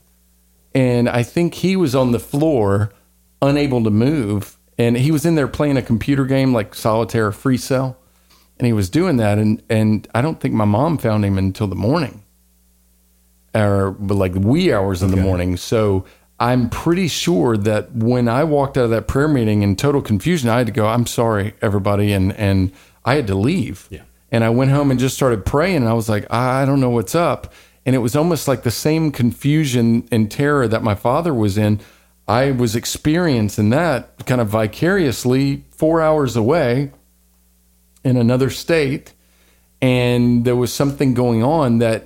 and 0.75 1.09
I 1.09 1.23
think 1.23 1.55
he 1.55 1.77
was 1.77 1.95
on 1.95 2.13
the 2.13 2.19
floor, 2.21 2.93
unable 3.41 3.83
to 3.85 3.91
move, 3.91 4.57
and 4.79 4.97
he 4.97 5.11
was 5.11 5.25
in 5.27 5.35
there 5.35 5.49
playing 5.49 5.77
a 5.77 5.83
computer 5.83 6.25
game 6.25 6.53
like 6.53 6.75
solitaire 6.75 7.29
or 7.29 7.33
free 7.33 7.57
cell, 7.59 7.97
and 8.59 8.67
he 8.67 8.73
was 8.73 8.89
doing 8.91 9.17
that, 9.19 9.39
and 9.39 9.63
and 9.69 10.09
I 10.15 10.23
don't 10.23 10.41
think 10.41 10.55
my 10.55 10.65
mom 10.65 10.99
found 10.99 11.25
him 11.25 11.39
until 11.39 11.67
the 11.67 11.75
morning, 11.77 12.23
or 13.55 13.91
but 13.93 14.15
like 14.15 14.33
wee 14.35 14.73
hours 14.73 15.03
in 15.03 15.11
the 15.11 15.17
morning. 15.17 15.57
So. 15.57 16.05
I'm 16.43 16.71
pretty 16.71 17.07
sure 17.07 17.57
that 17.57 17.93
when 17.93 18.27
I 18.27 18.43
walked 18.43 18.77
out 18.77 18.87
of 18.87 18.91
that 18.91 19.07
prayer 19.07 19.29
meeting 19.29 19.63
in 19.63 19.77
total 19.77 20.03
confusion, 20.03 20.51
I 20.51 20.59
had 20.59 20.67
to 20.67 20.73
go, 20.73 20.89
I'm 20.89 21.07
sorry, 21.07 21.55
everybody. 21.63 22.13
And, 22.13 22.33
and 22.33 22.73
I 23.05 23.15
had 23.15 23.29
to 23.29 23.37
leave. 23.37 23.87
Yeah. 23.91 24.03
And 24.33 24.43
I 24.43 24.51
went 24.51 24.73
home 24.73 24.91
and 24.91 24.99
just 24.99 25.15
started 25.15 25.47
praying. 25.47 25.77
And 25.77 25.89
I 25.89 25.93
was 25.93 26.09
like, 26.09 26.27
I 26.33 26.65
don't 26.65 26.81
know 26.81 26.91
what's 26.91 27.15
up. 27.15 27.53
And 27.87 27.95
it 27.95 28.01
was 28.01 28.17
almost 28.17 28.49
like 28.49 28.65
the 28.65 28.73
same 28.73 29.13
confusion 29.13 30.09
and 30.11 30.29
terror 30.29 30.67
that 30.67 30.83
my 30.83 30.97
father 30.97 31.33
was 31.33 31.57
in. 31.57 31.79
I 32.27 32.51
was 32.51 32.75
experiencing 32.75 33.71
that 33.71 34.27
kind 34.27 34.41
of 34.41 34.49
vicariously 34.49 35.65
four 35.71 36.03
hours 36.03 36.35
away 36.35 36.91
in 38.03 38.17
another 38.17 38.51
state. 38.51 39.13
And 39.81 40.45
there 40.45 40.57
was 40.57 40.73
something 40.73 41.15
going 41.15 41.45
on 41.45 41.79
that 41.79 42.03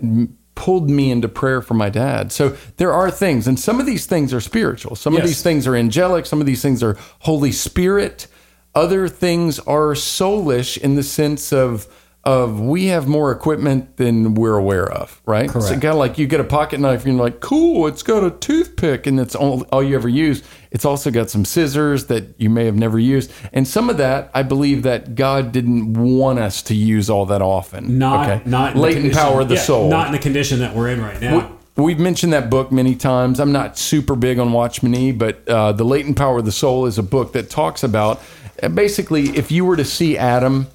pulled 0.57 0.91
me 0.91 1.13
into 1.13 1.29
prayer 1.29 1.63
for 1.63 1.75
my 1.75 1.89
dad. 1.89 2.33
So 2.33 2.57
there 2.79 2.93
are 2.93 3.11
things, 3.13 3.47
and 3.47 3.61
some 3.61 3.79
of 3.79 3.87
these 3.87 4.07
things 4.07 4.35
are 4.35 4.41
spiritual. 4.41 4.97
Some 4.97 5.17
of 5.17 5.23
these 5.23 5.43
things 5.43 5.69
are 5.69 5.77
angelic. 5.77 6.27
Some 6.27 6.41
of 6.41 6.47
these 6.47 6.63
things 6.63 6.83
are 6.83 6.99
Holy 7.21 7.53
Spirit. 7.53 8.27
Other 8.75 9.07
things 9.07 9.61
are 9.61 9.95
soulish 9.95 10.77
in 10.77 10.97
the 10.97 11.05
sense 11.05 11.53
of 11.53 11.87
of 12.27 12.59
we 12.61 12.87
have 12.87 13.07
more 13.07 13.31
equipment 13.31 13.97
than 13.99 14.35
we're 14.35 14.57
aware 14.57 14.91
of, 14.91 15.23
right? 15.27 15.49
Correct. 15.49 15.69
So 15.69 15.73
kind 15.75 15.85
of 15.87 15.95
like 15.95 16.19
you 16.19 16.27
get 16.27 16.41
a 16.41 16.45
pocket 16.45 16.81
knife 16.81 17.05
and 17.05 17.15
you're 17.15 17.23
like, 17.25 17.39
cool, 17.39 17.87
it's 17.87 18.03
got 18.03 18.25
a 18.25 18.33
toothpick 18.33 19.07
and 19.07 19.21
it's 19.21 19.37
all, 19.37 19.63
all 19.71 19.81
you 19.81 19.95
ever 19.95 20.09
use. 20.09 20.43
It's 20.73 20.85
also 20.85 21.13
got 21.13 21.31
some 21.31 21.45
scissors 21.45 22.07
that 22.07 22.35
you 22.37 22.51
may 22.51 22.65
have 22.65 22.75
never 22.75 22.99
used. 22.99 23.31
And 23.53 23.67
some 23.67 23.89
of 23.89 23.97
that, 23.99 24.33
I 24.35 24.43
believe 24.43 24.83
that 24.83 25.15
God 25.15 25.53
didn't 25.53 25.95
want 25.95 26.41
us 26.41 26.63
to 26.63 26.75
use 26.75 27.09
all 27.09 27.27
that 27.27 27.43
often. 27.43 27.97
Not 27.97 28.29
Okay? 28.29 28.43
not 28.51 28.73
in 28.73 28.77
the 28.79 28.83
latent 28.83 29.15
power 29.15 29.41
of 29.43 29.49
the 29.49 29.55
yeah, 29.55 29.61
soul. 29.61 29.89
Not 29.89 30.07
in 30.07 30.13
the 30.13 30.19
condition 30.19 30.59
that 30.59 30.75
we're 30.75 30.89
in 30.89 31.01
right 31.01 31.21
now. 31.21 31.39
We- 31.39 31.57
We've 31.79 31.99
mentioned 31.99 32.33
that 32.33 32.49
book 32.49 32.73
many 32.73 32.95
times. 32.95 33.39
I'm 33.39 33.53
not 33.53 33.77
super 33.77 34.17
big 34.17 34.39
on 34.39 34.51
Watchman 34.51 34.93
Nee, 34.93 35.13
but 35.13 35.47
uh, 35.47 35.73
The 35.73 35.85
Latent 35.85 36.17
Power 36.17 36.39
of 36.39 36.47
the 36.47 36.51
Soul 36.53 36.87
is 36.87 36.97
a 36.97 37.03
book 37.03 37.35
that 37.35 37.51
talks 37.51 37.83
about 37.85 38.23
uh, 38.63 38.71
basically 38.71 39.25
if 39.37 39.53
you 39.53 39.67
were 39.67 39.77
to 39.77 39.85
see 39.85 40.17
Adam 40.17 40.69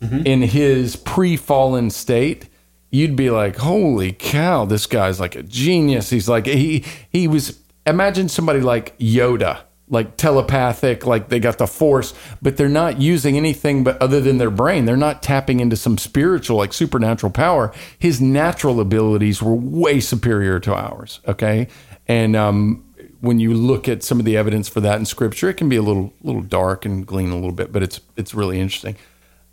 in 0.00 0.42
his 0.42 0.96
pre 0.96 1.36
fallen 1.36 1.90
state, 1.90 2.48
you'd 2.90 3.16
be 3.16 3.30
like, 3.30 3.56
holy 3.56 4.12
cow, 4.12 4.64
this 4.64 4.86
guy's 4.86 5.20
like 5.20 5.34
a 5.34 5.42
genius. 5.42 6.10
He's 6.10 6.28
like, 6.28 6.46
he, 6.46 6.84
he 7.10 7.28
was, 7.28 7.60
imagine 7.86 8.28
somebody 8.28 8.60
like 8.60 8.98
Yoda. 8.98 9.62
Like 9.90 10.18
telepathic, 10.18 11.06
like 11.06 11.30
they 11.30 11.40
got 11.40 11.56
the 11.56 11.66
force, 11.66 12.12
but 12.42 12.58
they're 12.58 12.68
not 12.68 13.00
using 13.00 13.38
anything 13.38 13.84
but 13.84 13.96
other 14.02 14.20
than 14.20 14.36
their 14.36 14.50
brain. 14.50 14.84
They're 14.84 14.98
not 14.98 15.22
tapping 15.22 15.60
into 15.60 15.76
some 15.76 15.96
spiritual, 15.96 16.58
like 16.58 16.74
supernatural 16.74 17.32
power. 17.32 17.72
His 17.98 18.20
natural 18.20 18.80
abilities 18.80 19.40
were 19.40 19.54
way 19.54 20.00
superior 20.00 20.60
to 20.60 20.74
ours. 20.74 21.20
Okay, 21.26 21.68
and 22.06 22.36
um, 22.36 22.84
when 23.20 23.40
you 23.40 23.54
look 23.54 23.88
at 23.88 24.02
some 24.02 24.18
of 24.18 24.26
the 24.26 24.36
evidence 24.36 24.68
for 24.68 24.80
that 24.80 24.98
in 24.98 25.06
Scripture, 25.06 25.48
it 25.48 25.54
can 25.54 25.70
be 25.70 25.76
a 25.76 25.82
little 25.82 26.12
little 26.22 26.42
dark 26.42 26.84
and 26.84 27.06
glean 27.06 27.30
a 27.30 27.34
little 27.36 27.52
bit, 27.52 27.72
but 27.72 27.82
it's 27.82 28.02
it's 28.14 28.34
really 28.34 28.60
interesting. 28.60 28.94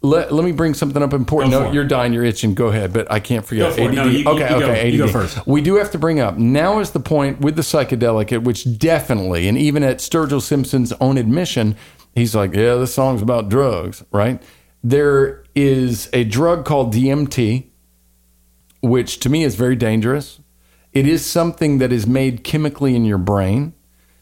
Let, 0.06 0.32
let 0.32 0.46
me 0.46 0.52
bring 0.52 0.74
something 0.74 1.02
up 1.02 1.13
important. 1.13 1.52
Go 1.54 1.63
No, 1.65 1.72
you're 1.72 1.84
dying, 1.86 2.13
you're 2.13 2.24
itching. 2.24 2.54
Go 2.54 2.68
ahead, 2.68 2.94
but 2.94 3.12
I 3.12 3.20
can't 3.20 3.46
forget. 3.46 3.70
Go 3.72 3.76
for 3.86 3.91
it. 3.91 3.96
No, 3.96 4.04
you- 4.06 4.20
you- 4.20 4.28
okay, 4.30 4.50
go- 4.50 4.56
okay. 4.58 4.89
you 4.89 4.98
go 5.00 5.08
first. 5.08 5.46
We 5.48 5.62
do 5.62 5.76
have 5.76 5.91
to 5.91 5.98
bring 5.98 6.20
up 6.20 6.38
now 6.38 6.80
is 6.80 6.91
the 6.91 7.00
point 7.00 7.41
with 7.41 7.56
the 7.56 7.62
psychedelic, 7.62 8.32
at 8.32 8.44
which 8.44 8.78
definitely, 8.78 9.48
and 9.48 9.58
even 9.58 9.84
at 9.84 9.98
Sturgill 9.98 10.41
Simpson's 10.41 10.94
own 11.02 11.18
admission, 11.18 11.76
he's 12.13 12.36
like, 12.36 12.54
"Yeah, 12.54 12.76
this 12.76 12.94
song's 12.94 13.22
about 13.22 13.50
drugs, 13.50 14.04
right?" 14.12 14.41
There 14.84 15.43
is 15.56 16.10
a 16.14 16.24
drug 16.24 16.66
called 16.66 16.93
DMT, 16.93 17.72
which 18.82 19.20
to 19.22 19.30
me 19.30 19.43
is 19.43 19.56
very 19.56 19.76
dangerous. 19.76 20.39
It 20.93 21.08
is 21.08 21.26
something 21.26 21.80
that 21.80 21.91
is 21.91 22.06
made 22.06 22.43
chemically 22.43 22.95
in 22.95 23.03
your 23.06 23.18
brain. 23.18 23.74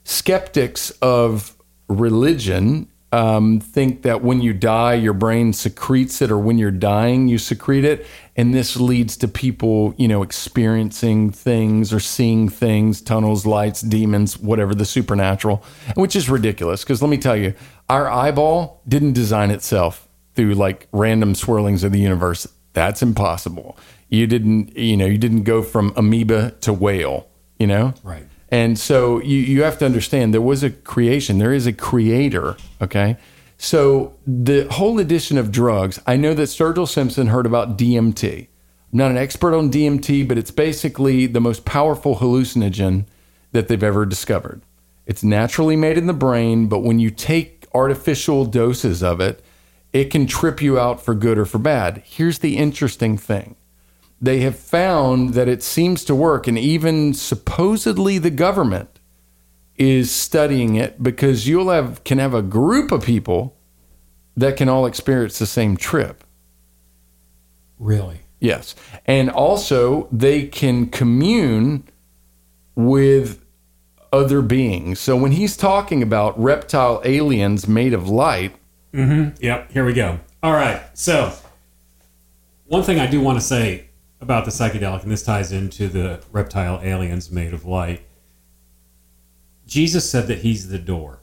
Skeptics 0.05 0.91
of 1.01 1.55
religion 1.89 2.87
um, 3.13 3.59
think 3.59 4.01
that 4.01 4.23
when 4.23 4.41
you 4.41 4.53
die, 4.53 4.95
your 4.95 5.13
brain 5.13 5.53
secretes 5.53 6.19
it, 6.19 6.31
or 6.31 6.39
when 6.39 6.57
you're 6.57 6.71
dying, 6.71 7.27
you 7.27 7.37
secrete 7.37 7.85
it. 7.85 8.07
And 8.35 8.55
this 8.55 8.75
leads 8.75 9.15
to 9.17 9.27
people, 9.27 9.93
you 9.99 10.07
know, 10.07 10.23
experiencing 10.23 11.29
things 11.29 11.93
or 11.93 11.99
seeing 11.99 12.49
things, 12.49 13.01
tunnels, 13.01 13.45
lights, 13.45 13.81
demons, 13.81 14.39
whatever, 14.39 14.73
the 14.73 14.83
supernatural, 14.83 15.63
which 15.93 16.15
is 16.15 16.27
ridiculous. 16.27 16.83
Because 16.83 17.03
let 17.03 17.09
me 17.09 17.19
tell 17.19 17.37
you, 17.37 17.53
our 17.87 18.09
eyeball 18.09 18.81
didn't 18.87 19.13
design 19.13 19.51
itself 19.51 20.07
through 20.33 20.55
like 20.55 20.87
random 20.91 21.35
swirlings 21.35 21.83
of 21.83 21.91
the 21.91 21.99
universe. 21.99 22.47
That's 22.73 23.03
impossible. 23.03 23.77
You 24.09 24.25
didn't, 24.25 24.75
you 24.75 24.97
know, 24.97 25.05
you 25.05 25.19
didn't 25.19 25.43
go 25.43 25.61
from 25.61 25.93
amoeba 25.95 26.55
to 26.61 26.73
whale, 26.73 27.27
you 27.59 27.67
know? 27.67 27.93
Right. 28.01 28.25
And 28.49 28.77
so 28.77 29.19
you, 29.21 29.39
you 29.39 29.63
have 29.63 29.79
to 29.79 29.85
understand 29.85 30.31
there 30.31 30.39
was 30.39 30.61
a 30.61 30.69
creation, 30.69 31.39
there 31.39 31.53
is 31.53 31.65
a 31.65 31.73
creator. 31.73 32.55
Okay. 32.83 33.17
So 33.57 34.17
the 34.27 34.67
whole 34.69 34.99
addition 34.99 35.37
of 35.37 35.51
drugs, 35.51 35.99
I 36.05 36.17
know 36.17 36.33
that 36.33 36.43
Sturgill 36.43 36.87
Simpson 36.87 37.27
heard 37.27 37.45
about 37.45 37.77
DMT. 37.77 38.47
I'm 38.91 38.97
not 38.97 39.11
an 39.11 39.17
expert 39.17 39.55
on 39.55 39.71
DMT, 39.71 40.27
but 40.27 40.37
it's 40.37 40.51
basically 40.51 41.27
the 41.27 41.39
most 41.39 41.63
powerful 41.63 42.17
hallucinogen 42.17 43.05
that 43.53 43.67
they've 43.67 43.81
ever 43.81 44.05
discovered. 44.05 44.61
It's 45.05 45.23
naturally 45.23 45.75
made 45.75 45.97
in 45.97 46.07
the 46.07 46.13
brain, 46.13 46.67
but 46.67 46.79
when 46.79 46.99
you 46.99 47.09
take 47.09 47.65
artificial 47.73 48.45
doses 48.45 49.01
of 49.01 49.19
it, 49.21 49.43
it 49.93 50.05
can 50.05 50.27
trip 50.27 50.61
you 50.61 50.77
out 50.77 51.01
for 51.01 51.15
good 51.15 51.37
or 51.37 51.45
for 51.45 51.59
bad. 51.59 52.03
Here's 52.05 52.39
the 52.39 52.57
interesting 52.57 53.17
thing 53.17 53.55
they 54.21 54.39
have 54.39 54.57
found 54.57 55.33
that 55.33 55.49
it 55.49 55.63
seems 55.63 56.03
to 56.05 56.15
work, 56.15 56.47
and 56.47 56.57
even 56.57 57.13
supposedly 57.13 58.17
the 58.17 58.29
government 58.29 58.92
is 59.77 60.11
studying 60.11 60.75
it 60.75 61.01
because 61.01 61.47
you'll 61.47 61.69
have 61.69 62.03
can 62.03 62.19
have 62.19 62.33
a 62.33 62.41
group 62.41 62.91
of 62.91 63.03
people 63.03 63.57
that 64.35 64.57
can 64.57 64.69
all 64.69 64.85
experience 64.85 65.39
the 65.39 65.45
same 65.45 65.77
trip. 65.77 66.23
Really? 67.79 68.21
Yes. 68.39 68.75
And 69.05 69.29
also 69.29 70.07
they 70.11 70.47
can 70.47 70.89
commune 70.89 71.87
with 72.75 73.43
other 74.11 74.41
beings. 74.41 74.99
So 74.99 75.15
when 75.15 75.31
he's 75.31 75.57
talking 75.57 76.03
about 76.03 76.39
reptile 76.39 77.01
aliens 77.03 77.67
made 77.67 77.93
of 77.93 78.09
light, 78.09 78.55
mm-hmm. 78.93 79.35
Yep, 79.43 79.71
here 79.71 79.85
we 79.85 79.93
go. 79.93 80.19
All 80.41 80.53
right. 80.53 80.81
So, 80.93 81.33
one 82.65 82.83
thing 82.83 82.99
I 82.99 83.07
do 83.07 83.21
want 83.21 83.39
to 83.39 83.45
say 83.45 83.89
about 84.19 84.45
the 84.45 84.51
psychedelic, 84.51 85.03
and 85.03 85.11
this 85.11 85.23
ties 85.23 85.51
into 85.51 85.87
the 85.87 86.21
reptile 86.31 86.79
aliens 86.83 87.31
made 87.31 87.53
of 87.53 87.65
light. 87.65 88.01
Jesus 89.67 90.09
said 90.09 90.27
that 90.27 90.39
he's 90.39 90.69
the 90.69 90.79
door. 90.79 91.19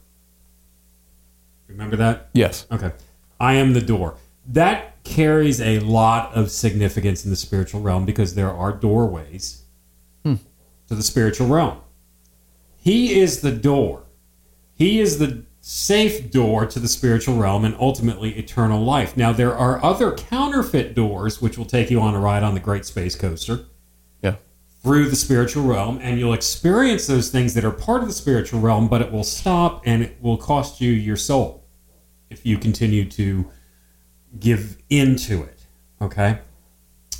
Remember 1.69 1.97
that? 1.97 2.31
yes. 2.33 2.67
Okay. 2.71 2.93
I 3.39 3.55
am 3.55 3.73
the 3.73 3.81
door. 3.81 4.17
That 4.47 5.03
carries 5.05 5.61
a 5.61 5.79
lot 5.81 6.35
of 6.35 6.51
significance 6.51 7.25
in 7.25 7.31
the 7.31 7.37
spiritual 7.37 7.81
realm 7.81 8.05
because 8.05 8.35
there 8.35 8.51
are 8.51 8.73
doorways 8.73 9.63
hmm. 10.25 10.35
to 10.89 10.95
the 10.95 11.03
spiritual 11.03 11.47
realm. 11.47 11.81
He 12.77 13.21
is 13.21 13.41
the 13.41 13.53
door. 13.53 14.05
He 14.75 15.01
is 15.01 15.19
the 15.19 15.45
safe 15.61 16.31
door 16.31 16.67
to 16.67 16.79
the 16.79 16.89
spiritual 16.89 17.37
realm 17.37 17.65
and 17.65 17.77
ultimately 17.79 18.39
eternal 18.39 18.83
life. 18.83 19.17
Now, 19.17 19.33
there 19.33 19.55
are 19.55 19.83
other 19.85 20.13
counterfeit 20.13 20.95
doors 20.95 21.43
which 21.43 21.59
will 21.59 21.67
take 21.67 21.91
you 21.91 22.01
on 22.01 22.15
a 22.15 22.21
ride 22.21 22.43
on 22.43 22.55
the 22.55 22.61
Great 22.61 22.87
Space 22.87 23.15
Coaster. 23.15 23.67
Through 24.83 25.11
the 25.11 25.17
spiritual 25.17 25.65
realm, 25.65 25.99
and 26.03 26.19
you'll 26.19 26.33
experience 26.33 27.07
those 27.07 27.29
things 27.29 27.55
that 27.55 27.65
are 27.65 27.71
part 27.71 28.03
of 28.03 28.09
the 28.09 28.15
spiritual 28.15 28.61
realm, 28.61 28.89
but 28.89 29.03
it 29.03 29.13
will 29.13 29.25
stop 29.25 29.83
and 29.85 30.03
it 30.03 30.17
will 30.23 30.39
cost 30.39 30.81
you 30.81 30.91
your 30.91 31.17
soul 31.17 31.65
if 32.31 32.47
you 32.47 32.57
continue 32.57 33.05
to 33.05 33.51
give 34.39 34.79
into 34.89 35.43
it. 35.43 35.67
Okay, 36.01 36.39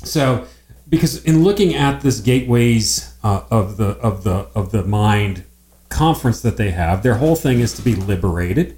so 0.03 0.47
because 0.89 1.23
in 1.23 1.43
looking 1.43 1.75
at 1.75 2.01
this 2.01 2.19
gateways 2.19 3.15
uh, 3.23 3.43
of 3.51 3.77
the 3.77 3.89
of 3.99 4.23
the 4.23 4.49
of 4.55 4.71
the 4.71 4.83
mind 4.83 5.43
conference 5.89 6.41
that 6.41 6.57
they 6.57 6.71
have, 6.71 7.03
their 7.03 7.15
whole 7.15 7.35
thing 7.35 7.59
is 7.59 7.73
to 7.73 7.81
be 7.81 7.95
liberated. 7.95 8.77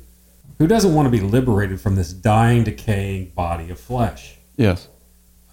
Who 0.57 0.67
doesn't 0.67 0.93
want 0.93 1.07
to 1.07 1.09
be 1.09 1.19
liberated 1.19 1.81
from 1.81 1.95
this 1.95 2.13
dying, 2.13 2.63
decaying 2.63 3.31
body 3.31 3.69
of 3.69 3.79
flesh? 3.79 4.35
Yes. 4.55 4.87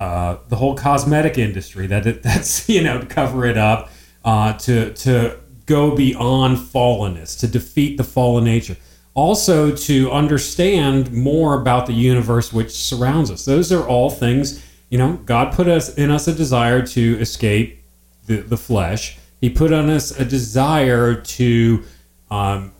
Uh, 0.00 0.38
the 0.48 0.56
whole 0.56 0.74
cosmetic 0.74 1.36
industry 1.36 1.86
that 1.86 2.04
that's 2.22 2.68
you 2.68 2.82
know 2.82 3.00
to 3.00 3.06
cover 3.06 3.44
it 3.44 3.58
up 3.58 3.90
uh, 4.24 4.54
to 4.54 4.92
to 4.94 5.38
go 5.66 5.94
beyond 5.94 6.56
fallenness 6.56 7.38
to 7.38 7.46
defeat 7.46 7.96
the 7.96 8.04
fallen 8.04 8.44
nature. 8.44 8.76
Also 9.12 9.74
to 9.74 10.10
understand 10.10 11.12
more 11.12 11.60
about 11.60 11.86
the 11.86 11.92
universe 11.92 12.52
which 12.52 12.70
surrounds 12.70 13.30
us. 13.30 13.44
Those 13.44 13.70
are 13.70 13.86
all 13.86 14.10
things 14.10 14.64
you 14.88 14.98
know 14.98 15.12
god 15.24 15.52
put 15.52 15.68
us 15.68 15.94
in 15.94 16.10
us 16.10 16.26
a 16.26 16.34
desire 16.34 16.84
to 16.84 17.18
escape 17.20 17.82
the, 18.26 18.36
the 18.36 18.56
flesh. 18.56 19.18
He 19.40 19.50
put 19.50 19.72
on 19.72 19.90
us 19.90 20.18
a 20.18 20.24
desire 20.24 21.14
to 21.14 21.82
um, 22.30 22.72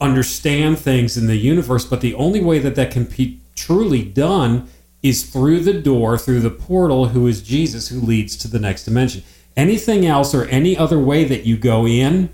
understand 0.00 0.78
things 0.78 1.16
in 1.16 1.26
the 1.26 1.36
universe, 1.36 1.84
but 1.84 2.00
the 2.00 2.14
only 2.14 2.40
way 2.40 2.58
that 2.58 2.74
that 2.76 2.90
can 2.90 3.04
be 3.04 3.40
truly 3.54 4.02
done 4.02 4.68
is 5.02 5.24
through 5.24 5.60
the 5.60 5.74
door, 5.74 6.18
through 6.18 6.40
the 6.40 6.50
portal, 6.50 7.08
who 7.08 7.26
is 7.26 7.42
Jesus, 7.42 7.88
who 7.88 8.00
leads 8.00 8.36
to 8.36 8.48
the 8.48 8.58
next 8.58 8.84
dimension. 8.84 9.22
Anything 9.56 10.06
else 10.06 10.34
or 10.34 10.44
any 10.46 10.76
other 10.76 10.98
way 10.98 11.24
that 11.24 11.44
you 11.44 11.56
go 11.56 11.86
in 11.86 12.30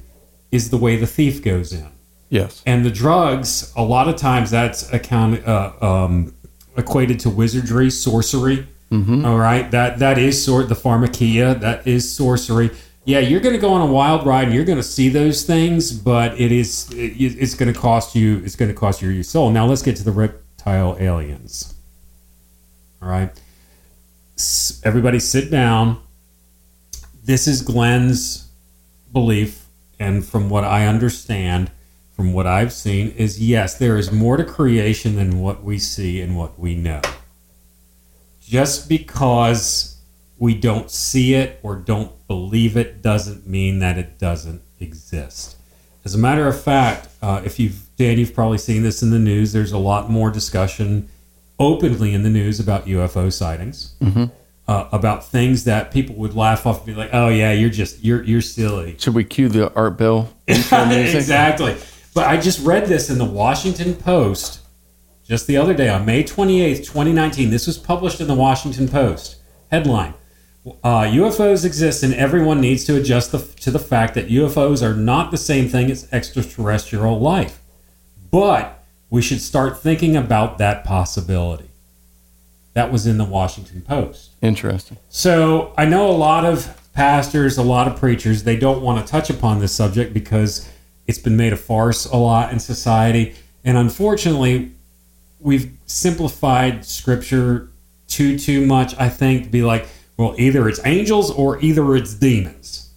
is 0.50 0.70
the 0.70 0.76
way 0.76 0.96
the 0.96 1.06
thief 1.06 1.42
goes 1.42 1.72
in. 1.72 1.88
Yes. 2.28 2.62
And 2.66 2.84
the 2.84 2.90
drugs, 2.90 3.72
a 3.76 3.82
lot 3.82 4.08
of 4.08 4.16
times 4.16 4.50
that's 4.50 4.92
account, 4.92 5.46
uh, 5.46 5.72
um, 5.80 6.34
equated 6.76 7.20
to 7.20 7.30
wizardry, 7.30 7.90
sorcery. 7.90 8.66
All 9.24 9.38
right, 9.38 9.70
that 9.72 9.98
that 9.98 10.18
is 10.18 10.44
sort 10.44 10.68
the 10.68 10.74
pharmakeia. 10.74 11.58
That 11.60 11.86
is 11.86 12.12
sorcery. 12.12 12.70
Yeah, 13.04 13.20
you're 13.20 13.40
going 13.40 13.54
to 13.54 13.60
go 13.60 13.72
on 13.72 13.80
a 13.80 13.86
wild 13.92 14.26
ride 14.26 14.44
and 14.44 14.54
you're 14.54 14.64
going 14.64 14.78
to 14.78 14.82
see 14.82 15.08
those 15.08 15.44
things, 15.44 15.92
but 15.92 16.38
it 16.40 16.50
is 16.52 16.90
it, 16.92 17.14
it's 17.16 17.54
going 17.54 17.72
to 17.72 17.78
cost 17.78 18.14
you. 18.14 18.42
It's 18.44 18.56
going 18.56 18.70
to 18.70 18.74
cost 18.76 19.02
you 19.02 19.08
your 19.10 19.24
soul. 19.24 19.50
Now 19.50 19.66
let's 19.66 19.82
get 19.82 19.96
to 19.96 20.04
the 20.04 20.12
reptile 20.12 20.96
aliens. 20.98 21.75
All 23.06 23.12
right, 23.12 23.30
everybody, 24.82 25.20
sit 25.20 25.48
down. 25.48 26.02
This 27.22 27.46
is 27.46 27.62
Glenn's 27.62 28.50
belief, 29.12 29.66
and 30.00 30.26
from 30.26 30.50
what 30.50 30.64
I 30.64 30.86
understand, 30.86 31.70
from 32.16 32.32
what 32.32 32.48
I've 32.48 32.72
seen, 32.72 33.10
is 33.12 33.40
yes, 33.40 33.78
there 33.78 33.96
is 33.96 34.10
more 34.10 34.36
to 34.36 34.44
creation 34.44 35.14
than 35.14 35.38
what 35.38 35.62
we 35.62 35.78
see 35.78 36.20
and 36.20 36.36
what 36.36 36.58
we 36.58 36.74
know. 36.74 37.00
Just 38.42 38.88
because 38.88 39.98
we 40.36 40.54
don't 40.54 40.90
see 40.90 41.34
it 41.34 41.60
or 41.62 41.76
don't 41.76 42.10
believe 42.26 42.76
it 42.76 43.02
doesn't 43.02 43.46
mean 43.46 43.78
that 43.78 43.98
it 43.98 44.18
doesn't 44.18 44.62
exist. 44.80 45.54
As 46.04 46.16
a 46.16 46.18
matter 46.18 46.48
of 46.48 46.60
fact, 46.60 47.06
uh, 47.22 47.40
if 47.44 47.60
you've 47.60 47.86
Dan, 47.96 48.18
you've 48.18 48.34
probably 48.34 48.58
seen 48.58 48.82
this 48.82 49.00
in 49.00 49.10
the 49.10 49.18
news. 49.20 49.52
There's 49.52 49.70
a 49.70 49.78
lot 49.78 50.10
more 50.10 50.32
discussion 50.32 51.08
openly 51.58 52.14
in 52.14 52.22
the 52.22 52.30
news 52.30 52.60
about 52.60 52.86
UFO 52.86 53.32
sightings, 53.32 53.94
uh, 54.68 54.88
about 54.92 55.24
things 55.24 55.64
that 55.64 55.90
people 55.90 56.14
would 56.16 56.34
laugh 56.34 56.66
off 56.66 56.78
and 56.78 56.86
be 56.86 56.94
like, 56.94 57.10
"Oh 57.12 57.28
yeah, 57.28 57.52
you're 57.52 57.70
just 57.70 58.02
you're 58.04 58.22
you're 58.22 58.40
silly." 58.40 58.96
Should 58.98 59.14
we 59.14 59.24
cue 59.24 59.48
the 59.48 59.72
Art 59.74 59.96
Bell 59.96 60.32
exactly. 61.14 61.76
But 62.14 62.26
I 62.26 62.38
just 62.38 62.64
read 62.64 62.86
this 62.86 63.10
in 63.10 63.18
the 63.18 63.24
Washington 63.24 63.94
Post 63.94 64.60
just 65.24 65.46
the 65.46 65.56
other 65.56 65.74
day 65.74 65.88
on 65.88 66.06
May 66.06 66.22
28th, 66.22 66.78
2019. 66.78 67.50
This 67.50 67.66
was 67.66 67.78
published 67.78 68.20
in 68.20 68.28
the 68.28 68.34
Washington 68.34 68.88
Post. 68.88 69.36
Headline 69.70 70.14
uh, 70.82 71.02
UFOs 71.02 71.64
exist 71.64 72.02
and 72.02 72.14
everyone 72.14 72.60
needs 72.60 72.84
to 72.84 72.96
adjust 72.96 73.32
the, 73.32 73.38
to 73.60 73.70
the 73.70 73.78
fact 73.78 74.14
that 74.14 74.28
UFOs 74.28 74.82
are 74.82 74.94
not 74.94 75.30
the 75.30 75.36
same 75.36 75.68
thing 75.68 75.90
as 75.90 76.08
extraterrestrial 76.12 77.20
life. 77.20 77.60
But 78.30 78.75
we 79.10 79.22
should 79.22 79.40
start 79.40 79.78
thinking 79.78 80.16
about 80.16 80.58
that 80.58 80.84
possibility. 80.84 81.68
That 82.74 82.92
was 82.92 83.06
in 83.06 83.18
the 83.18 83.24
Washington 83.24 83.82
Post. 83.82 84.32
Interesting. 84.42 84.98
So 85.08 85.72
I 85.78 85.86
know 85.86 86.10
a 86.10 86.12
lot 86.12 86.44
of 86.44 86.78
pastors, 86.92 87.56
a 87.56 87.62
lot 87.62 87.88
of 87.88 87.98
preachers, 87.98 88.42
they 88.42 88.56
don't 88.56 88.82
want 88.82 89.04
to 89.04 89.10
touch 89.10 89.30
upon 89.30 89.60
this 89.60 89.72
subject 89.72 90.12
because 90.12 90.68
it's 91.06 91.18
been 91.18 91.36
made 91.36 91.52
a 91.52 91.56
farce 91.56 92.04
a 92.06 92.16
lot 92.16 92.52
in 92.52 92.58
society. 92.58 93.34
And 93.64 93.76
unfortunately, 93.76 94.72
we've 95.40 95.72
simplified 95.86 96.84
scripture 96.84 97.70
too 98.08 98.38
too 98.38 98.66
much, 98.66 98.94
I 98.98 99.08
think, 99.08 99.44
to 99.44 99.48
be 99.48 99.62
like, 99.62 99.88
well, 100.16 100.34
either 100.38 100.68
it's 100.68 100.80
angels 100.84 101.30
or 101.30 101.60
either 101.60 101.96
it's 101.96 102.14
demons. 102.14 102.90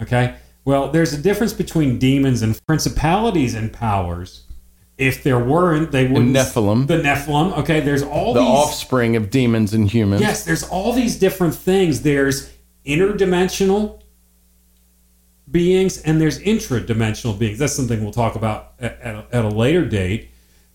Okay? 0.00 0.36
Well, 0.64 0.90
there's 0.90 1.12
a 1.12 1.20
difference 1.20 1.52
between 1.52 1.98
demons 1.98 2.42
and 2.42 2.58
principalities 2.66 3.54
and 3.54 3.72
powers. 3.72 4.44
If 5.02 5.22
there 5.24 5.38
weren't, 5.38 5.90
they 5.90 6.06
wouldn't. 6.06 6.34
Nephilim. 6.36 6.86
The 6.86 6.98
Nephilim. 6.98 7.58
Okay, 7.58 7.80
there's 7.80 8.02
all 8.02 8.34
The 8.34 8.40
these. 8.40 8.48
offspring 8.48 9.16
of 9.16 9.30
demons 9.30 9.74
and 9.74 9.90
humans. 9.90 10.20
Yes, 10.22 10.44
there's 10.44 10.62
all 10.64 10.92
these 10.92 11.18
different 11.18 11.54
things. 11.54 12.02
There's 12.02 12.50
interdimensional 12.86 14.00
beings 15.50 15.98
and 16.02 16.20
there's 16.20 16.38
intradimensional 16.40 17.38
beings. 17.38 17.58
That's 17.58 17.72
something 17.74 18.02
we'll 18.02 18.12
talk 18.12 18.36
about 18.36 18.72
at, 18.80 19.00
at, 19.00 19.14
a, 19.14 19.26
at 19.32 19.44
a 19.44 19.48
later 19.48 19.84
date. 19.84 20.30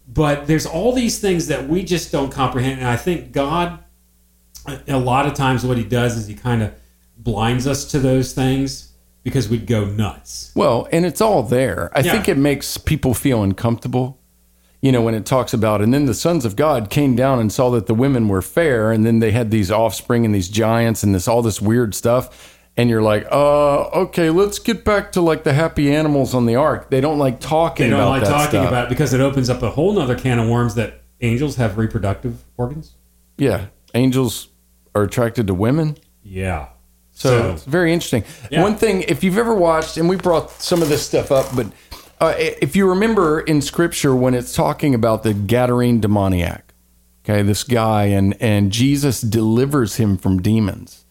but 0.07 0.45
there's 0.47 0.65
all 0.65 0.91
these 0.93 1.19
things 1.19 1.47
that 1.47 1.67
we 1.67 1.83
just 1.83 2.11
don't 2.11 2.31
comprehend. 2.31 2.79
And 2.79 2.87
I 2.89 2.95
think 2.97 3.31
God, 3.31 3.79
a 4.87 4.97
lot 4.99 5.25
of 5.25 5.33
times, 5.33 5.65
what 5.65 5.77
He 5.77 5.83
does 5.83 6.15
is 6.17 6.27
He 6.27 6.35
kind 6.35 6.61
of 6.63 6.73
blinds 7.17 7.65
us 7.65 7.85
to 7.91 7.99
those 7.99 8.33
things 8.33 8.91
because 9.23 9.49
we'd 9.49 9.65
go 9.67 9.85
nuts. 9.85 10.51
Well, 10.55 10.87
and 10.91 11.05
it's 11.05 11.21
all 11.21 11.43
there. 11.43 11.91
I 11.95 12.01
Yeah. 12.01 12.11
think 12.11 12.29
it 12.29 12.37
makes 12.37 12.77
people 12.77 13.13
feel 13.13 13.43
uncomfortable. 13.43 14.16
You 14.81 14.91
know, 14.91 15.01
when 15.01 15.15
it 15.15 15.25
talks 15.25 15.53
about, 15.53 15.81
and 15.81 15.91
then 15.91 16.05
the 16.05 16.13
sons 16.13 16.45
of 16.45 16.55
God 16.55 16.91
came 16.91 17.15
down 17.15 17.39
and 17.39 17.51
saw 17.51 17.71
that 17.71 17.87
the 17.87 17.95
women 17.95 18.27
were 18.27 18.43
fair, 18.43 18.91
and 18.91 19.03
then 19.05 19.19
they 19.19 19.31
had 19.31 19.49
these 19.49 19.71
offspring 19.71 20.23
and 20.23 20.35
these 20.35 20.49
giants 20.49 21.01
and 21.03 21.15
this 21.15 21.27
all 21.27 21.41
this 21.41 21.59
weird 21.59 21.95
stuff. 21.95 22.53
And 22.77 22.91
you're 22.91 23.01
like, 23.01 23.25
uh, 23.31 23.85
okay, 23.89 24.29
let's 24.29 24.59
get 24.59 24.85
back 24.85 25.11
to 25.13 25.21
like 25.21 25.43
the 25.43 25.53
happy 25.53 25.91
animals 25.91 26.35
on 26.35 26.45
the 26.45 26.55
ark. 26.55 26.91
They 26.91 27.01
don't 27.01 27.17
like 27.17 27.39
talking 27.39 27.87
They 27.87 27.89
don't 27.89 28.01
about 28.01 28.09
like 28.11 28.23
talking 28.23 28.49
stuff. 28.49 28.67
about 28.67 28.85
it 28.85 28.89
because 28.89 29.15
it 29.15 29.19
opens 29.19 29.49
up 29.49 29.63
a 29.63 29.71
whole 29.71 29.93
nother 29.93 30.15
can 30.15 30.37
of 30.37 30.47
worms 30.47 30.75
that 30.75 31.01
angels 31.21 31.55
have 31.55 31.79
reproductive 31.79 32.43
organs. 32.55 32.93
Yeah, 33.37 33.65
angels 33.95 34.49
are 34.93 35.01
attracted 35.01 35.47
to 35.47 35.55
women. 35.55 35.97
Yeah. 36.21 36.67
So, 37.13 37.53
it's 37.53 37.63
very 37.63 37.91
interesting. 37.93 38.23
Yeah. 38.51 38.61
One 38.61 38.75
thing, 38.75 39.01
if 39.07 39.23
you've 39.23 39.39
ever 39.39 39.55
watched, 39.55 39.97
and 39.97 40.07
we 40.07 40.17
brought 40.17 40.51
some 40.51 40.83
of 40.83 40.89
this 40.89 41.03
stuff 41.03 41.31
up, 41.31 41.47
but 41.55 41.65
uh, 42.19 42.33
if 42.37 42.75
you 42.75 42.89
remember 42.89 43.39
in 43.39 43.61
Scripture 43.61 44.15
when 44.15 44.33
it's 44.33 44.53
talking 44.53 44.95
about 44.95 45.23
the 45.23 45.33
Gadarene 45.33 46.01
demoniac, 46.01 46.73
okay, 47.23 47.41
this 47.41 47.63
guy, 47.63 48.05
and 48.05 48.35
and 48.41 48.71
Jesus 48.71 49.21
delivers 49.21 49.97
him 49.97 50.17
from 50.17 50.41
demons, 50.41 51.05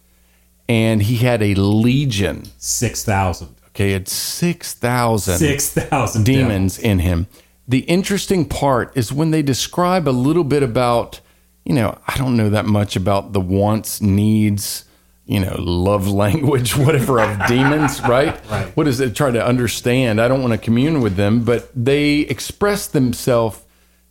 and 0.68 1.02
he 1.02 1.16
had 1.16 1.42
a 1.42 1.54
legion. 1.54 2.44
six 2.58 3.04
thousand. 3.04 3.54
Okay, 3.68 3.92
it's 3.92 4.12
six 4.12 4.72
thousand 4.72 5.36
Six 5.38 5.70
thousand 5.70 6.24
demons 6.24 6.78
in 6.78 7.00
him. 7.00 7.26
The 7.68 7.80
interesting 7.80 8.46
part 8.46 8.96
is 8.96 9.12
when 9.12 9.32
they 9.32 9.42
describe 9.42 10.08
a 10.08 10.10
little 10.10 10.44
bit 10.44 10.62
about, 10.62 11.20
you 11.64 11.74
know, 11.74 11.98
I 12.06 12.16
don't 12.16 12.36
know 12.36 12.48
that 12.48 12.64
much 12.64 12.96
about 12.96 13.32
the 13.32 13.40
wants, 13.40 14.00
needs, 14.00 14.84
you 15.26 15.40
know, 15.40 15.56
love 15.58 16.08
language, 16.08 16.76
whatever 16.76 17.20
of 17.20 17.46
demons, 17.46 18.00
right? 18.08 18.38
Right. 18.48 18.76
What 18.76 18.88
is 18.88 19.00
it? 19.00 19.14
Try 19.14 19.30
to 19.30 19.44
understand. 19.44 20.20
I 20.20 20.28
don't 20.28 20.40
want 20.40 20.52
to 20.52 20.58
commune 20.58 21.00
with 21.00 21.16
them, 21.16 21.44
but 21.44 21.70
they 21.74 22.20
express 22.20 22.86
themselves 22.86 23.62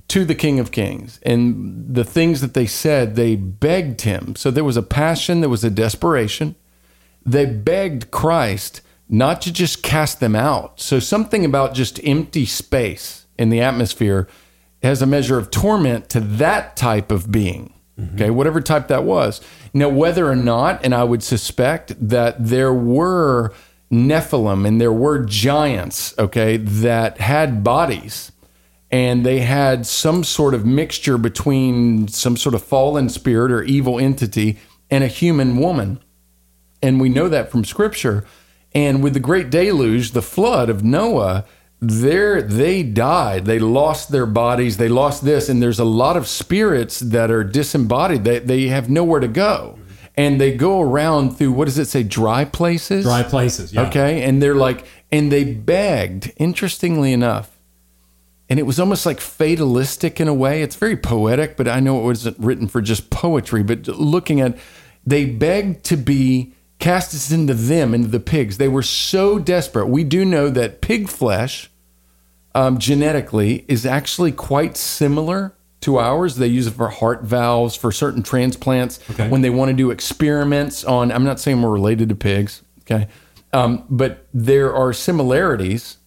to 0.09 0.23
the 0.23 0.35
King 0.35 0.59
of 0.59 0.71
Kings. 0.71 1.19
And 1.23 1.95
the 1.95 2.03
things 2.03 2.41
that 2.41 2.53
they 2.53 2.67
said, 2.67 3.15
they 3.15 3.35
begged 3.35 4.01
him. 4.01 4.35
So 4.35 4.51
there 4.51 4.63
was 4.63 4.77
a 4.77 4.83
passion, 4.83 5.41
there 5.41 5.49
was 5.49 5.63
a 5.63 5.69
desperation 5.71 6.55
they 7.25 7.45
begged 7.45 8.11
Christ 8.11 8.81
not 9.09 9.41
to 9.41 9.51
just 9.51 9.83
cast 9.83 10.19
them 10.19 10.35
out. 10.35 10.79
So 10.79 10.99
something 10.99 11.43
about 11.43 11.73
just 11.73 11.99
empty 12.03 12.45
space 12.45 13.25
in 13.37 13.49
the 13.49 13.61
atmosphere 13.61 14.27
has 14.83 15.01
a 15.01 15.07
measure 15.07 15.37
of 15.37 15.51
torment 15.51 16.09
to 16.09 16.19
that 16.19 16.75
type 16.75 17.11
of 17.11 17.31
being. 17.31 17.73
Mm-hmm. 17.99 18.15
Okay, 18.15 18.29
whatever 18.29 18.59
type 18.61 18.87
that 18.89 19.03
was. 19.03 19.41
Now, 19.73 19.89
whether 19.89 20.29
or 20.29 20.35
not, 20.35 20.83
and 20.83 20.93
I 20.93 21.03
would 21.03 21.23
suspect 21.23 21.95
that 22.09 22.35
there 22.45 22.73
were 22.73 23.53
Nephilim 23.91 24.67
and 24.67 24.81
there 24.81 24.91
were 24.91 25.23
giants, 25.23 26.13
okay, 26.19 26.57
that 26.57 27.19
had 27.19 27.63
bodies 27.63 28.31
and 28.91 29.25
they 29.25 29.39
had 29.39 29.85
some 29.85 30.23
sort 30.23 30.53
of 30.53 30.65
mixture 30.65 31.17
between 31.17 32.07
some 32.07 32.37
sort 32.37 32.55
of 32.55 32.63
fallen 32.63 33.09
spirit 33.09 33.51
or 33.51 33.63
evil 33.63 33.99
entity 33.99 34.57
and 34.89 35.03
a 35.03 35.07
human 35.07 35.57
woman. 35.57 35.99
And 36.81 37.01
we 37.01 37.09
know 37.09 37.27
that 37.27 37.51
from 37.51 37.65
scripture. 37.65 38.25
And 38.73 39.03
with 39.03 39.13
the 39.13 39.19
great 39.19 39.49
deluge 39.49 40.11
the 40.11 40.21
flood 40.21 40.69
of 40.69 40.83
noah 40.83 41.45
there 41.81 42.41
they 42.41 42.81
died 42.81 43.45
they 43.45 43.59
lost 43.59 44.09
their 44.09 44.25
bodies 44.25 44.77
they 44.77 44.87
lost 44.87 45.23
this 45.25 45.49
and 45.49 45.61
there's 45.61 45.77
a 45.79 45.85
lot 45.85 46.15
of 46.15 46.25
spirits 46.25 46.99
that 47.01 47.29
are 47.29 47.43
disembodied 47.43 48.23
they, 48.23 48.39
they 48.39 48.67
have 48.67 48.89
nowhere 48.89 49.19
to 49.19 49.27
go 49.27 49.77
and 50.17 50.39
they 50.39 50.55
go 50.55 50.81
around 50.81 51.37
through 51.37 51.51
what 51.51 51.65
does 51.65 51.77
it 51.77 51.87
say 51.87 52.03
dry 52.03 52.45
places 52.45 53.03
Dry 53.03 53.23
places. 53.23 53.73
Yeah. 53.73 53.87
Okay. 53.87 54.23
And 54.23 54.41
they're 54.41 54.55
like, 54.55 54.85
and 55.11 55.31
they 55.31 55.43
begged, 55.43 56.31
interestingly 56.37 57.13
enough, 57.13 57.51
and 58.49 58.59
it 58.59 58.63
was 58.63 58.79
almost 58.79 59.05
like 59.05 59.19
fatalistic 59.19 60.21
in 60.21 60.27
a 60.27 60.33
way. 60.33 60.61
It's 60.61 60.75
very 60.75 60.97
poetic, 60.97 61.57
but 61.57 61.67
I 61.67 61.79
know 61.79 61.99
it 61.99 62.03
wasn't 62.03 62.39
written 62.39 62.67
for 62.67 62.81
just 62.81 63.09
poetry. 63.09 63.63
But 63.63 63.87
looking 63.87 64.39
at, 64.39 64.57
they 65.05 65.25
begged 65.25 65.83
to 65.85 65.97
be 65.97 66.53
cast 66.79 67.13
us 67.13 67.31
into 67.31 67.53
them, 67.53 67.93
into 67.93 68.07
the 68.07 68.19
pigs. 68.19 68.57
They 68.57 68.67
were 68.67 68.83
so 68.83 69.39
desperate. 69.39 69.87
We 69.87 70.03
do 70.03 70.25
know 70.25 70.49
that 70.49 70.81
pig 70.81 71.09
flesh, 71.09 71.69
um, 72.53 72.77
genetically, 72.77 73.65
is 73.67 73.85
actually 73.85 74.31
quite 74.31 74.77
similar 74.77 75.55
to 75.81 75.97
ours. 75.97 76.37
They 76.37 76.47
use 76.47 76.67
it 76.67 76.71
for 76.71 76.89
heart 76.89 77.23
valves, 77.23 77.75
for 77.75 77.91
certain 77.91 78.23
transplants. 78.23 78.99
Okay. 79.11 79.29
When 79.29 79.41
they 79.41 79.49
want 79.49 79.69
to 79.69 79.75
do 79.75 79.91
experiments 79.91 80.83
on, 80.83 81.11
I'm 81.11 81.23
not 81.23 81.39
saying 81.39 81.61
we're 81.61 81.69
related 81.69 82.09
to 82.09 82.15
pigs, 82.15 82.61
okay, 82.81 83.07
um, 83.53 83.85
but 83.89 84.27
there 84.33 84.73
are 84.73 84.93
similarities, 84.93 85.97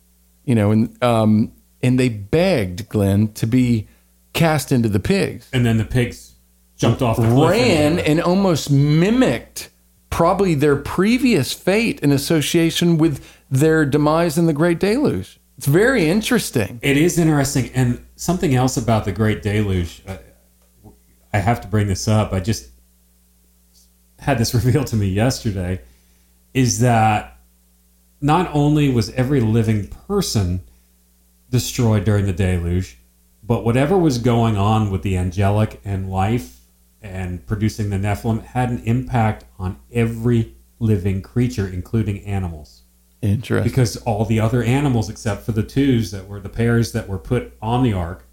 you 0.44 0.54
know, 0.54 0.70
and 0.70 1.02
um, 1.02 1.52
and 1.82 1.98
they 1.98 2.08
begged 2.08 2.88
Glenn 2.88 3.32
to 3.34 3.46
be 3.46 3.88
cast 4.32 4.72
into 4.72 4.88
the 4.88 5.00
pigs. 5.00 5.48
And 5.52 5.64
then 5.64 5.78
the 5.78 5.84
pigs 5.84 6.34
jumped 6.76 7.02
off 7.02 7.16
the 7.16 7.22
cliff. 7.22 7.50
Ran 7.50 7.98
and 7.98 8.20
almost 8.20 8.70
mimicked 8.70 9.70
probably 10.18 10.52
their 10.52 10.74
previous 10.74 11.52
fate 11.52 12.00
in 12.00 12.10
association 12.10 12.98
with 12.98 13.24
their 13.48 13.86
demise 13.86 14.36
in 14.36 14.46
the 14.46 14.52
Great 14.52 14.80
Deluge. 14.80 15.38
It's 15.56 15.68
very 15.68 16.10
interesting. 16.10 16.80
It 16.82 16.96
is 16.96 17.20
interesting, 17.20 17.70
and 17.72 18.04
something 18.16 18.52
else 18.52 18.76
about 18.76 19.04
the 19.04 19.12
Great 19.12 19.42
Deluge. 19.42 20.02
uh, 20.08 20.16
I 21.32 21.38
have 21.38 21.60
to 21.60 21.68
bring 21.68 21.86
this 21.86 22.08
up. 22.08 22.32
I 22.32 22.40
just 22.40 22.68
had 24.18 24.38
this 24.38 24.52
revealed 24.58 24.88
to 24.88 24.96
me 24.96 25.06
yesterday. 25.06 25.82
Is 26.52 26.80
that 26.80 27.38
not 28.20 28.50
only 28.52 28.90
was 28.90 29.10
every 29.10 29.40
living 29.40 29.86
person 29.86 30.62
destroyed 31.48 32.02
during 32.02 32.26
the 32.26 32.32
deluge, 32.32 32.98
but 33.44 33.64
whatever 33.64 33.96
was 33.96 34.18
going 34.18 34.56
on 34.56 34.90
with 34.90 35.02
the 35.02 35.16
angelic 35.16 35.80
and 35.84 36.10
life 36.10 36.57
and 37.02 37.46
producing 37.46 37.90
the 37.90 37.96
Nephilim 37.96 38.42
had 38.44 38.70
an 38.70 38.82
impact 38.84 39.44
on 39.58 39.78
every 39.92 40.54
living 40.80 41.22
creature, 41.22 41.66
including 41.66 42.24
animals 42.24 42.82
Interesting. 43.22 43.68
because 43.68 43.96
all 43.98 44.24
the 44.24 44.38
other 44.40 44.62
animals 44.62 45.08
except 45.10 45.42
for 45.42 45.52
the 45.52 45.62
twos 45.62 46.10
that 46.12 46.28
were 46.28 46.40
the 46.40 46.48
pairs 46.48 46.92
that 46.92 47.08
were 47.08 47.18
put 47.18 47.52
on 47.60 47.82
the 47.82 47.92
ark 47.92 48.24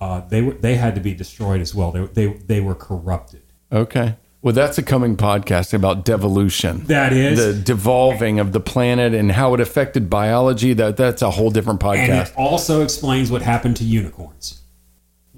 uh, 0.00 0.20
they 0.28 0.40
were 0.40 0.52
they 0.54 0.76
had 0.76 0.94
to 0.94 1.00
be 1.00 1.12
destroyed 1.12 1.60
as 1.60 1.74
well 1.74 1.90
they, 1.92 2.04
they 2.06 2.26
they 2.46 2.60
were 2.60 2.74
corrupted 2.74 3.42
Okay. 3.70 4.16
Well, 4.40 4.54
that's 4.54 4.78
a 4.78 4.82
coming 4.82 5.16
podcast 5.16 5.74
about 5.74 6.04
devolution. 6.04 6.84
that 6.84 7.12
is 7.12 7.38
the 7.38 7.60
devolving 7.60 8.38
of 8.38 8.52
the 8.52 8.60
planet 8.60 9.12
and 9.12 9.32
how 9.32 9.52
it 9.54 9.60
affected 9.60 10.08
biology. 10.08 10.72
That 10.72 10.96
that's 10.96 11.22
a 11.22 11.30
whole 11.32 11.50
different 11.50 11.82
and 11.82 11.98
podcast. 11.98 12.30
it 12.30 12.36
also 12.36 12.82
explains 12.82 13.30
what 13.32 13.42
happened 13.42 13.76
to 13.78 13.84
unicorns 13.84 14.62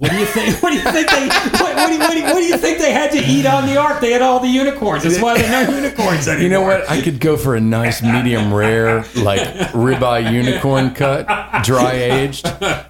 what 0.01 0.11
do 0.11 0.19
you 0.19 0.25
think 0.25 0.63
what 0.63 0.71
do 0.71 0.77
you 0.77 0.83
think 0.83 1.11
they 1.11 1.29
what, 1.29 1.77
what, 1.77 1.87
do 1.89 1.93
you, 1.93 1.99
what, 1.99 2.11
do 2.13 2.19
you, 2.19 2.25
what 2.25 2.37
do 2.37 2.45
you 2.45 2.57
think 2.57 2.79
they 2.79 2.91
had 2.91 3.11
to 3.11 3.19
eat 3.19 3.45
on 3.45 3.67
the 3.67 3.77
ark 3.77 4.01
they 4.01 4.13
had 4.13 4.23
all 4.23 4.41
the 4.41 4.49
unicorns 4.49 5.03
that's 5.03 5.21
why 5.21 5.37
they're 5.37 5.67
no 5.67 5.75
unicorns 5.77 6.27
anymore 6.27 6.43
You 6.43 6.49
know 6.49 6.63
what? 6.63 6.89
I 6.89 7.03
could 7.03 7.21
go 7.21 7.37
for 7.37 7.55
a 7.55 7.61
nice 7.61 8.03
medium 8.03 8.53
rare, 8.53 9.05
like 9.15 9.41
ribeye 9.73 10.33
unicorn 10.33 10.95
cut, 10.95 11.27
dry 11.65 11.93
aged. 11.93 12.49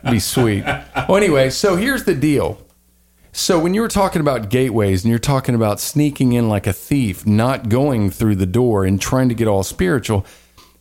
Be 0.08 0.20
sweet. 0.20 0.64
Well, 0.64 1.16
anyway, 1.16 1.50
so 1.50 1.74
here's 1.74 2.04
the 2.04 2.14
deal. 2.14 2.64
So 3.32 3.58
when 3.58 3.74
you 3.74 3.80
were 3.80 3.88
talking 3.88 4.20
about 4.20 4.48
gateways 4.48 5.04
and 5.04 5.10
you're 5.10 5.18
talking 5.18 5.54
about 5.54 5.80
sneaking 5.80 6.32
in 6.32 6.48
like 6.48 6.66
a 6.66 6.72
thief, 6.72 7.26
not 7.26 7.68
going 7.68 8.10
through 8.10 8.36
the 8.36 8.46
door 8.46 8.84
and 8.84 9.00
trying 9.00 9.28
to 9.28 9.34
get 9.34 9.48
all 9.48 9.62
spiritual, 9.62 10.24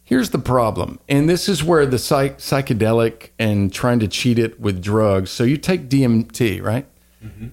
here's 0.09 0.31
the 0.31 0.39
problem. 0.39 0.99
And 1.07 1.29
this 1.29 1.47
is 1.47 1.63
where 1.63 1.85
the 1.85 1.99
psych- 1.99 2.39
psychedelic 2.39 3.29
and 3.37 3.71
trying 3.71 3.99
to 3.99 4.07
cheat 4.07 4.39
it 4.39 4.59
with 4.59 4.81
drugs. 4.81 5.29
So 5.29 5.43
you 5.43 5.55
take 5.55 5.87
DMT, 5.87 6.63
right? 6.63 6.87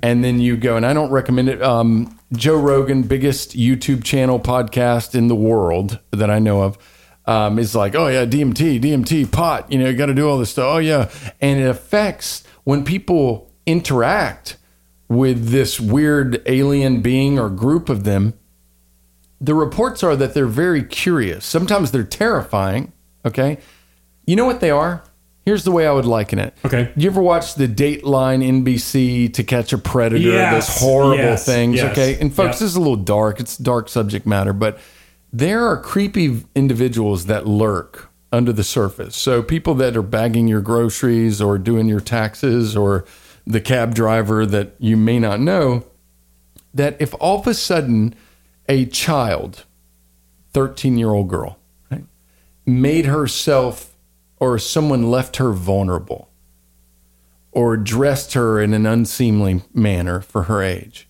and 0.00 0.22
then 0.22 0.38
you 0.38 0.56
go 0.56 0.76
and 0.76 0.86
i 0.86 0.92
don't 0.92 1.10
recommend 1.10 1.48
it 1.48 1.60
um, 1.60 2.16
joe 2.32 2.56
rogan 2.56 3.02
biggest 3.02 3.56
youtube 3.56 4.04
channel 4.04 4.38
podcast 4.38 5.12
in 5.12 5.26
the 5.26 5.34
world 5.34 5.98
that 6.12 6.30
i 6.30 6.38
know 6.38 6.62
of 6.62 6.78
um, 7.24 7.58
is 7.58 7.74
like 7.74 7.96
oh 7.96 8.06
yeah 8.06 8.24
dmt 8.24 8.80
dmt 8.80 9.32
pot 9.32 9.70
you 9.72 9.76
know 9.76 9.88
you 9.88 9.96
got 9.96 10.06
to 10.06 10.14
do 10.14 10.28
all 10.28 10.38
this 10.38 10.50
stuff 10.50 10.66
oh 10.66 10.78
yeah 10.78 11.10
and 11.40 11.58
it 11.58 11.68
affects 11.68 12.44
when 12.62 12.84
people 12.84 13.50
interact 13.66 14.56
with 15.08 15.48
this 15.48 15.80
weird 15.80 16.40
alien 16.46 17.00
being 17.00 17.36
or 17.36 17.50
group 17.50 17.88
of 17.88 18.04
them 18.04 18.34
the 19.40 19.54
reports 19.54 20.02
are 20.02 20.16
that 20.16 20.34
they're 20.34 20.46
very 20.46 20.82
curious 20.82 21.44
sometimes 21.44 21.90
they're 21.90 22.02
terrifying 22.02 22.92
okay 23.24 23.58
you 24.26 24.34
know 24.36 24.44
what 24.46 24.60
they 24.60 24.70
are 24.70 25.02
here's 25.44 25.64
the 25.64 25.70
way 25.70 25.86
i 25.86 25.92
would 25.92 26.04
liken 26.06 26.38
it 26.38 26.54
Okay. 26.64 26.90
you 26.96 27.08
ever 27.10 27.20
watch 27.22 27.54
the 27.54 27.68
Dateline 27.68 28.42
NBC 28.64 29.32
to 29.34 29.44
catch 29.44 29.72
a 29.72 29.78
predator? 29.78 30.22
Yes, 30.28 30.66
Those 30.68 30.80
horrible 30.82 31.16
yes, 31.16 31.44
things. 31.46 31.76
yes. 31.76 31.92
Okay. 31.92 32.18
And 32.20 32.34
folks, 32.34 32.58
this 32.58 32.70
is 32.70 32.74
a 32.76 32.80
little 32.80 32.96
dark. 32.96 33.38
It's 33.38 33.56
dark 33.56 33.88
subject 33.88 34.26
matter, 34.26 34.52
but 34.52 34.78
there 35.32 35.64
are 35.68 35.80
creepy 35.80 36.44
individuals 36.56 37.26
that 37.26 37.46
lurk 37.46 38.08
under 38.32 38.52
the 38.52 38.64
surface. 38.64 39.14
So 39.16 39.42
people 39.42 39.74
that 39.76 39.96
are 39.96 40.02
bagging 40.02 40.48
your 40.48 40.60
groceries 40.60 41.40
or 41.40 41.58
doing 41.58 41.86
your 41.86 42.00
taxes 42.00 42.76
or 42.76 43.04
the 43.46 43.60
cab 43.60 43.94
driver 43.94 44.44
that 44.46 44.74
you 44.80 44.96
may 44.96 45.20
not 45.20 45.38
know, 45.38 45.84
that 46.74 46.96
if 47.00 47.14
all 47.20 47.38
of 47.40 47.46
a 47.46 47.54
sudden 47.54 48.14
a 48.68 48.86
child, 48.86 49.64
13 50.52 50.98
year 50.98 51.10
old 51.10 51.28
girl, 51.28 51.58
right, 51.90 52.04
made 52.64 53.06
herself 53.06 53.96
or 54.38 54.58
someone 54.58 55.10
left 55.10 55.36
her 55.36 55.52
vulnerable 55.52 56.30
or 57.52 57.76
dressed 57.76 58.34
her 58.34 58.60
in 58.60 58.74
an 58.74 58.84
unseemly 58.84 59.62
manner 59.72 60.20
for 60.20 60.44
her 60.44 60.62
age, 60.62 61.08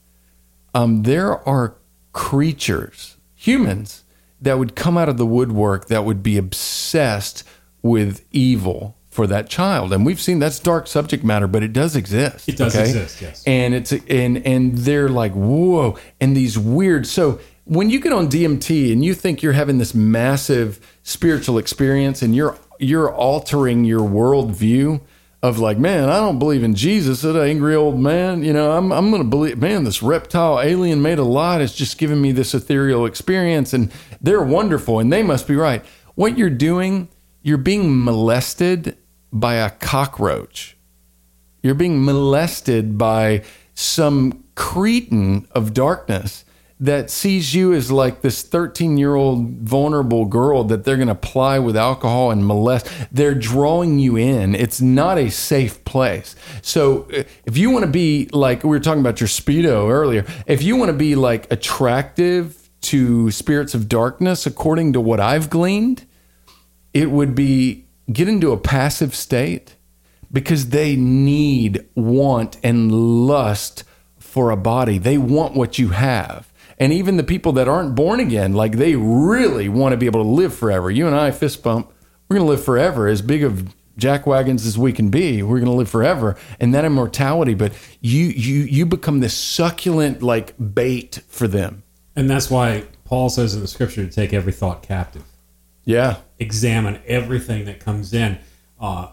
um, 0.74 1.02
there 1.02 1.46
are 1.48 1.76
creatures, 2.12 3.16
humans, 3.34 4.04
that 4.40 4.58
would 4.58 4.76
come 4.76 4.96
out 4.96 5.08
of 5.08 5.16
the 5.16 5.26
woodwork 5.26 5.88
that 5.88 6.04
would 6.04 6.22
be 6.22 6.36
obsessed 6.36 7.42
with 7.82 8.24
evil 8.30 8.95
for 9.16 9.26
that 9.26 9.48
child. 9.48 9.94
And 9.94 10.04
we've 10.04 10.20
seen 10.20 10.38
that's 10.38 10.60
dark 10.60 10.86
subject 10.86 11.24
matter, 11.24 11.46
but 11.46 11.62
it 11.62 11.72
does 11.72 11.96
exist. 11.96 12.46
It 12.46 12.58
does 12.58 12.76
exist, 12.76 13.22
yes. 13.22 13.42
And 13.46 13.74
it's 13.74 13.92
and 13.92 14.46
and 14.46 14.76
they're 14.76 15.08
like, 15.08 15.32
whoa, 15.32 15.98
and 16.20 16.36
these 16.36 16.58
weird 16.58 17.06
so 17.06 17.40
when 17.64 17.88
you 17.88 17.98
get 17.98 18.12
on 18.12 18.28
DMT 18.28 18.92
and 18.92 19.02
you 19.02 19.14
think 19.14 19.42
you're 19.42 19.54
having 19.54 19.78
this 19.78 19.94
massive 19.94 20.78
spiritual 21.02 21.56
experience 21.56 22.20
and 22.20 22.36
you're 22.36 22.58
you're 22.78 23.10
altering 23.12 23.84
your 23.84 24.02
worldview 24.02 25.00
of 25.42 25.58
like, 25.58 25.78
man, 25.78 26.10
I 26.10 26.18
don't 26.18 26.38
believe 26.38 26.62
in 26.62 26.74
Jesus, 26.74 27.22
that 27.22 27.40
angry 27.40 27.74
old 27.74 27.98
man. 27.98 28.44
You 28.44 28.52
know, 28.52 28.72
I'm 28.72 28.92
I'm 28.92 29.10
gonna 29.10 29.24
believe, 29.24 29.56
man, 29.56 29.84
this 29.84 30.02
reptile 30.02 30.60
alien 30.60 31.00
made 31.00 31.18
a 31.18 31.24
lot 31.24 31.62
is 31.62 31.74
just 31.74 31.96
giving 31.96 32.20
me 32.20 32.32
this 32.32 32.52
ethereal 32.52 33.06
experience, 33.06 33.72
and 33.72 33.90
they're 34.20 34.42
wonderful, 34.42 34.98
and 34.98 35.10
they 35.10 35.22
must 35.22 35.48
be 35.48 35.56
right. 35.56 35.82
What 36.16 36.36
you're 36.36 36.50
doing, 36.50 37.08
you're 37.42 37.56
being 37.56 38.04
molested 38.04 38.98
by 39.40 39.54
a 39.54 39.70
cockroach. 39.70 40.76
You're 41.62 41.74
being 41.74 42.04
molested 42.04 42.96
by 42.96 43.42
some 43.74 44.44
cretin 44.54 45.46
of 45.52 45.74
darkness 45.74 46.44
that 46.78 47.10
sees 47.10 47.54
you 47.54 47.72
as 47.72 47.90
like 47.90 48.20
this 48.20 48.42
13 48.42 48.98
year 48.98 49.14
old 49.14 49.48
vulnerable 49.60 50.26
girl 50.26 50.64
that 50.64 50.84
they're 50.84 50.96
going 50.96 51.08
to 51.08 51.14
ply 51.14 51.58
with 51.58 51.76
alcohol 51.76 52.30
and 52.30 52.46
molest. 52.46 52.88
They're 53.10 53.34
drawing 53.34 53.98
you 53.98 54.16
in. 54.16 54.54
It's 54.54 54.80
not 54.80 55.16
a 55.18 55.30
safe 55.30 55.84
place. 55.84 56.36
So 56.60 57.08
if 57.10 57.56
you 57.56 57.70
want 57.70 57.84
to 57.84 57.90
be 57.90 58.28
like, 58.32 58.62
we 58.62 58.70
were 58.70 58.80
talking 58.80 59.00
about 59.00 59.20
your 59.20 59.28
Speedo 59.28 59.90
earlier, 59.90 60.26
if 60.46 60.62
you 60.62 60.76
want 60.76 60.90
to 60.90 60.96
be 60.96 61.14
like 61.14 61.50
attractive 61.50 62.68
to 62.82 63.30
spirits 63.30 63.74
of 63.74 63.88
darkness, 63.88 64.46
according 64.46 64.92
to 64.92 65.00
what 65.00 65.18
I've 65.18 65.48
gleaned, 65.48 66.06
it 66.92 67.10
would 67.10 67.34
be 67.34 67.85
get 68.12 68.28
into 68.28 68.52
a 68.52 68.56
passive 68.56 69.14
state 69.14 69.74
because 70.32 70.70
they 70.70 70.96
need, 70.96 71.86
want, 71.94 72.56
and 72.62 73.26
lust 73.26 73.84
for 74.18 74.50
a 74.50 74.56
body. 74.56 74.98
They 74.98 75.18
want 75.18 75.54
what 75.54 75.78
you 75.78 75.90
have. 75.90 76.52
And 76.78 76.92
even 76.92 77.16
the 77.16 77.24
people 77.24 77.52
that 77.52 77.68
aren't 77.68 77.94
born 77.94 78.20
again, 78.20 78.52
like 78.52 78.76
they 78.76 78.96
really 78.96 79.68
want 79.68 79.92
to 79.92 79.96
be 79.96 80.06
able 80.06 80.22
to 80.22 80.28
live 80.28 80.54
forever. 80.54 80.90
You 80.90 81.06
and 81.06 81.16
I 81.16 81.30
fist 81.30 81.62
bump, 81.62 81.90
we're 82.28 82.36
going 82.36 82.46
to 82.46 82.50
live 82.50 82.64
forever, 82.64 83.08
as 83.08 83.22
big 83.22 83.42
of 83.42 83.74
jack 83.96 84.26
wagons 84.26 84.66
as 84.66 84.76
we 84.76 84.92
can 84.92 85.08
be. 85.08 85.42
We're 85.42 85.56
going 85.56 85.70
to 85.70 85.76
live 85.76 85.88
forever, 85.88 86.36
and 86.60 86.74
that 86.74 86.84
immortality. 86.84 87.54
But 87.54 87.72
you, 88.00 88.26
you, 88.26 88.62
you 88.64 88.84
become 88.84 89.20
this 89.20 89.34
succulent 89.34 90.22
like 90.22 90.54
bait 90.74 91.20
for 91.28 91.48
them. 91.48 91.82
And 92.14 92.28
that's 92.28 92.50
why 92.50 92.84
Paul 93.04 93.30
says 93.30 93.54
in 93.54 93.60
the 93.60 93.68
scripture 93.68 94.04
to 94.04 94.12
take 94.12 94.34
every 94.34 94.52
thought 94.52 94.82
captive. 94.82 95.24
Yeah, 95.86 96.16
examine 96.38 97.00
everything 97.06 97.64
that 97.64 97.80
comes 97.80 98.12
in. 98.12 98.38
Uh, 98.78 99.08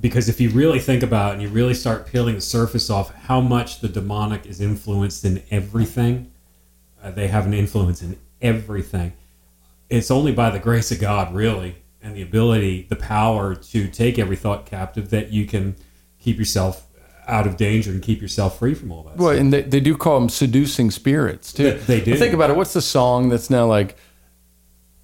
because 0.00 0.28
if 0.28 0.40
you 0.40 0.50
really 0.50 0.80
think 0.80 1.04
about 1.04 1.30
it 1.30 1.32
and 1.34 1.42
you 1.42 1.48
really 1.48 1.74
start 1.74 2.06
peeling 2.08 2.34
the 2.34 2.40
surface 2.40 2.90
off 2.90 3.14
how 3.14 3.40
much 3.40 3.78
the 3.80 3.88
demonic 3.88 4.44
is 4.44 4.60
influenced 4.60 5.24
in 5.24 5.40
everything, 5.52 6.32
uh, 7.00 7.12
they 7.12 7.28
have 7.28 7.46
an 7.46 7.54
influence 7.54 8.02
in 8.02 8.18
everything. 8.42 9.12
It's 9.88 10.10
only 10.10 10.32
by 10.32 10.50
the 10.50 10.58
grace 10.58 10.90
of 10.90 10.98
God, 10.98 11.32
really, 11.32 11.76
and 12.02 12.16
the 12.16 12.22
ability, 12.22 12.86
the 12.88 12.96
power 12.96 13.54
to 13.54 13.86
take 13.88 14.18
every 14.18 14.34
thought 14.36 14.66
captive 14.66 15.10
that 15.10 15.30
you 15.30 15.46
can 15.46 15.76
keep 16.18 16.38
yourself 16.38 16.86
out 17.28 17.46
of 17.46 17.56
danger 17.56 17.90
and 17.92 18.02
keep 18.02 18.20
yourself 18.20 18.58
free 18.58 18.74
from 18.74 18.90
all 18.90 19.04
that. 19.04 19.16
Well, 19.16 19.28
stuff. 19.28 19.40
and 19.40 19.52
they, 19.52 19.62
they 19.62 19.80
do 19.80 19.96
call 19.96 20.18
them 20.18 20.28
seducing 20.28 20.90
spirits 20.90 21.52
too. 21.52 21.64
They- 21.72 21.98
they 21.98 22.00
do. 22.04 22.16
Think 22.16 22.34
about 22.34 22.50
it. 22.50 22.56
What's 22.56 22.72
the 22.72 22.82
song 22.82 23.28
that's 23.28 23.48
now 23.48 23.66
like, 23.66 23.96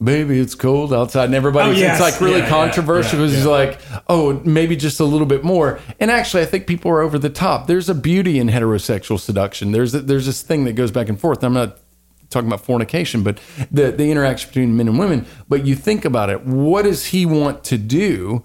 "Baby, 0.02 0.38
it's 0.40 0.54
cold 0.54 0.92
outside," 0.94 1.24
and 1.26 1.34
everybody, 1.34 1.70
Oh, 1.70 1.72
yes. 1.72 2.00
it's 2.00 2.00
like 2.00 2.20
really 2.20 2.38
Yeah, 2.38 2.44
yeah, 2.44 2.48
controversial 2.48 3.18
yeah, 3.18 3.24
because 3.26 3.36
he's 3.36 3.44
yeah. 3.44 3.50
like, 3.50 3.78
"Oh, 4.08 4.40
maybe 4.44 4.76
just 4.76 5.00
a 5.00 5.04
little 5.04 5.26
bit 5.26 5.44
more." 5.44 5.78
And 5.98 6.10
actually, 6.10 6.42
I 6.42 6.46
think 6.46 6.66
people 6.66 6.90
are 6.90 7.00
over 7.02 7.18
the 7.18 7.30
top. 7.30 7.66
There's 7.66 7.88
a 7.88 7.94
beauty 7.94 8.38
in 8.38 8.48
heterosexual 8.48 9.18
seduction. 9.20 9.72
There's 9.72 9.94
a, 9.94 10.00
there's 10.00 10.26
this 10.26 10.42
thing 10.42 10.64
that 10.64 10.72
goes 10.72 10.90
back 10.90 11.08
and 11.08 11.20
forth. 11.20 11.42
I'm 11.44 11.52
not 11.54 11.78
talking 12.30 12.48
about 12.48 12.64
fornication, 12.64 13.22
but 13.22 13.38
the 13.70 13.90
the 13.92 14.10
interaction 14.10 14.48
between 14.48 14.76
men 14.76 14.88
and 14.88 14.98
women. 14.98 15.26
But 15.48 15.66
you 15.66 15.74
think 15.74 16.04
about 16.04 16.30
it. 16.30 16.44
What 16.46 16.82
does 16.82 17.06
he 17.06 17.26
want 17.26 17.64
to 17.64 17.76
do? 17.78 18.44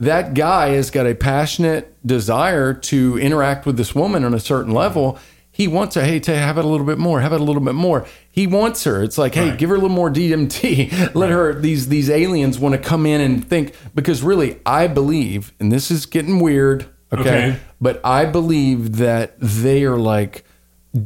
that 0.00 0.34
guy 0.34 0.70
has 0.70 0.90
got 0.90 1.06
a 1.06 1.14
passionate 1.14 1.94
desire 2.04 2.74
to 2.74 3.16
interact 3.16 3.64
with 3.64 3.76
this 3.76 3.94
woman 3.94 4.24
on 4.24 4.34
a 4.34 4.40
certain 4.40 4.72
level. 4.74 5.16
He 5.56 5.68
wants 5.68 5.94
her, 5.94 6.02
hey, 6.02 6.18
to 6.18 6.36
have 6.36 6.58
it 6.58 6.64
a 6.64 6.68
little 6.68 6.84
bit 6.84 6.98
more, 6.98 7.20
have 7.20 7.32
it 7.32 7.40
a 7.40 7.44
little 7.44 7.62
bit 7.62 7.76
more. 7.76 8.04
He 8.28 8.46
wants 8.46 8.82
her. 8.84 9.02
It's 9.04 9.16
like, 9.16 9.36
hey, 9.36 9.50
Right. 9.50 9.58
give 9.58 9.68
her 9.70 9.76
a 9.76 9.78
little 9.78 9.94
more 9.94 10.10
DMT. 10.10 11.14
Let 11.14 11.30
her 11.30 11.54
these 11.54 11.88
these 11.88 12.10
aliens 12.10 12.58
want 12.58 12.72
to 12.74 12.78
come 12.80 13.06
in 13.06 13.20
and 13.20 13.46
think 13.48 13.72
because 13.94 14.22
really, 14.22 14.58
I 14.66 14.88
believe, 14.88 15.52
and 15.60 15.70
this 15.70 15.90
is 15.92 16.06
getting 16.06 16.40
weird, 16.40 16.86
okay, 17.12 17.20
Okay. 17.20 17.56
but 17.80 18.00
I 18.04 18.24
believe 18.26 18.96
that 18.96 19.36
they 19.38 19.84
are 19.84 19.96
like 19.96 20.44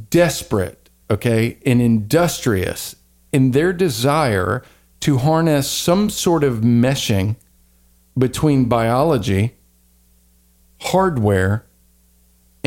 desperate, 0.09 0.89
okay, 1.11 1.59
and 1.67 1.83
industrious 1.83 2.97
in 3.33 3.51
their 3.51 3.75
desire 3.75 4.63
to 5.01 5.19
harness 5.19 5.71
some 5.71 6.09
sort 6.09 6.43
of 6.43 6.61
meshing 6.61 7.37
between 8.17 8.65
biology, 8.65 9.55
hardware, 10.81 11.65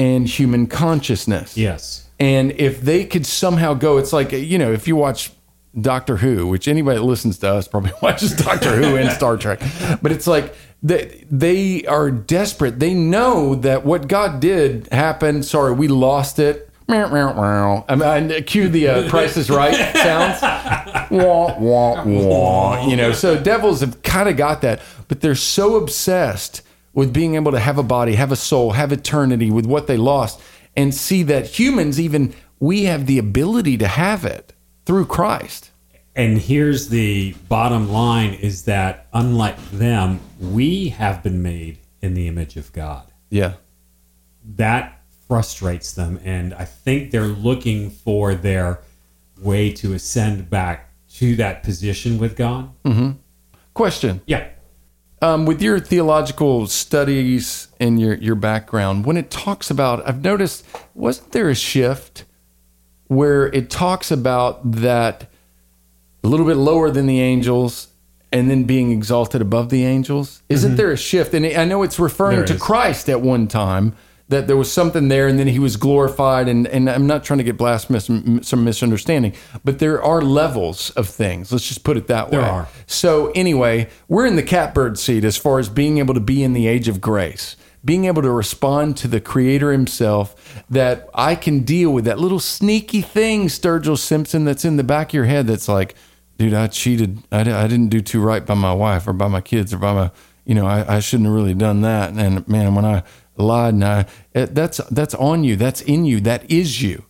and 0.01 0.27
human 0.27 0.67
consciousness. 0.67 1.57
yes. 1.57 2.07
And 2.19 2.51
if 2.51 2.81
they 2.81 3.05
could 3.05 3.25
somehow 3.25 3.73
go, 3.73 3.97
it's 3.97 4.13
like, 4.13 4.31
you 4.31 4.59
know, 4.59 4.71
if 4.71 4.87
you 4.87 4.95
watch 4.95 5.31
Doctor 5.79 6.17
Who, 6.17 6.45
which 6.47 6.67
anybody 6.67 6.99
that 6.99 7.03
listens 7.03 7.39
to 7.39 7.49
us 7.49 7.67
probably 7.67 7.93
watches 8.01 8.35
Doctor 8.35 8.75
Who 8.75 8.95
and 8.95 9.11
Star 9.11 9.37
Trek, 9.37 9.59
but 10.03 10.11
it's 10.11 10.27
like 10.27 10.53
they, 10.83 11.25
they 11.31 11.83
are 11.87 12.11
desperate. 12.11 12.79
They 12.79 12.93
know 12.93 13.55
that 13.55 13.85
what 13.85 14.07
God 14.07 14.39
did 14.39 14.87
happened. 14.91 15.45
Sorry, 15.45 15.73
we 15.73 15.87
lost 15.87 16.37
it. 16.37 16.69
I 17.89 17.95
mean, 17.95 18.31
I 18.31 18.41
cue 18.41 18.69
the 18.69 18.87
uh, 18.87 19.09
Price 19.09 19.35
is 19.37 19.49
Right 19.49 19.73
sounds. 19.95 20.41
wah, 21.09 21.57
wah, 21.57 22.03
wah. 22.05 22.87
You 22.87 22.95
know, 22.97 23.13
so 23.13 23.41
devils 23.41 23.81
have 23.81 24.03
kind 24.03 24.29
of 24.29 24.37
got 24.37 24.61
that, 24.61 24.79
but 25.07 25.21
they're 25.21 25.33
so 25.33 25.75
obsessed 25.75 26.61
with 26.93 27.13
being 27.13 27.35
able 27.35 27.51
to 27.51 27.59
have 27.59 27.77
a 27.77 27.83
body, 27.83 28.15
have 28.15 28.31
a 28.31 28.35
soul, 28.35 28.71
have 28.71 28.91
eternity 28.91 29.49
with 29.49 29.65
what 29.65 29.87
they 29.87 29.97
lost, 29.97 30.41
and 30.75 30.93
see 30.93 31.23
that 31.23 31.47
humans, 31.47 31.99
even 31.99 32.33
we 32.59 32.83
have 32.85 33.05
the 33.05 33.17
ability 33.17 33.77
to 33.77 33.87
have 33.87 34.25
it 34.25 34.53
through 34.85 35.05
Christ. 35.05 35.71
And 36.15 36.37
here's 36.37 36.89
the 36.89 37.33
bottom 37.47 37.89
line 37.91 38.33
is 38.33 38.63
that 38.63 39.07
unlike 39.13 39.57
them, 39.71 40.19
we 40.39 40.89
have 40.89 41.23
been 41.23 41.41
made 41.41 41.79
in 42.01 42.13
the 42.13 42.27
image 42.27 42.57
of 42.57 42.73
God. 42.73 43.11
Yeah. 43.29 43.53
That 44.57 45.01
frustrates 45.27 45.93
them. 45.93 46.19
And 46.25 46.53
I 46.53 46.65
think 46.65 47.11
they're 47.11 47.23
looking 47.23 47.89
for 47.89 48.35
their 48.35 48.81
way 49.39 49.71
to 49.73 49.93
ascend 49.93 50.49
back 50.49 50.89
to 51.15 51.35
that 51.37 51.63
position 51.63 52.17
with 52.17 52.35
God. 52.35 52.71
Mm-hmm. 52.83 53.11
Question. 53.73 54.21
Yeah. 54.25 54.49
Um, 55.23 55.45
with 55.45 55.61
your 55.61 55.79
theological 55.79 56.65
studies 56.65 57.67
and 57.79 57.99
your, 58.01 58.15
your 58.15 58.33
background, 58.33 59.05
when 59.05 59.17
it 59.17 59.29
talks 59.29 59.69
about, 59.69 60.07
I've 60.07 60.23
noticed, 60.23 60.65
wasn't 60.95 61.31
there 61.31 61.49
a 61.49 61.55
shift 61.55 62.25
where 63.07 63.47
it 63.47 63.69
talks 63.69 64.09
about 64.09 64.59
that 64.71 65.29
a 66.23 66.27
little 66.27 66.45
bit 66.45 66.57
lower 66.57 66.89
than 66.89 67.05
the 67.05 67.21
angels 67.21 67.89
and 68.31 68.49
then 68.49 68.63
being 68.63 68.91
exalted 68.91 69.41
above 69.41 69.69
the 69.69 69.85
angels? 69.85 70.41
Isn't 70.49 70.75
there 70.75 70.91
a 70.91 70.97
shift? 70.97 71.35
And 71.35 71.45
I 71.45 71.65
know 71.65 71.83
it's 71.83 71.99
referring 71.99 72.37
There 72.37 72.47
to 72.47 72.53
is. 72.55 72.61
Christ 72.61 73.07
at 73.07 73.21
one 73.21 73.47
time 73.47 73.95
that 74.31 74.47
there 74.47 74.55
was 74.55 74.71
something 74.71 75.09
there 75.09 75.27
and 75.27 75.37
then 75.37 75.47
he 75.47 75.59
was 75.59 75.75
glorified. 75.75 76.47
And, 76.47 76.65
and 76.67 76.89
I'm 76.89 77.05
not 77.05 77.23
trying 77.25 77.39
to 77.39 77.43
get 77.43 77.57
blasphemous, 77.57 78.05
some 78.05 78.63
misunderstanding, 78.63 79.33
but 79.65 79.79
there 79.79 80.01
are 80.01 80.21
levels 80.21 80.89
of 80.91 81.09
things. 81.09 81.51
Let's 81.51 81.67
just 81.67 81.83
put 81.83 81.97
it 81.97 82.07
that 82.07 82.31
way. 82.31 82.37
There 82.37 82.49
are. 82.49 82.67
So 82.87 83.31
anyway, 83.35 83.89
we're 84.07 84.25
in 84.25 84.37
the 84.37 84.43
catbird 84.43 84.97
seat 84.97 85.25
as 85.25 85.35
far 85.35 85.59
as 85.59 85.67
being 85.67 85.97
able 85.97 86.13
to 86.13 86.21
be 86.21 86.43
in 86.43 86.53
the 86.53 86.65
age 86.65 86.87
of 86.87 87.01
grace, 87.01 87.57
being 87.83 88.05
able 88.05 88.21
to 88.21 88.31
respond 88.31 88.95
to 88.97 89.09
the 89.09 89.19
Creator 89.19 89.73
Himself. 89.73 90.63
That 90.69 91.09
I 91.13 91.35
can 91.35 91.63
deal 91.63 91.91
with 91.91 92.05
that 92.05 92.17
little 92.17 92.39
sneaky 92.39 93.01
thing, 93.01 93.47
Sturgill 93.47 93.97
Simpson, 93.97 94.45
that's 94.45 94.63
in 94.63 94.77
the 94.77 94.83
back 94.83 95.09
of 95.09 95.13
your 95.13 95.25
head. 95.25 95.47
That's 95.47 95.67
like, 95.67 95.95
dude, 96.37 96.53
I 96.53 96.67
cheated. 96.67 97.19
I, 97.33 97.41
I 97.41 97.67
didn't 97.67 97.89
do 97.89 97.99
too 97.99 98.21
right 98.21 98.45
by 98.45 98.53
my 98.53 98.73
wife 98.73 99.09
or 99.09 99.13
by 99.13 99.27
my 99.27 99.41
kids 99.41 99.73
or 99.73 99.77
by 99.77 99.93
my, 99.93 100.11
you 100.45 100.55
know, 100.55 100.65
I, 100.65 100.95
I 100.95 100.99
shouldn't 101.01 101.27
have 101.27 101.35
really 101.35 101.53
done 101.53 101.81
that. 101.81 102.13
And 102.13 102.47
man, 102.47 102.75
when 102.75 102.85
I 102.85 103.03
lied 103.41 103.73
and 103.73 103.83
I, 103.83 104.05
that's, 104.33 104.77
that's 104.89 105.13
on 105.15 105.43
you. 105.43 105.55
That's 105.55 105.81
in 105.81 106.05
you. 106.05 106.21
That 106.21 106.49
is 106.49 106.81
you. 106.81 107.05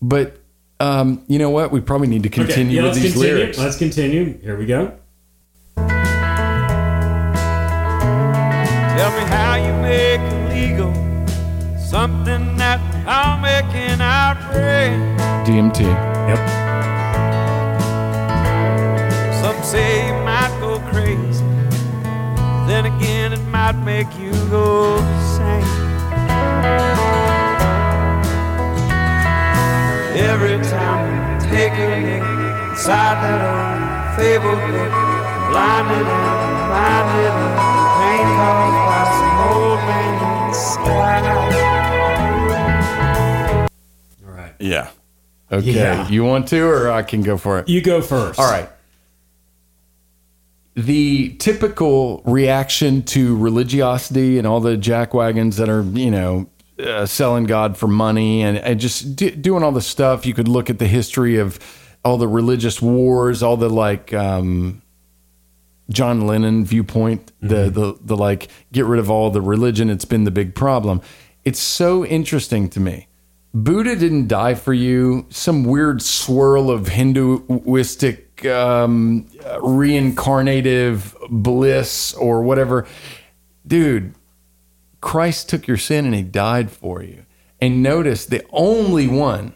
But, 0.00 0.38
um, 0.78 1.24
you 1.26 1.38
know 1.38 1.50
what? 1.50 1.72
We 1.72 1.80
probably 1.80 2.08
need 2.08 2.22
to 2.24 2.28
continue 2.28 2.76
yeah, 2.76 2.82
with 2.84 2.94
these 2.94 3.12
continue. 3.12 3.34
lyrics. 3.36 3.58
Let's 3.58 3.76
continue. 3.78 4.38
Here 4.40 4.56
we 4.56 4.66
go. 4.66 4.96
Tell 8.96 9.10
me 9.10 9.24
how 9.28 9.54
you 9.56 9.72
make 9.82 10.20
illegal 10.32 10.92
something 11.78 12.56
that 12.56 12.80
I'll 13.06 13.38
make 13.40 13.72
an 13.74 14.00
outrage. 14.00 15.18
DMT. 15.46 15.80
Yep. 15.80 16.38
Some 19.40 19.62
say 19.62 20.06
you 20.08 20.12
might 20.24 20.48
go 20.48 20.55
crazy. 20.55 20.55
Then 22.76 22.92
again, 22.92 23.32
it 23.32 23.40
might 23.46 23.72
make 23.72 24.18
you 24.18 24.32
go 24.50 24.98
insane. 24.98 25.64
Every 30.14 30.58
time 30.62 31.08
you 31.08 31.48
take 31.48 31.72
a 31.72 31.88
look 32.04 32.68
inside 32.68 33.16
that 33.24 33.40
old 33.48 33.80
fabled 34.18 34.60
book, 34.60 34.92
blinded 35.48 36.06
and 36.06 36.28
reminded 36.52 37.32
of 37.32 37.36
the 37.40 37.88
pain 37.96 38.26
caused 38.36 38.80
by 38.84 39.04
some 39.16 39.36
old 39.56 39.80
man 39.88 40.12
in 40.20 40.36
the 40.50 40.56
sky. 40.60 41.16
All 44.22 44.34
right. 44.34 44.54
Yeah. 44.60 44.90
Okay. 45.50 45.72
Yeah. 45.72 46.08
You 46.08 46.24
want 46.24 46.48
to, 46.48 46.60
or 46.66 46.90
I 46.90 47.02
can 47.02 47.22
go 47.22 47.38
for 47.38 47.58
it? 47.58 47.70
You 47.70 47.80
go 47.80 48.02
first. 48.02 48.38
All 48.38 48.50
right. 48.50 48.68
The 50.76 51.30
typical 51.38 52.22
reaction 52.26 53.02
to 53.04 53.36
religiosity 53.36 54.36
and 54.38 54.46
all 54.46 54.60
the 54.60 54.76
jackwagons 54.76 55.56
that 55.56 55.68
are, 55.70 55.82
you 55.82 56.10
know, 56.10 56.50
uh, 56.78 57.06
selling 57.06 57.44
God 57.44 57.76
for 57.76 57.88
money 57.88 58.42
and, 58.42 58.58
and 58.58 58.78
just 58.78 59.16
d- 59.16 59.30
doing 59.30 59.62
all 59.62 59.72
the 59.72 59.80
stuff. 59.80 60.26
You 60.26 60.34
could 60.34 60.48
look 60.48 60.68
at 60.68 60.78
the 60.78 60.86
history 60.86 61.38
of 61.38 61.58
all 62.04 62.18
the 62.18 62.28
religious 62.28 62.82
wars, 62.82 63.42
all 63.42 63.56
the 63.56 63.70
like 63.70 64.12
um, 64.12 64.82
John 65.88 66.26
Lennon 66.26 66.64
viewpoint, 66.64 67.32
the, 67.40 67.70
the 67.70 67.98
the 68.00 68.16
like 68.16 68.48
get 68.72 68.84
rid 68.84 69.00
of 69.00 69.10
all 69.10 69.30
the 69.30 69.40
religion. 69.40 69.88
It's 69.88 70.04
been 70.04 70.24
the 70.24 70.30
big 70.30 70.54
problem. 70.54 71.00
It's 71.44 71.60
so 71.60 72.04
interesting 72.04 72.68
to 72.70 72.80
me. 72.80 73.08
Buddha 73.54 73.96
didn't 73.96 74.28
die 74.28 74.54
for 74.54 74.74
you. 74.74 75.26
Some 75.30 75.64
weird 75.64 76.02
swirl 76.02 76.70
of 76.70 76.88
Hinduistic 76.88 78.25
um, 78.44 79.26
reincarnative 79.42 81.14
bliss 81.30 82.14
or 82.14 82.42
whatever. 82.42 82.86
Dude, 83.66 84.14
Christ 85.00 85.48
took 85.48 85.66
your 85.66 85.76
sin 85.76 86.04
and 86.04 86.14
he 86.14 86.22
died 86.22 86.70
for 86.70 87.02
you. 87.02 87.24
And 87.60 87.82
notice 87.82 88.26
the 88.26 88.44
only 88.50 89.06
one, 89.06 89.54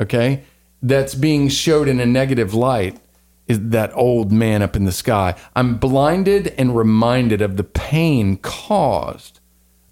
okay, 0.00 0.42
that's 0.82 1.14
being 1.14 1.48
showed 1.48 1.88
in 1.88 2.00
a 2.00 2.06
negative 2.06 2.52
light 2.52 2.98
is 3.46 3.70
that 3.70 3.94
old 3.94 4.32
man 4.32 4.62
up 4.62 4.76
in 4.76 4.84
the 4.84 4.92
sky. 4.92 5.34
I'm 5.54 5.78
blinded 5.78 6.48
and 6.58 6.76
reminded 6.76 7.42
of 7.42 7.56
the 7.56 7.64
pain 7.64 8.36
caused 8.38 9.40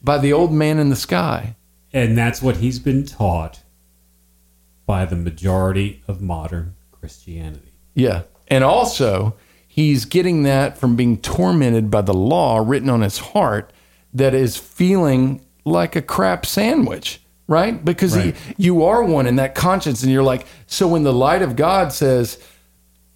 by 0.02 0.18
the 0.18 0.32
old 0.32 0.52
man 0.52 0.78
in 0.78 0.90
the 0.90 0.96
sky. 0.96 1.56
And 1.92 2.16
that's 2.16 2.42
what 2.42 2.58
he's 2.58 2.78
been 2.78 3.04
taught 3.04 3.62
by 4.86 5.04
the 5.04 5.16
majority 5.16 6.02
of 6.08 6.20
modern 6.20 6.74
Christianity. 7.02 7.72
Yeah. 7.96 8.22
And 8.46 8.62
also, 8.62 9.34
he's 9.66 10.04
getting 10.04 10.44
that 10.44 10.78
from 10.78 10.94
being 10.94 11.18
tormented 11.18 11.90
by 11.90 12.00
the 12.00 12.14
law 12.14 12.62
written 12.64 12.88
on 12.88 13.00
his 13.00 13.18
heart 13.18 13.72
that 14.14 14.34
is 14.34 14.56
feeling 14.56 15.44
like 15.64 15.96
a 15.96 16.02
crap 16.02 16.46
sandwich, 16.46 17.20
right? 17.48 17.84
Because 17.84 18.16
Right. 18.16 18.36
He, 18.36 18.54
you 18.56 18.84
are 18.84 19.02
one 19.02 19.26
in 19.26 19.34
that 19.34 19.56
conscience. 19.56 20.04
And 20.04 20.12
you're 20.12 20.22
like, 20.22 20.46
so 20.68 20.86
when 20.86 21.02
the 21.02 21.12
light 21.12 21.42
of 21.42 21.56
God 21.56 21.92
says, 21.92 22.38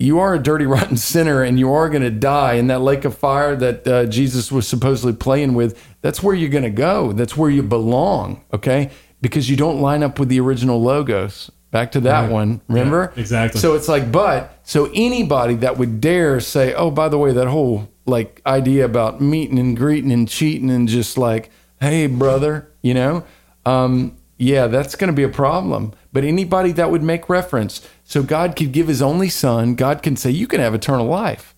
you 0.01 0.18
are 0.18 0.34
a 0.34 0.43
dirty, 0.43 0.66
rotten 0.74 0.97
sinner 0.97 1.45
and 1.45 1.57
you 1.57 1.72
are 1.72 1.89
going 1.89 2.03
to 2.03 2.11
die 2.11 2.55
in 2.55 2.66
that 2.66 2.80
lake 2.80 3.05
of 3.05 3.16
fire 3.16 3.55
that 3.55 3.87
uh, 3.87 4.07
Jesus 4.07 4.51
was 4.51 4.66
supposedly 4.66 5.12
playing 5.12 5.55
with, 5.55 5.80
that's 6.01 6.24
where 6.24 6.34
you're 6.34 6.51
going 6.51 6.64
to 6.64 6.70
go. 6.70 7.12
That's 7.12 7.37
where 7.37 7.51
you 7.51 7.62
belong, 7.62 8.45
okay? 8.53 8.91
Because 9.20 9.49
you 9.49 9.57
don't 9.57 9.80
line 9.80 10.03
up 10.03 10.18
with 10.18 10.28
the 10.28 10.41
original 10.41 10.82
logos. 10.82 11.53
Back 11.77 11.93
to 11.93 12.01
that 12.01 12.22
Right. 12.22 12.31
one, 12.31 12.62
remember? 12.68 13.12
Yeah, 13.14 13.20
exactly. 13.20 13.61
So 13.61 13.74
it's 13.74 13.87
like, 13.87 14.11
but 14.11 14.59
so 14.62 14.91
anybody 14.95 15.57
that 15.57 15.77
would 15.77 16.01
dare 16.01 16.41
say, 16.41 16.72
oh, 16.72 16.91
by 16.91 17.11
the 17.11 17.18
way, 17.18 17.33
that 17.33 17.49
whole 17.49 17.91
like 18.07 18.41
idea 18.47 18.87
about 18.87 19.20
meeting 19.20 19.59
and 19.59 19.77
greeting 19.77 20.11
and 20.11 20.27
cheating 20.27 20.70
and 20.70 20.89
just 20.89 21.18
like, 21.18 21.51
hey, 21.79 22.07
brother, 22.07 22.66
you 22.81 22.95
know, 22.95 23.24
um, 23.66 24.16
yeah, 24.39 24.68
that's 24.68 24.95
going 24.95 25.09
to 25.09 25.14
be 25.14 25.22
a 25.22 25.29
problem. 25.29 25.93
But 26.14 26.24
anybody 26.24 26.72
that 26.72 26.91
would 26.91 27.03
make 27.03 27.29
reference, 27.29 27.87
so 28.05 28.22
God 28.22 28.57
could 28.57 28.72
give 28.72 28.89
His 28.89 29.03
only 29.03 29.29
Son, 29.29 29.74
God 29.74 30.03
can 30.03 30.16
say, 30.16 30.31
you 30.31 30.47
can 30.47 30.61
have 30.61 30.74
eternal 30.74 31.05
life. 31.07 31.55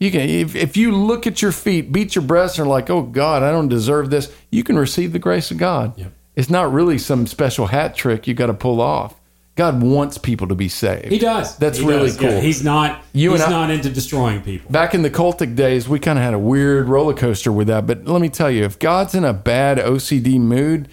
You 0.00 0.10
can, 0.10 0.22
if, 0.22 0.56
if 0.56 0.76
you 0.76 0.90
look 0.90 1.26
at 1.28 1.40
your 1.40 1.52
feet, 1.52 1.92
beat 1.92 2.16
your 2.16 2.24
breast, 2.24 2.58
and 2.58 2.66
are 2.66 2.68
like, 2.68 2.90
oh 2.90 3.02
God, 3.02 3.44
I 3.44 3.52
don't 3.52 3.68
deserve 3.68 4.10
this, 4.10 4.32
you 4.50 4.64
can 4.64 4.76
receive 4.76 5.12
the 5.12 5.18
grace 5.20 5.52
of 5.52 5.58
God. 5.58 5.96
Yep. 5.96 6.12
It's 6.34 6.50
not 6.50 6.72
really 6.72 6.96
some 6.98 7.26
special 7.28 7.66
hat 7.66 7.94
trick 7.94 8.26
you 8.26 8.34
got 8.34 8.46
to 8.46 8.54
pull 8.54 8.80
off. 8.80 9.19
God 9.60 9.82
wants 9.82 10.16
people 10.16 10.48
to 10.48 10.54
be 10.54 10.70
saved. 10.70 11.12
He 11.12 11.18
does. 11.18 11.54
That's 11.58 11.76
He 11.76 11.84
really 11.86 12.06
does. 12.06 12.18
Yeah, 12.22 12.30
cool. 12.30 12.40
he's 12.40 12.64
not. 12.64 13.04
You 13.12 13.32
he's 13.32 13.42
and 13.42 13.52
I- 13.52 13.58
not 13.58 13.70
into 13.70 13.90
destroying 13.90 14.40
people. 14.40 14.70
Back 14.72 14.94
in 14.94 15.02
the 15.02 15.10
cultic 15.10 15.54
days, 15.54 15.86
we 15.86 15.98
kind 15.98 16.18
of 16.18 16.24
had 16.24 16.32
a 16.32 16.38
weird 16.38 16.88
roller 16.88 17.12
coaster 17.12 17.52
with 17.52 17.66
that. 17.66 17.86
But 17.86 18.06
let 18.06 18.22
me 18.22 18.30
tell 18.30 18.50
you, 18.50 18.64
if 18.64 18.78
God's 18.78 19.14
in 19.14 19.22
a 19.22 19.34
bad 19.34 19.76
OCD 19.76 20.40
mood, 20.40 20.88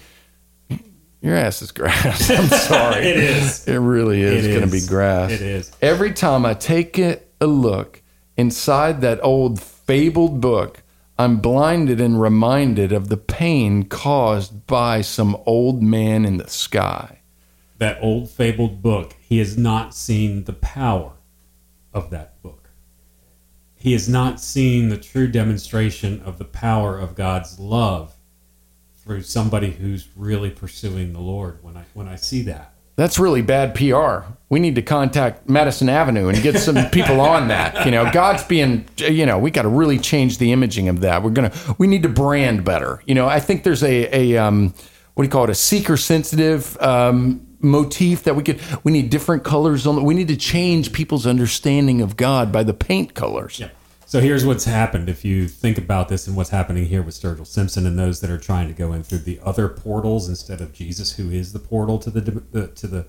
your 1.22 1.34
ass 1.34 1.62
is 1.62 1.72
grass. 1.72 2.28
I'm 2.38 2.46
sorry. 2.48 3.06
It 3.06 3.16
is. 3.16 3.66
It 3.66 3.78
really 3.78 4.20
is 4.20 4.46
going 4.46 4.60
to 4.60 4.66
be 4.70 4.84
grass. 4.86 5.30
It 5.30 5.40
is. 5.40 5.72
Every 5.80 6.12
time 6.12 6.44
I 6.44 6.52
take 6.52 6.98
it 6.98 7.32
a 7.40 7.46
look 7.46 8.02
inside 8.36 9.00
that 9.00 9.18
old 9.24 9.62
fabled 9.62 10.42
book, 10.42 10.82
I'm 11.18 11.38
blinded 11.38 12.02
and 12.02 12.20
reminded 12.20 12.92
of 12.92 13.08
the 13.08 13.16
pain 13.16 13.84
caused 13.84 14.66
by 14.66 15.00
some 15.00 15.38
old 15.46 15.82
man 15.82 16.26
in 16.26 16.36
the 16.36 16.50
sky. 16.50 17.17
That 17.78 17.98
old 18.02 18.28
fabled 18.30 18.82
book, 18.82 19.14
he 19.20 19.38
has 19.38 19.56
not 19.56 19.94
seen 19.94 20.44
the 20.44 20.52
power 20.52 21.12
of 21.92 22.10
that 22.10 22.40
book. 22.42 22.70
He 23.74 23.92
has 23.92 24.08
not 24.08 24.40
seen 24.40 24.88
the 24.88 24.96
true 24.96 25.28
demonstration 25.28 26.20
of 26.22 26.38
the 26.38 26.44
power 26.44 26.98
of 26.98 27.14
God's 27.14 27.58
love 27.60 28.14
through 28.96 29.22
somebody 29.22 29.70
who's 29.70 30.08
really 30.16 30.50
pursuing 30.50 31.12
the 31.12 31.20
Lord. 31.20 31.62
When 31.62 31.76
I 31.76 31.84
when 31.94 32.08
I 32.08 32.16
see 32.16 32.42
that, 32.42 32.74
That's 32.96 33.16
really 33.16 33.42
bad 33.42 33.76
PR. 33.76 34.32
We 34.48 34.58
need 34.58 34.74
to 34.74 34.82
contact 34.82 35.48
Madison 35.48 35.88
Avenue 35.88 36.26
and 36.26 36.42
get 36.42 36.58
some 36.58 36.74
people 36.90 37.20
on 37.20 37.46
that. 37.46 37.84
You 37.84 37.92
know, 37.92 38.10
God's 38.10 38.42
being, 38.42 38.86
you 38.96 39.24
know, 39.24 39.38
we 39.38 39.52
got 39.52 39.62
to 39.62 39.68
really 39.68 40.00
change 40.00 40.38
the 40.38 40.50
imaging 40.50 40.88
of 40.88 41.00
that. 41.02 41.22
We're 41.22 41.30
going 41.30 41.48
to, 41.48 41.76
we 41.78 41.86
need 41.86 42.02
to 42.02 42.08
brand 42.08 42.64
better. 42.64 43.00
You 43.06 43.14
know, 43.14 43.28
I 43.28 43.38
think 43.38 43.62
there's 43.62 43.84
a, 43.84 44.12
a, 44.12 44.36
um, 44.36 44.74
what 45.14 45.22
do 45.22 45.26
you 45.28 45.30
call 45.30 45.44
it? 45.44 45.50
A 45.50 45.54
seeker 45.54 45.96
sensitive, 45.96 46.76
um, 46.82 47.46
motif 47.60 48.22
that 48.24 48.36
we 48.36 48.42
could, 48.42 48.60
we 48.84 48.92
need 48.92 49.10
different 49.10 49.44
colors 49.44 49.86
on, 49.86 50.04
we 50.04 50.14
need 50.14 50.28
to 50.28 50.36
change 50.36 50.92
people's 50.92 51.26
understanding 51.26 52.00
of 52.00 52.16
God 52.16 52.52
by 52.52 52.62
the 52.62 52.74
paint 52.74 53.14
colors. 53.14 53.58
Yeah. 53.58 53.70
So 54.06 54.20
here's 54.20 54.46
what's 54.46 54.64
happened. 54.64 55.10
If 55.10 55.22
you 55.22 55.48
think 55.48 55.76
about 55.76 56.08
this 56.08 56.26
and 56.26 56.34
what's 56.34 56.48
happening 56.48 56.86
here 56.86 57.02
with 57.02 57.14
Sturgill 57.14 57.46
Simpson 57.46 57.86
and 57.86 57.98
those 57.98 58.20
that 58.20 58.30
are 58.30 58.38
trying 58.38 58.68
to 58.68 58.72
go 58.72 58.94
in 58.94 59.02
through 59.02 59.18
the 59.18 59.38
other 59.44 59.68
portals 59.68 60.30
instead 60.30 60.62
of 60.62 60.72
Jesus, 60.72 61.16
who 61.16 61.30
is 61.30 61.52
the 61.52 61.58
portal 61.58 61.98
to 61.98 62.10
the, 62.10 62.20
the 62.20 62.68
to 62.68 62.86
the 62.86 63.06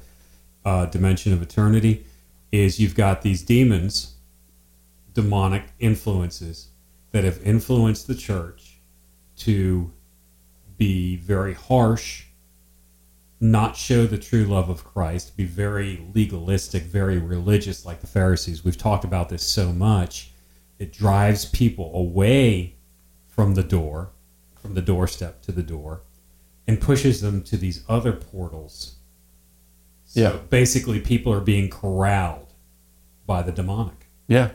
uh, 0.66 0.88
dimension 0.88 1.32
of 1.32 1.42
eternity, 1.42 2.06
is 2.52 2.82
you've 2.82 2.96
got 2.96 3.22
these 3.22 3.42
demons, 3.42 4.16
demonic 5.14 5.64
influences 5.80 6.68
that 7.12 7.24
have 7.24 7.42
influenced 7.44 8.08
the 8.08 8.16
church 8.16 8.82
to 9.38 9.90
be 10.78 11.16
very 11.16 11.54
harsh, 11.54 12.26
not 13.42 13.76
show 13.78 14.06
the 14.06 14.18
true 14.18 14.44
love 14.44 14.70
of 14.70 14.84
Christ, 14.84 15.38
be 15.38 15.46
very 15.46 16.06
legalistic, 16.14 16.84
very 16.84 17.18
religious, 17.18 17.86
like 17.86 18.02
the 18.02 18.08
Pharisees. 18.08 18.66
We've 18.66 18.78
talked 18.78 19.06
about 19.06 19.30
this 19.30 19.44
so 19.44 19.72
much. 19.72 20.32
It 20.78 20.92
drives 20.92 21.46
people 21.46 21.92
away 21.96 22.76
from 23.28 23.56
the 23.56 23.64
door, 23.64 24.10
from 24.62 24.74
the 24.74 24.82
doorstep 24.82 25.42
to 25.44 25.52
the 25.54 25.64
door, 25.64 26.02
and 26.68 26.82
pushes 26.82 27.22
them 27.22 27.42
to 27.44 27.56
these 27.58 27.84
other 27.88 28.12
portals. 28.14 28.96
So 30.06 30.20
Yeah. 30.22 30.38
basically, 30.50 31.00
people 31.00 31.32
are 31.32 31.40
being 31.40 31.70
corralled 31.70 32.54
by 33.26 33.42
the 33.42 33.52
demonic. 33.52 34.08
Yeah. 34.28 34.52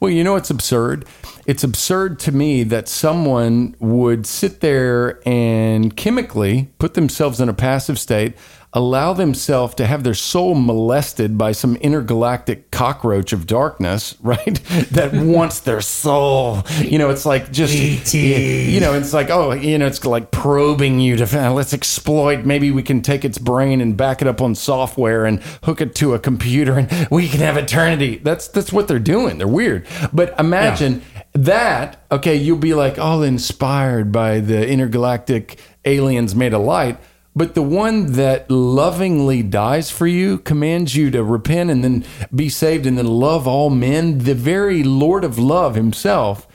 Well, 0.00 0.12
you 0.12 0.22
know 0.22 0.34
what's 0.34 0.50
absurd? 0.50 1.06
It's 1.44 1.64
absurd 1.64 2.20
to 2.20 2.32
me 2.32 2.62
that 2.64 2.88
someone 2.88 3.74
would 3.80 4.26
sit 4.26 4.60
there 4.60 5.20
and 5.26 5.96
chemically 5.96 6.70
put 6.78 6.94
themselves 6.94 7.40
in 7.40 7.48
a 7.48 7.54
passive 7.54 7.98
state, 7.98 8.34
allow 8.72 9.14
themselves 9.14 9.74
to 9.74 9.86
have 9.86 10.04
their 10.04 10.14
soul 10.14 10.54
molested 10.54 11.38
by 11.38 11.52
some 11.52 11.76
intergalactic 11.76 12.70
cockroach 12.70 13.32
of 13.32 13.46
darkness, 13.46 14.14
right? 14.22 14.62
that 14.90 15.12
wants 15.14 15.60
their 15.60 15.80
soul. 15.80 16.62
You 16.80 16.98
know, 16.98 17.10
it's 17.10 17.24
like 17.24 17.50
just, 17.50 17.74
you 18.14 18.80
know, 18.80 18.94
it's 18.94 19.12
like, 19.12 19.30
oh, 19.30 19.52
you 19.52 19.78
know, 19.78 19.86
it's 19.86 20.04
like 20.04 20.30
probing 20.30 21.00
you 21.00 21.16
to, 21.16 21.50
let's 21.50 21.72
exploit. 21.72 22.44
Maybe 22.44 22.70
we 22.70 22.82
can 22.82 23.02
take 23.02 23.24
its 23.24 23.38
brain 23.38 23.80
and 23.80 23.96
back 23.96 24.20
it 24.22 24.28
up 24.28 24.40
on 24.40 24.54
software 24.54 25.24
and 25.24 25.42
hook 25.64 25.80
it 25.80 25.94
to 25.96 26.14
a 26.14 26.18
computer 26.18 26.78
and 26.78 27.08
we 27.10 27.28
can 27.28 27.40
have 27.40 27.56
eternity. 27.56 28.16
That's, 28.16 28.48
that's 28.48 28.72
what 28.72 28.88
they're 28.88 28.98
doing. 28.98 29.38
They're 29.38 29.48
weird. 29.48 29.86
But 30.12 30.38
imagine 30.38 31.02
that, 31.32 32.04
okay, 32.10 32.34
you'll 32.34 32.58
be 32.58 32.74
like 32.74 32.98
all 32.98 33.22
inspired 33.22 34.12
by 34.12 34.40
the 34.40 34.68
intergalactic 34.68 35.58
aliens 35.84 36.34
made 36.34 36.52
of 36.52 36.62
light. 36.62 36.98
But 37.36 37.54
the 37.54 37.62
one 37.62 38.12
that 38.12 38.50
lovingly 38.50 39.42
dies 39.42 39.90
for 39.90 40.06
you, 40.06 40.38
commands 40.38 40.96
you 40.96 41.10
to 41.12 41.22
repent 41.22 41.70
and 41.70 41.84
then 41.84 42.04
be 42.34 42.48
saved 42.48 42.84
and 42.86 42.98
then 42.98 43.06
love 43.06 43.46
all 43.46 43.70
men, 43.70 44.18
the 44.18 44.34
very 44.34 44.82
Lord 44.82 45.24
of 45.24 45.38
love 45.38 45.74
himself. 45.76 46.48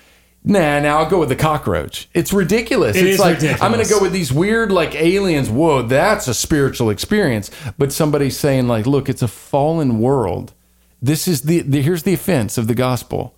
Nah, 0.44 0.80
now 0.82 1.00
I'll 1.00 1.10
go 1.10 1.20
with 1.20 1.30
the 1.30 1.38
cockroach. 1.38 2.10
It's 2.14 2.34
ridiculous. 2.34 2.98
It 2.98 3.06
it's 3.06 3.14
is 3.14 3.20
like 3.20 3.36
ridiculous. 3.36 3.62
I'm 3.62 3.72
going 3.72 3.86
to 3.86 3.90
go 3.90 4.02
with 4.02 4.12
these 4.12 4.34
weird 4.34 4.74
like 4.74 4.94
aliens. 4.94 5.50
Whoa, 5.50 5.84
that's 5.84 6.28
a 6.28 6.34
spiritual 6.34 6.90
experience. 6.90 7.50
But 7.78 7.94
somebody's 7.94 8.38
saying 8.38 8.68
like, 8.68 8.86
look, 8.86 9.08
it's 9.08 9.22
a 9.22 9.28
fallen 9.30 10.00
world. 10.00 10.54
This 11.02 11.28
is 11.30 11.44
the, 11.44 11.62
the 11.62 11.82
here's 11.82 12.04
the 12.04 12.14
offense 12.14 12.58
of 12.58 12.68
the 12.68 12.76
gospel. 12.76 13.36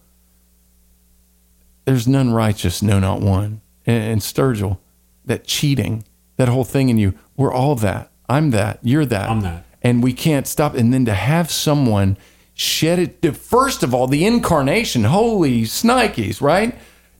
There's 1.85 2.07
none 2.07 2.33
righteous, 2.33 2.81
no, 2.81 2.99
not 2.99 3.21
one. 3.21 3.61
And, 3.85 4.03
and 4.03 4.21
Sturgill, 4.21 4.79
that 5.25 5.45
cheating, 5.45 6.05
that 6.37 6.49
whole 6.49 6.63
thing 6.63 6.89
in 6.89 6.97
you, 6.97 7.13
we're 7.37 7.53
all 7.53 7.75
that. 7.75 8.11
I'm 8.27 8.51
that. 8.51 8.79
You're 8.81 9.05
that. 9.05 9.29
I'm 9.29 9.41
that. 9.41 9.65
And 9.81 10.03
we 10.03 10.13
can't 10.13 10.47
stop. 10.47 10.73
And 10.73 10.93
then 10.93 11.05
to 11.05 11.13
have 11.13 11.51
someone 11.51 12.17
shed 12.53 12.99
it, 12.99 13.35
first 13.35 13.83
of 13.83 13.93
all, 13.93 14.07
the 14.07 14.25
incarnation, 14.25 15.03
holy 15.03 15.65
snikes, 15.65 16.41
right? 16.41 16.75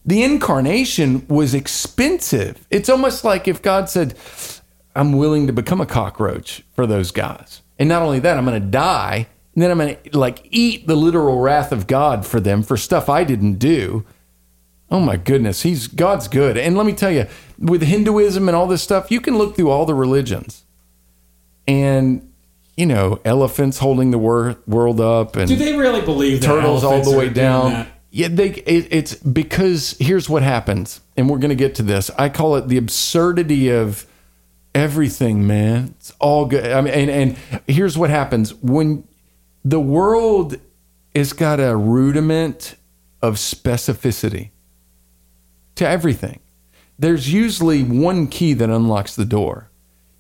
The 0.06 0.24
incarnation 0.24 1.26
was 1.28 1.54
expensive. 1.54 2.66
It's 2.70 2.90
almost 2.90 3.24
like 3.24 3.48
if 3.48 3.62
God 3.62 3.90
said, 3.90 4.16
I'm 4.96 5.14
willing 5.14 5.48
to 5.48 5.54
become 5.54 5.82
a 5.82 5.86
cockroach 5.86 6.64
for 6.74 6.88
those 6.88 7.12
guys. 7.12 7.62
And 7.78 7.90
not 7.90 8.02
only 8.02 8.20
that, 8.20 8.38
I'm 8.38 8.46
going 8.46 8.62
to 8.62 8.68
die. 8.68 9.28
And 9.54 9.64
then 9.64 9.72
I'm 9.72 9.78
going 9.78 9.98
to 9.98 10.18
like 10.18 10.48
eat 10.52 10.88
the 10.88 10.96
literal 10.96 11.40
wrath 11.40 11.72
of 11.72 11.88
God 11.88 12.26
for 12.26 12.40
them 12.40 12.64
for 12.64 12.78
stuff 12.78 13.10
I 13.10 13.24
didn't 13.24 13.56
do. 13.56 14.06
Oh 14.92 15.00
my 15.00 15.18
goodness, 15.18 15.64
he's 15.64 15.88
God's 15.88 16.28
good. 16.28 16.58
And 16.58 16.78
let 16.78 16.86
me 16.86 16.94
tell 16.94 17.12
you, 17.12 17.28
with 17.58 17.82
Hinduism 17.82 18.48
and 18.48 18.56
all 18.56 18.68
this 18.68 18.84
stuff, 18.84 19.10
you 19.10 19.20
can 19.20 19.38
look 19.38 19.56
through 19.56 19.70
all 19.70 19.86
the 19.86 19.96
religions. 19.96 20.64
And 21.68 22.32
you 22.78 22.86
know, 22.86 23.20
elephants 23.24 23.80
holding 23.80 24.12
the 24.12 24.18
wor- 24.18 24.58
world 24.68 25.00
up 25.00 25.36
and 25.36 25.48
Do 25.48 25.56
they 25.56 25.78
really 25.78 26.02
believe 26.02 26.42
that 26.42 26.48
turtles 26.48 26.84
all 26.84 27.02
the 27.04 27.18
way 27.18 27.30
down. 27.30 27.88
Yeah, 28.12 28.28
they 28.30 28.50
it, 28.50 28.88
it's 28.92 29.16
because 29.16 29.96
here's 30.00 30.30
what 30.30 30.44
happens, 30.44 31.02
and 31.18 31.30
we're 31.30 31.40
going 31.40 31.50
to 31.50 31.56
get 31.56 31.76
to 31.76 31.84
this. 31.84 32.10
I 32.18 32.30
call 32.30 32.56
it 32.56 32.68
the 32.68 32.78
absurdity 32.78 33.70
of 33.70 34.06
everything, 34.74 35.46
man. 35.46 35.96
It's 35.98 36.14
all 36.20 36.46
good. 36.46 36.72
I 36.72 36.80
mean, 36.82 36.94
and, 36.94 37.10
and 37.10 37.62
here's 37.68 37.98
what 37.98 38.10
happens 38.10 38.54
when 38.56 39.06
the 39.66 39.80
world 39.80 40.58
has 41.14 41.34
got 41.34 41.60
a 41.60 41.76
rudiment 41.76 42.76
of 43.22 43.36
specificity 43.36 44.52
to 45.76 45.88
everything. 45.88 46.40
There's 46.98 47.32
usually 47.32 47.84
one 47.84 48.28
key 48.28 48.54
that 48.54 48.70
unlocks 48.70 49.16
the 49.16 49.26
door. 49.26 49.70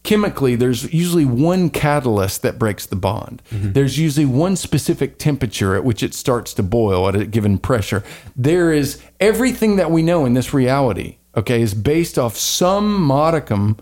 Chemically, 0.03 0.55
there's 0.55 0.93
usually 0.93 1.25
one 1.25 1.69
catalyst 1.69 2.41
that 2.43 2.59
breaks 2.59 2.85
the 2.85 2.95
bond. 2.95 3.41
Mm-hmm. 3.49 3.71
There's 3.71 3.97
usually 3.97 4.25
one 4.25 4.55
specific 4.55 5.17
temperature 5.17 5.75
at 5.75 5.83
which 5.83 6.03
it 6.03 6.13
starts 6.13 6.53
to 6.55 6.63
boil 6.63 7.07
at 7.07 7.15
a 7.15 7.25
given 7.25 7.57
pressure. 7.57 8.03
There 8.35 8.71
is 8.71 9.01
everything 9.19 9.77
that 9.77 9.89
we 9.89 10.03
know 10.03 10.25
in 10.25 10.33
this 10.33 10.53
reality, 10.53 11.17
okay, 11.35 11.61
is 11.61 11.73
based 11.73 12.19
off 12.19 12.35
some 12.35 13.01
modicum 13.01 13.77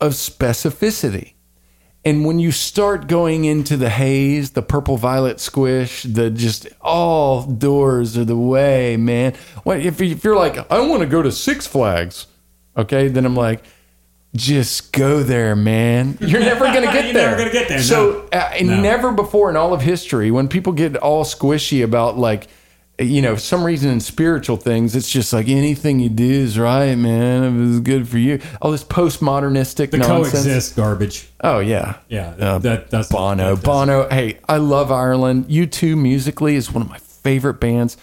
of 0.00 0.12
specificity. 0.12 1.33
And 2.06 2.26
when 2.26 2.38
you 2.38 2.52
start 2.52 3.06
going 3.06 3.46
into 3.46 3.76
the 3.78 3.88
haze, 3.88 4.50
the 4.50 4.60
purple 4.62 4.98
violet 4.98 5.40
squish, 5.40 6.02
the 6.02 6.28
just 6.30 6.68
all 6.82 7.42
doors 7.44 8.18
are 8.18 8.26
the 8.26 8.36
way, 8.36 8.96
man. 8.98 9.32
What 9.62 9.80
if, 9.80 10.00
if 10.02 10.22
you're 10.22 10.36
like, 10.36 10.70
I 10.70 10.80
want 10.80 11.00
to 11.00 11.06
go 11.06 11.22
to 11.22 11.32
Six 11.32 11.66
Flags, 11.66 12.26
okay, 12.76 13.08
then 13.08 13.24
I'm 13.24 13.34
like, 13.36 13.64
just 14.36 14.92
go 14.92 15.22
there, 15.22 15.54
man. 15.56 16.18
You're 16.20 16.40
never 16.40 16.64
gonna 16.64 16.80
get 16.92 16.92
there. 16.92 17.04
You're 17.04 17.12
there. 17.12 17.30
never 17.30 17.38
gonna 17.38 17.52
get 17.52 17.68
there, 17.68 17.78
So, 17.80 18.26
no. 18.32 18.38
uh, 18.38 18.50
and 18.52 18.66
No. 18.68 18.80
never 18.80 19.12
before 19.12 19.48
in 19.48 19.56
all 19.56 19.72
of 19.72 19.80
history, 19.80 20.32
when 20.32 20.48
people 20.48 20.72
get 20.72 20.96
all 20.96 21.24
squishy 21.24 21.84
about 21.84 22.18
like, 22.18 22.48
you 22.98 23.20
know, 23.22 23.34
some 23.34 23.64
reason 23.64 23.90
in 23.90 23.98
spiritual 24.00 24.56
things, 24.56 24.94
it's 24.94 25.10
just 25.10 25.32
like 25.32 25.48
anything 25.48 25.98
you 25.98 26.08
do 26.08 26.24
is 26.30 26.58
right, 26.58 26.94
man. 26.94 27.42
If 27.42 27.68
it's 27.70 27.80
good 27.80 28.08
for 28.08 28.18
you. 28.18 28.40
All 28.62 28.70
this 28.70 28.84
postmodernistic 28.84 29.90
The 29.90 29.98
nonsense. 29.98 30.32
coexist 30.32 30.76
garbage. 30.76 31.28
Oh 31.42 31.58
yeah, 31.58 31.96
Yeah, 32.08 32.34
Uh, 32.38 32.58
that 32.58 32.90
does 32.90 33.08
Bono. 33.08 33.56
that 33.56 33.64
Bono. 33.64 34.08
Hey, 34.08 34.38
I 34.48 34.58
love 34.58 34.92
Ireland. 34.92 35.46
U2, 35.48 35.96
musically, 35.96 36.54
is 36.54 36.70
one 36.70 36.82
of 36.82 36.88
my 36.88 36.98
favorite 36.98 37.58
bands. 37.60 37.96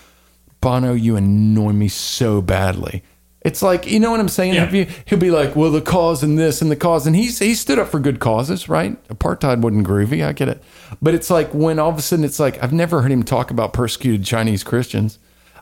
Bono, 0.59 0.93
you 0.93 1.15
annoy 1.15 1.71
me 1.71 1.87
so 1.87 2.41
badly. 2.41 3.01
It's 3.43 3.61
like 3.63 3.87
you 3.87 3.99
know 3.99 4.11
what 4.11 4.19
I'm 4.19 4.29
saying. 4.29 4.53
Yeah. 4.53 4.69
You- 4.71 4.87
He'll 5.05 5.17
be 5.19 5.31
like, 5.31 5.55
"Well, 5.55 5.71
the 5.71 5.81
cause 5.81 6.21
and 6.23 6.37
this 6.37 6.61
and 6.61 6.69
the 6.69 6.75
cause," 6.75 7.07
and 7.07 7.15
he's 7.15 7.39
he 7.39 7.55
stood 7.55 7.79
up 7.79 7.87
for 7.87 7.99
good 7.99 8.19
causes, 8.19 8.69
right? 8.69 9.01
Apartheid 9.07 9.59
wasn't 9.61 9.87
groovy. 9.87 10.25
I 10.25 10.31
get 10.33 10.47
it, 10.47 10.63
but 11.01 11.13
it's 11.15 11.29
like 11.31 11.49
when 11.53 11.79
all 11.79 11.89
of 11.89 11.97
a 11.97 12.01
sudden 12.01 12.23
it's 12.23 12.39
like 12.39 12.61
I've 12.63 12.73
never 12.73 13.01
heard 13.01 13.11
him 13.11 13.23
talk 13.23 13.49
about 13.49 13.73
persecuted 13.73 14.23
Chinese 14.25 14.63
Christians. 14.63 15.17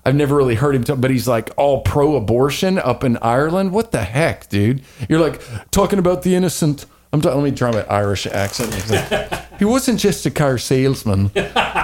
I've 0.05 0.15
never 0.15 0.35
really 0.35 0.55
heard 0.55 0.75
him 0.75 0.83
talk, 0.83 0.99
but 1.01 1.11
he's 1.11 1.27
like 1.27 1.51
all 1.57 1.81
pro-abortion 1.81 2.77
up 2.79 3.03
in 3.03 3.17
Ireland. 3.21 3.71
What 3.73 3.91
the 3.91 4.03
heck, 4.03 4.49
dude? 4.49 4.81
You're 5.07 5.19
like 5.19 5.41
talking 5.71 5.99
about 5.99 6.23
the 6.23 6.35
innocent. 6.35 6.85
I'm 7.11 7.21
let 7.21 7.37
me 7.39 7.51
try 7.51 7.71
my 7.71 7.83
Irish 7.85 8.27
accent. 8.27 8.71
he 9.57 9.65
wasn't 9.65 9.99
just 9.99 10.27
a 10.27 10.31
car 10.31 10.59
salesman. 10.59 11.31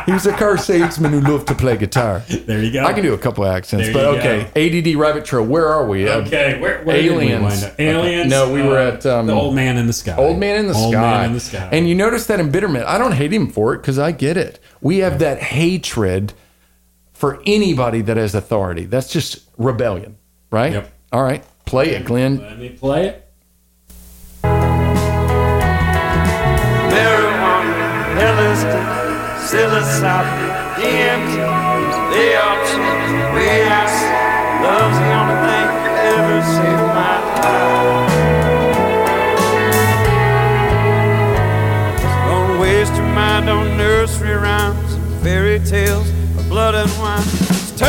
He 0.06 0.12
was 0.12 0.28
a 0.28 0.34
car 0.34 0.56
salesman 0.56 1.14
who 1.14 1.22
loved 1.22 1.48
to 1.48 1.56
play 1.56 1.78
guitar. 1.78 2.20
There 2.30 2.62
you 2.62 2.72
go. 2.72 2.86
I 2.86 2.94
can 2.94 3.02
do 3.02 3.16
a 3.16 3.18
couple 3.18 3.44
accents, 3.44 3.88
There 3.88 3.94
but 3.94 4.06
okay. 4.20 4.46
ADD 4.56 4.96
Rabbit 4.96 5.26
Trail. 5.26 5.44
Where 5.44 5.68
are 5.68 5.88
we? 5.88 6.08
Uh, 6.08 6.22
Okay, 6.26 6.60
where, 6.60 6.84
where 6.84 7.02
did 7.02 7.12
we 7.12 7.32
Aliens. 7.32 7.66
Aliens. 7.80 8.30
No, 8.30 8.54
we 8.54 8.62
were 8.62 8.78
uh, 8.78 8.94
at, 8.94 9.06
um, 9.08 9.26
the 9.26 9.34
old 9.34 9.56
man 9.56 9.78
in 9.78 9.88
the 9.88 9.94
sky. 9.94 10.16
Old 10.16 10.38
Man 10.38 10.60
in 10.60 10.68
the 10.68 10.76
Old 10.76 10.94
Sky. 10.94 11.02
Man 11.02 11.26
in 11.26 11.34
the 11.34 11.40
sky. 11.40 11.70
And 11.72 11.90
you 11.90 11.96
notice 11.96 12.28
that 12.28 12.40
embitterment. 12.40 12.86
I 12.86 13.00
don't 13.00 13.14
hate 13.14 13.34
him 13.34 13.50
for 13.50 13.74
it 13.74 13.80
because 13.80 13.98
I 13.98 14.12
get 14.12 14.38
it. 14.38 14.60
We 14.80 15.00
have 15.00 15.18
that 15.20 15.42
hatred 15.42 16.34
for 17.14 17.42
anybody 17.48 18.02
that 18.02 18.18
has 18.18 18.36
authority. 18.36 18.86
That's 18.86 19.12
just 19.12 19.40
rebellion, 19.58 20.18
right? 20.52 20.74
Yep. 20.74 20.92
All 21.12 21.24
right. 21.24 21.44
Play 21.66 21.90
it, 21.96 22.06
Glenn. 22.06 22.38
Let 22.38 22.60
me 22.60 22.70
play 22.70 23.08
it. 23.08 23.25
Psilocybin, 29.46 30.50
DMT. 30.76 31.38
The 32.10 33.26
way 33.36 33.62
I 33.62 33.86
see. 33.86 34.14
Love's 34.66 34.98
the 34.98 35.10
only 35.20 35.38
thing 35.46 35.68
that 35.86 35.96
ever 36.18 36.40
saved 36.56 36.88
my 36.98 37.16
life. 37.36 38.14
Don't 42.28 42.54
waste 42.60 42.98
on 43.48 43.66
nursery 43.78 44.34
rhymes 44.34 44.94
and 44.94 45.06
fairy 45.22 45.60
tales 45.60 46.10
of 46.40 46.44
blood 46.50 46.74
and 46.74 46.90
wine. 46.98 47.24
The 47.78 47.86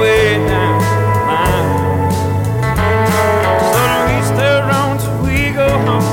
way 0.00 0.38
down 0.48 0.80
the 0.80 1.20
line. 1.28 1.68
So 3.68 3.82
we 5.22 5.36
go 5.52 5.68
home. 5.68 6.08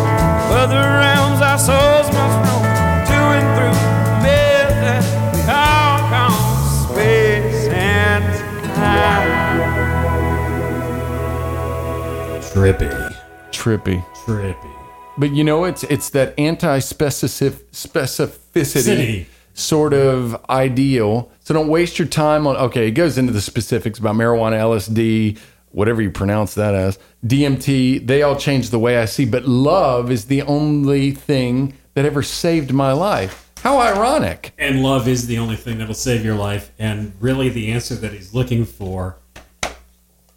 Trippy. 12.56 13.14
Trippy. 13.52 14.02
Trippy. 14.24 14.72
But 15.18 15.32
you 15.32 15.44
know, 15.44 15.66
it's 15.66 15.84
it's 15.84 16.12
that 16.12 16.34
anti-specific 16.40 17.70
specificity 17.74 18.66
City. 18.66 19.28
sort 19.54 19.94
of 19.94 20.42
ideal. 20.50 21.30
So 21.42 21.54
don't 21.54 21.68
waste 21.68 22.00
your 22.00 22.08
time 22.08 22.48
on. 22.48 22.56
Okay, 22.56 22.88
it 22.88 22.92
goes 22.92 23.18
into 23.18 23.34
the 23.34 23.42
specifics 23.42 24.00
about 24.00 24.16
marijuana, 24.16 24.58
LSD, 24.58 25.38
whatever 25.72 26.02
you 26.02 26.10
pronounce 26.10 26.54
that 26.54 26.74
as, 26.74 26.98
DMT. 27.26 28.08
They 28.08 28.22
all 28.22 28.38
change 28.38 28.70
the 28.70 28.80
way 28.80 29.00
I 29.00 29.06
see. 29.06 29.26
But 29.26 29.46
love 29.46 30.10
is 30.10 30.28
the 30.28 30.42
only 30.44 31.12
thing 31.12 31.74
that 31.94 32.06
ever 32.06 32.24
saved 32.24 32.72
my 32.72 32.94
life. 32.94 33.52
How 33.64 33.80
ironic. 33.80 34.54
And 34.58 34.82
love 34.82 35.10
is 35.10 35.28
the 35.28 35.40
only 35.40 35.58
thing 35.58 35.80
that'll 35.80 35.94
save 35.94 36.24
your 36.24 36.36
life. 36.36 36.72
And 36.80 37.12
really, 37.20 37.50
the 37.50 37.70
answer 37.74 37.96
that 37.96 38.14
he's 38.14 38.34
looking 38.34 38.64
for 38.64 39.18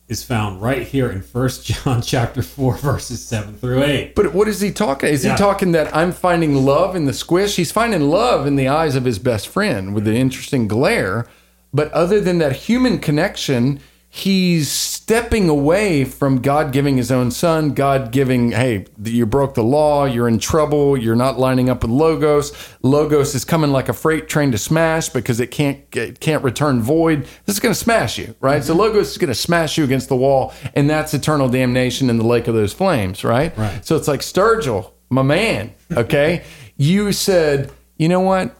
is 0.09 0.25
found 0.25 0.61
right 0.63 0.83
here 0.87 1.11
in 1.11 1.21
First 1.23 1.67
John 1.67 2.01
chapter 2.03 2.43
four, 2.43 2.77
verses 2.77 3.25
seven 3.25 3.57
through 3.57 3.83
eight. 3.85 4.15
But 4.15 4.33
what 4.33 4.49
is 4.49 4.61
he 4.61 4.71
talking? 4.73 5.11
Is 5.11 5.25
Yeah. 5.25 5.33
he 5.33 5.39
talking 5.39 5.73
that 5.73 5.95
I'm 5.95 6.13
finding 6.13 6.55
love 6.65 6.97
in 6.97 7.05
the 7.05 7.13
squish? 7.13 7.57
He's 7.57 7.71
finding 7.73 8.03
love 8.09 8.47
in 8.47 8.57
the 8.57 8.69
eyes 8.69 8.97
of 8.97 9.05
his 9.05 9.19
best 9.19 9.49
friend 9.49 9.95
with 9.95 10.05
the 10.05 10.15
interesting 10.17 10.67
glare. 10.67 11.27
But 11.75 11.93
other 11.93 12.21
than 12.21 12.39
that 12.39 12.53
human 12.53 12.99
connection, 12.99 13.81
he's 14.09 14.98
stepping 15.09 15.49
away 15.49 16.05
from 16.05 16.39
God 16.43 16.71
giving 16.71 16.99
his 16.99 17.11
own 17.11 17.31
son, 17.31 17.73
God 17.73 18.13
giving, 18.13 18.51
hey, 18.51 18.85
you 19.03 19.25
broke 19.25 19.55
the 19.55 19.63
law, 19.63 20.05
you're 20.05 20.29
in 20.29 20.39
trouble, 20.39 20.99
you're 20.99 21.17
not 21.17 21.39
lining 21.39 21.71
up 21.71 21.81
with 21.81 21.91
Logos. 21.91 22.53
Logos 22.83 23.35
is 23.35 23.43
coming 23.43 23.71
like 23.71 23.89
a 23.89 23.95
freight 23.95 24.29
train 24.29 24.53
to 24.53 24.59
smash 24.59 25.09
because 25.09 25.41
it 25.41 25.51
can't 25.51 25.81
it 25.97 26.21
can't 26.21 26.45
return 26.45 26.83
void. 26.83 27.27
This 27.47 27.57
is 27.57 27.59
going 27.59 27.73
to 27.73 27.81
smash 27.81 28.19
you, 28.19 28.35
right? 28.43 28.63
So 28.63 28.75
mm-hmm. 28.75 28.81
Logos 28.83 29.13
is 29.13 29.17
going 29.17 29.29
to 29.29 29.35
smash 29.35 29.79
you 29.79 29.85
against 29.85 30.11
the 30.11 30.17
wall, 30.17 30.53
and 30.75 30.91
that's 30.91 31.15
eternal 31.15 31.49
damnation 31.49 32.11
in 32.11 32.19
the 32.19 32.27
lake 32.27 32.47
of 32.47 32.55
those 32.55 32.75
flames, 32.75 33.25
right? 33.25 33.57
Right. 33.57 33.83
So 33.87 33.97
it's 33.97 34.09
like 34.09 34.21
Sturgill, 34.21 34.91
my 35.09 35.23
man, 35.23 35.73
okay? 35.91 36.45
you 36.77 37.13
said, 37.13 37.73
you 37.97 38.11
know 38.11 38.21
what? 38.21 38.55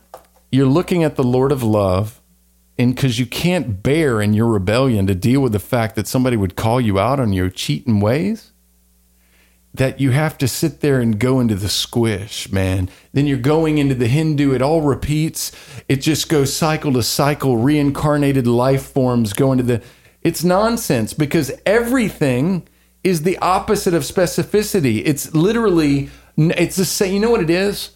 You're 0.51 0.65
looking 0.65 1.05
at 1.05 1.17
the 1.17 1.25
Lord 1.25 1.53
of 1.53 1.63
love, 1.63 2.23
and 2.79 2.95
because 2.95 3.19
you 3.19 3.27
can't 3.27 3.83
bear 3.83 4.23
in 4.23 4.33
your 4.35 4.47
rebellion 4.47 5.07
to 5.09 5.15
deal 5.15 5.41
with 5.41 5.53
the 5.53 5.59
fact 5.59 5.97
that 5.97 6.07
somebody 6.07 6.37
would 6.37 6.55
call 6.55 6.81
you 6.81 6.99
out 6.99 7.19
on 7.19 7.33
your 7.33 7.51
cheating 7.51 7.99
ways, 7.99 8.53
that 9.75 10.01
you 10.01 10.13
have 10.13 10.39
to 10.39 10.47
sit 10.47 10.81
there 10.81 11.01
and 11.01 11.19
go 11.19 11.41
into 11.41 11.57
the 11.57 11.69
squish, 11.69 12.51
man. 12.53 12.89
Then 13.13 13.27
you're 13.27 13.37
going 13.37 13.79
into 13.79 13.95
the 13.95 14.07
Hindu, 14.07 14.55
it 14.55 14.63
all 14.63 14.81
repeats. 14.83 15.51
It 15.89 15.97
just 15.97 16.29
goes 16.29 16.55
cycle 16.55 16.93
to 16.93 17.03
cycle, 17.03 17.57
reincarnated 17.57 18.47
life 18.47 18.87
forms 18.87 19.33
go 19.33 19.51
into 19.51 19.65
the. 19.65 19.83
It's 20.23 20.45
nonsense 20.45 21.13
because 21.13 21.53
everything 21.67 22.67
is 23.03 23.23
the 23.23 23.39
opposite 23.39 23.95
of 23.95 24.03
specificity. 24.03 25.03
It's 25.05 25.35
literally, 25.35 26.11
it's 26.37 26.77
the 26.77 26.85
same. 26.85 27.15
You 27.15 27.21
know 27.21 27.31
what 27.31 27.43
it 27.43 27.51
is? 27.51 27.91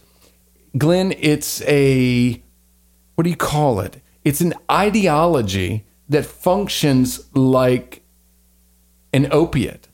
Glenn, 0.76 1.14
it's 1.18 1.62
a, 1.62 2.42
what 3.14 3.24
do 3.24 3.30
you 3.30 3.36
call 3.36 3.80
it? 3.80 4.01
It's 4.24 4.40
an 4.40 4.54
ideology 4.70 5.84
that 6.08 6.24
functions 6.26 7.28
like 7.34 8.02
an 9.12 9.28
opiate. 9.30 9.88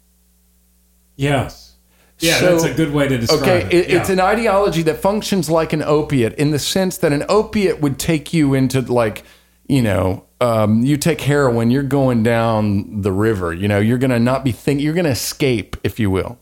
Yes. 1.16 1.74
Yeah, 2.18 2.38
So- 2.40 2.50
that's 2.52 2.64
a 2.64 2.74
good 2.74 2.92
way 2.92 3.08
to 3.08 3.18
describe 3.18 3.42
okay, 3.42 3.66
it. 3.66 3.86
it, 3.86 3.90
it's 3.94 4.10
an 4.10 4.20
ideology 4.20 4.82
that 4.82 4.98
functions 4.98 5.48
like 5.48 5.72
an 5.72 5.82
opiate 5.82 6.34
in 6.34 6.50
the 6.50 6.58
sense 6.58 6.98
that 6.98 7.12
an 7.12 7.24
opiate 7.28 7.80
would 7.80 7.98
take 7.98 8.32
you 8.32 8.54
into 8.54 8.80
like, 8.80 9.22
you 9.68 9.82
know, 9.82 10.24
um, 10.40 10.82
you 10.84 10.96
take 10.96 11.20
heroin, 11.20 11.70
you're 11.70 11.82
going 11.82 12.22
down 12.22 13.02
the 13.02 13.12
river. 13.12 13.52
You 13.52 13.68
know, 13.68 13.78
you're 13.78 13.98
gonna 13.98 14.18
not 14.20 14.44
be 14.44 14.52
think, 14.52 14.80
you're 14.80 14.94
gonna 14.94 15.08
escape, 15.10 15.76
if 15.82 15.98
you 15.98 16.10
will. 16.10 16.38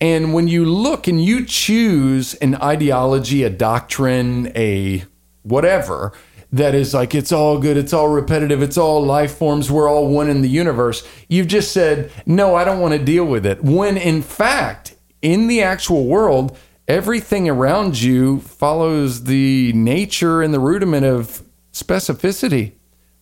And 0.00 0.34
when 0.34 0.46
you 0.48 0.64
look 0.66 1.06
and 1.08 1.22
you 1.24 1.44
choose 1.46 2.34
an 2.34 2.54
ideology, 2.56 3.42
a 3.42 3.50
doctrine, 3.50 4.52
a 4.54 5.04
whatever 5.42 6.12
that 6.52 6.74
is 6.74 6.94
like 6.94 7.14
it's 7.14 7.32
all 7.32 7.58
good, 7.58 7.76
it's 7.76 7.92
all 7.92 8.08
repetitive, 8.08 8.62
it's 8.62 8.78
all 8.78 9.04
life 9.04 9.36
forms, 9.36 9.70
we're 9.70 9.88
all 9.90 10.08
one 10.08 10.28
in 10.30 10.42
the 10.42 10.48
universe, 10.48 11.06
you've 11.28 11.48
just 11.48 11.72
said, 11.72 12.10
no, 12.24 12.54
I 12.54 12.64
don't 12.64 12.80
want 12.80 12.94
to 12.94 13.04
deal 13.04 13.24
with 13.24 13.44
it. 13.44 13.62
When 13.64 13.96
in 13.96 14.22
fact, 14.22 14.94
in 15.22 15.48
the 15.48 15.62
actual 15.62 16.06
world, 16.06 16.56
everything 16.88 17.48
around 17.48 18.00
you 18.00 18.40
follows 18.40 19.24
the 19.24 19.72
nature 19.72 20.40
and 20.42 20.54
the 20.54 20.60
rudiment 20.60 21.04
of 21.04 21.42
specificity. 21.72 22.72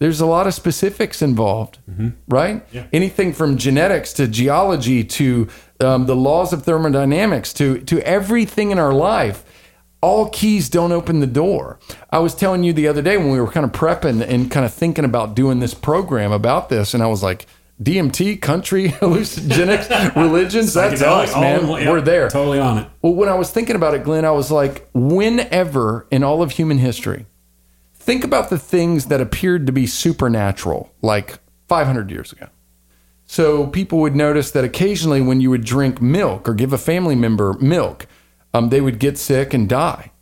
There's 0.00 0.20
a 0.20 0.26
lot 0.26 0.46
of 0.46 0.52
specifics 0.54 1.22
involved, 1.22 1.78
right? 2.28 2.66
Anything 2.92 3.32
from 3.32 3.56
genetics 3.56 4.12
to 4.14 4.28
geology 4.28 5.02
to 5.04 5.48
um, 5.80 6.06
the 6.06 6.16
laws 6.16 6.52
of 6.52 6.64
thermodynamics 6.64 7.52
to 7.54 7.80
to 7.82 8.00
everything 8.02 8.70
in 8.70 8.78
our 8.78 8.92
life. 8.92 9.44
All 10.04 10.28
keys 10.28 10.68
don't 10.68 10.92
open 10.92 11.20
the 11.20 11.26
door. 11.26 11.78
I 12.10 12.18
was 12.18 12.34
telling 12.34 12.62
you 12.62 12.74
the 12.74 12.88
other 12.88 13.00
day 13.00 13.16
when 13.16 13.30
we 13.30 13.40
were 13.40 13.50
kind 13.50 13.64
of 13.64 13.72
prepping 13.72 14.20
and 14.20 14.50
kind 14.50 14.66
of 14.66 14.74
thinking 14.74 15.02
about 15.06 15.34
doing 15.34 15.60
this 15.60 15.72
program 15.72 16.30
about 16.30 16.68
this, 16.68 16.92
and 16.92 17.02
I 17.02 17.06
was 17.06 17.22
like, 17.22 17.46
DMT, 17.82 18.42
country, 18.42 18.88
hallucinogenics, 19.00 20.14
religions, 20.16 20.74
that's 20.74 21.00
us, 21.00 21.32
all 21.32 21.40
man. 21.40 21.66
one- 21.68 21.82
yeah, 21.82 21.90
We're 21.90 22.02
there. 22.02 22.28
Totally 22.28 22.58
on 22.58 22.76
it. 22.80 22.88
Well, 23.00 23.14
when 23.14 23.30
I 23.30 23.34
was 23.34 23.50
thinking 23.50 23.76
about 23.76 23.94
it, 23.94 24.04
Glenn, 24.04 24.26
I 24.26 24.30
was 24.32 24.50
like, 24.50 24.86
whenever 24.92 26.06
in 26.10 26.22
all 26.22 26.42
of 26.42 26.50
human 26.50 26.76
history, 26.76 27.24
think 27.94 28.24
about 28.24 28.50
the 28.50 28.58
things 28.58 29.06
that 29.06 29.22
appeared 29.22 29.66
to 29.68 29.72
be 29.72 29.86
supernatural, 29.86 30.92
like 31.00 31.38
500 31.68 32.10
years 32.10 32.30
ago. 32.30 32.48
So 33.24 33.68
people 33.68 34.00
would 34.00 34.14
notice 34.14 34.50
that 34.50 34.64
occasionally 34.64 35.22
when 35.22 35.40
you 35.40 35.48
would 35.48 35.64
drink 35.64 36.02
milk 36.02 36.46
or 36.46 36.52
give 36.52 36.74
a 36.74 36.78
family 36.78 37.14
member 37.16 37.54
milk, 37.54 38.06
um, 38.54 38.70
they 38.70 38.80
would 38.80 38.98
get 38.98 39.18
sick 39.18 39.52
and 39.52 39.68
die. 39.68 40.12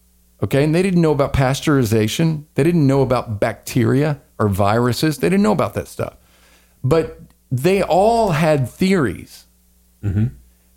Okay. 0.42 0.64
And 0.64 0.74
they 0.74 0.82
didn't 0.82 1.00
know 1.00 1.12
about 1.12 1.32
pasteurization. 1.32 2.46
They 2.54 2.64
didn't 2.64 2.86
know 2.86 3.02
about 3.02 3.38
bacteria 3.38 4.20
or 4.40 4.48
viruses. 4.48 5.18
They 5.18 5.28
didn't 5.28 5.44
know 5.44 5.52
about 5.52 5.74
that 5.74 5.86
stuff. 5.86 6.16
But 6.82 7.20
they 7.52 7.82
all 7.82 8.30
had 8.30 8.68
theories. 8.68 9.46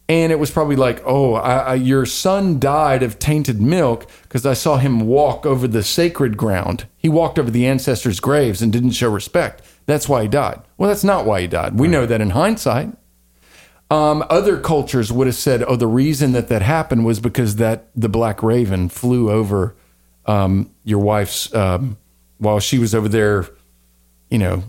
And 0.08 0.32
it 0.32 0.38
was 0.38 0.52
probably 0.52 0.76
like, 0.76 1.02
oh, 1.04 1.34
I, 1.34 1.58
I, 1.58 1.74
your 1.76 2.06
son 2.06 2.60
died 2.60 3.02
of 3.02 3.18
tainted 3.18 3.60
milk 3.60 4.06
because 4.22 4.46
I 4.46 4.54
saw 4.54 4.78
him 4.78 5.08
walk 5.08 5.48
over 5.48 5.68
the 5.68 5.82
sacred 5.82 6.38
ground. 6.38 6.86
He 6.96 7.10
walked 7.10 7.40
over 7.40 7.50
the 7.50 7.66
ancestors' 7.66 8.20
graves 8.20 8.62
and 8.62 8.72
didn't 8.72 8.92
show 8.92 9.10
respect. 9.10 9.64
That's 9.88 10.08
why 10.08 10.22
he 10.22 10.28
died. 10.28 10.62
Well, 10.78 10.90
that's 10.90 11.04
not 11.04 11.26
why 11.26 11.42
he 11.42 11.48
died. 11.48 11.80
We 11.80 11.88
know 11.88 12.06
that 12.06 12.22
in 12.22 12.32
hindsight. 12.32 12.96
Um, 13.92 14.26
other 14.30 14.60
cultures 14.60 15.12
would 15.12 15.28
have 15.28 15.36
said, 15.36 15.64
oh, 15.68 15.76
the 15.76 15.88
reason 15.88 16.32
that 16.32 16.48
that 16.48 16.62
happened 16.64 17.06
was 17.06 17.20
because 17.20 17.58
that 17.58 17.88
the 17.96 18.10
black 18.10 18.42
raven 18.42 18.90
flew 18.90 19.30
over 19.30 19.76
um, 20.26 20.72
your 20.84 21.00
wife's 21.00 21.54
um, 21.54 21.98
while 22.40 22.60
she 22.60 22.80
was 22.80 22.96
over 22.96 23.08
there, 23.08 23.46
you 24.30 24.40
know, 24.40 24.64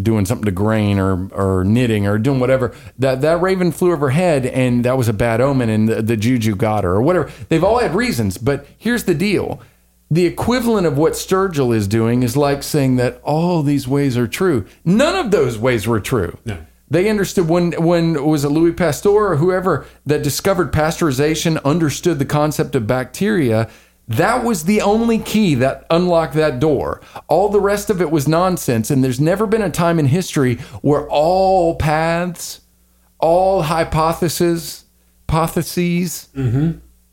doing 0.00 0.26
something 0.26 0.44
to 0.44 0.50
grain 0.50 0.98
or 0.98 1.28
or 1.28 1.64
knitting 1.64 2.06
or 2.06 2.18
doing 2.18 2.40
whatever. 2.40 2.74
That 2.98 3.20
that 3.22 3.40
raven 3.40 3.72
flew 3.72 3.92
over 3.92 4.06
her 4.06 4.10
head 4.10 4.46
and 4.46 4.84
that 4.84 4.98
was 4.98 5.08
a 5.08 5.12
bad 5.12 5.40
omen 5.40 5.68
and 5.68 5.88
the, 5.88 6.02
the 6.02 6.16
juju 6.16 6.56
got 6.56 6.84
her 6.84 6.90
or 6.90 7.02
whatever. 7.02 7.30
They've 7.48 7.64
all 7.64 7.78
had 7.78 7.94
reasons, 7.94 8.36
but 8.36 8.66
here's 8.76 9.04
the 9.04 9.14
deal. 9.14 9.60
The 10.10 10.26
equivalent 10.26 10.86
of 10.86 10.96
what 10.96 11.14
Sturgill 11.14 11.74
is 11.74 11.88
doing 11.88 12.22
is 12.22 12.36
like 12.36 12.62
saying 12.62 12.96
that 12.96 13.20
all 13.24 13.62
these 13.62 13.88
ways 13.88 14.16
are 14.16 14.28
true. 14.28 14.66
None 14.84 15.16
of 15.16 15.32
those 15.32 15.58
ways 15.58 15.86
were 15.86 16.00
true. 16.00 16.38
No. 16.44 16.64
They 16.88 17.08
understood 17.08 17.48
when 17.48 17.72
when 17.72 18.24
was 18.24 18.44
it 18.44 18.50
Louis 18.50 18.72
Pasteur 18.72 19.32
or 19.32 19.36
whoever 19.36 19.86
that 20.04 20.22
discovered 20.22 20.72
pasteurization 20.72 21.62
understood 21.64 22.18
the 22.18 22.24
concept 22.24 22.74
of 22.74 22.86
bacteria. 22.86 23.68
That 24.08 24.44
was 24.44 24.64
the 24.64 24.80
only 24.82 25.18
key 25.18 25.56
that 25.56 25.84
unlocked 25.90 26.34
that 26.34 26.60
door. 26.60 27.00
All 27.26 27.48
the 27.48 27.60
rest 27.60 27.90
of 27.90 28.00
it 28.00 28.12
was 28.12 28.28
nonsense, 28.28 28.88
and 28.88 29.02
there's 29.02 29.20
never 29.20 29.48
been 29.48 29.62
a 29.62 29.70
time 29.70 29.98
in 29.98 30.06
history 30.06 30.56
where 30.80 31.08
all 31.08 31.74
paths, 31.74 32.60
all 33.18 33.62
hypotheses, 33.62 34.84
hypotheses, 35.28 36.28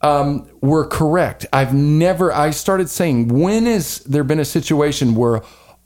um, 0.02 0.48
were 0.62 0.86
correct. 0.86 1.46
I've 1.52 1.74
never. 1.74 2.32
I 2.32 2.52
started 2.52 2.90
saying, 2.90 3.30
when 3.30 3.66
has 3.66 4.00
there 4.00 4.24
been 4.24 4.40
a 4.40 4.46
situation 4.46 5.16
where 5.16 5.42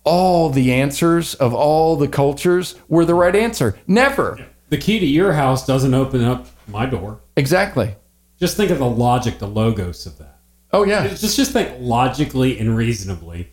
all 0.07 0.49
the 0.49 0.73
answers 0.73 1.35
of 1.35 1.53
all 1.53 1.97
the 1.97 2.07
cultures 2.07 2.75
were 2.87 3.05
the 3.05 3.13
right 3.13 3.35
answer? 3.35 3.77
Never. 3.85 4.45
The 4.69 4.77
key 4.77 4.99
to 4.99 5.05
your 5.05 5.33
house 5.33 5.67
doesn't 5.67 5.93
open 5.93 6.23
up 6.23 6.47
my 6.67 6.85
door. 6.85 7.19
Exactly. 7.35 7.95
Just 8.39 8.55
think 8.57 8.71
of 8.71 8.79
the 8.79 8.89
logic, 8.89 9.39
the 9.39 9.47
logos 9.47 10.05
of 10.05 10.17
that. 10.17 10.39
Oh 10.71 10.83
yeah. 10.83 11.07
Just 11.07 11.35
just 11.35 11.51
think 11.51 11.75
logically 11.79 12.57
and 12.59 12.75
reasonably. 12.75 13.49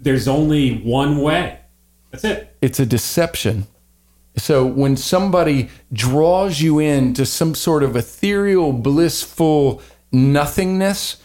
There's 0.00 0.26
only 0.26 0.78
one 0.78 1.18
way. 1.18 1.60
That's 2.10 2.24
it. 2.24 2.56
It's 2.60 2.80
a 2.80 2.86
deception. 2.86 3.66
So 4.36 4.66
when 4.66 4.96
somebody 4.96 5.70
draws 5.92 6.60
you 6.60 6.78
into 6.78 7.24
some 7.24 7.54
sort 7.54 7.82
of 7.82 7.96
ethereal, 7.96 8.72
blissful 8.72 9.82
nothingness, 10.12 11.16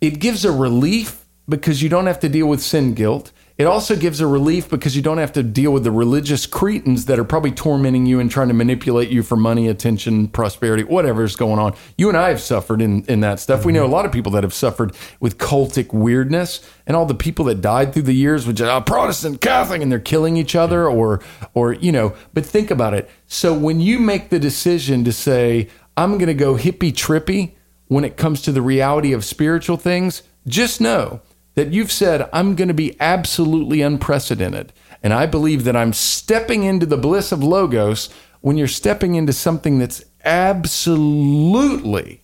it 0.00 0.18
gives 0.18 0.44
a 0.44 0.52
relief 0.52 1.24
because 1.48 1.82
you 1.82 1.88
don't 1.88 2.06
have 2.06 2.20
to 2.20 2.28
deal 2.28 2.46
with 2.46 2.60
sin 2.60 2.94
guilt. 2.94 3.32
It 3.58 3.66
also 3.66 3.96
gives 3.96 4.20
a 4.20 4.26
relief 4.28 4.70
because 4.70 4.94
you 4.94 5.02
don't 5.02 5.18
have 5.18 5.32
to 5.32 5.42
deal 5.42 5.72
with 5.72 5.82
the 5.82 5.90
religious 5.90 6.46
cretins 6.46 7.06
that 7.06 7.18
are 7.18 7.24
probably 7.24 7.50
tormenting 7.50 8.06
you 8.06 8.20
and 8.20 8.30
trying 8.30 8.46
to 8.46 8.54
manipulate 8.54 9.08
you 9.08 9.24
for 9.24 9.34
money, 9.34 9.66
attention, 9.66 10.28
prosperity, 10.28 10.84
whatever's 10.84 11.34
going 11.34 11.58
on. 11.58 11.74
You 11.96 12.08
and 12.08 12.16
I 12.16 12.28
have 12.28 12.40
suffered 12.40 12.80
in, 12.80 13.04
in 13.06 13.18
that 13.20 13.40
stuff. 13.40 13.64
We 13.64 13.72
know 13.72 13.84
a 13.84 13.88
lot 13.88 14.06
of 14.06 14.12
people 14.12 14.30
that 14.32 14.44
have 14.44 14.54
suffered 14.54 14.94
with 15.18 15.38
cultic 15.38 15.92
weirdness 15.92 16.60
and 16.86 16.96
all 16.96 17.04
the 17.04 17.16
people 17.16 17.46
that 17.46 17.60
died 17.60 17.92
through 17.92 18.02
the 18.02 18.12
years 18.12 18.46
with 18.46 18.60
uh, 18.60 18.80
Protestant, 18.82 19.40
Catholic, 19.40 19.82
and 19.82 19.90
they're 19.90 19.98
killing 19.98 20.36
each 20.36 20.54
other 20.54 20.88
or, 20.88 21.20
or, 21.52 21.72
you 21.72 21.90
know, 21.90 22.14
but 22.34 22.46
think 22.46 22.70
about 22.70 22.94
it. 22.94 23.10
So 23.26 23.52
when 23.52 23.80
you 23.80 23.98
make 23.98 24.28
the 24.28 24.38
decision 24.38 25.02
to 25.02 25.12
say, 25.12 25.68
I'm 25.96 26.12
going 26.12 26.28
to 26.28 26.34
go 26.34 26.54
hippie 26.54 26.92
trippy 26.92 27.54
when 27.88 28.04
it 28.04 28.16
comes 28.16 28.40
to 28.42 28.52
the 28.52 28.62
reality 28.62 29.12
of 29.12 29.24
spiritual 29.24 29.78
things, 29.78 30.22
just 30.46 30.80
know 30.80 31.22
that 31.58 31.72
you've 31.72 31.90
said, 31.90 32.30
I'm 32.32 32.54
going 32.54 32.68
to 32.68 32.74
be 32.74 32.96
absolutely 33.00 33.82
unprecedented. 33.82 34.72
And 35.02 35.12
I 35.12 35.26
believe 35.26 35.64
that 35.64 35.74
I'm 35.74 35.92
stepping 35.92 36.62
into 36.62 36.86
the 36.86 36.96
bliss 36.96 37.32
of 37.32 37.42
Logos 37.42 38.10
when 38.40 38.56
you're 38.56 38.68
stepping 38.68 39.16
into 39.16 39.32
something 39.32 39.80
that's 39.80 40.04
absolutely 40.24 42.22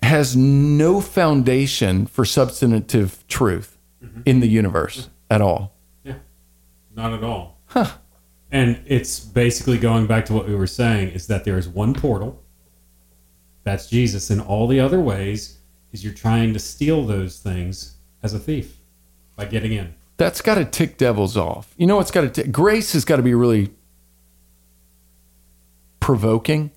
has 0.00 0.36
no 0.36 1.00
foundation 1.00 2.06
for 2.06 2.24
substantive 2.24 3.26
truth 3.26 3.76
mm-hmm. 4.00 4.20
in 4.24 4.38
the 4.38 4.46
universe 4.46 5.10
at 5.28 5.40
all. 5.40 5.74
Yeah, 6.04 6.18
not 6.94 7.12
at 7.14 7.24
all. 7.24 7.58
And 8.52 8.80
it's 8.86 9.18
basically 9.18 9.76
going 9.76 10.06
back 10.06 10.24
to 10.26 10.32
what 10.32 10.46
we 10.46 10.54
were 10.54 10.68
saying 10.68 11.08
is 11.08 11.26
that 11.26 11.42
there 11.42 11.58
is 11.58 11.66
one 11.66 11.94
portal. 11.94 12.44
That's 13.64 13.90
Jesus, 13.90 14.30
and 14.30 14.40
all 14.40 14.68
the 14.68 14.78
other 14.78 15.00
ways 15.00 15.58
is 15.90 16.04
you're 16.04 16.14
trying 16.14 16.52
to 16.52 16.60
steal 16.60 17.04
those 17.04 17.40
things 17.40 17.95
as 18.22 18.34
a 18.34 18.38
thief 18.38 18.78
by 19.36 19.44
getting 19.44 19.72
in. 19.72 19.94
That's 20.16 20.40
got 20.40 20.54
to 20.54 20.64
tick 20.64 20.96
devils 20.96 21.36
off. 21.36 21.74
You 21.76 21.86
know 21.86 21.96
what's 21.96 22.10
got 22.10 22.22
to 22.22 22.28
tick? 22.30 22.50
Grace 22.50 22.92
has 22.94 23.04
got 23.04 23.16
to 23.16 23.22
be 23.22 23.34
really 23.34 23.70
provoking 26.00 26.70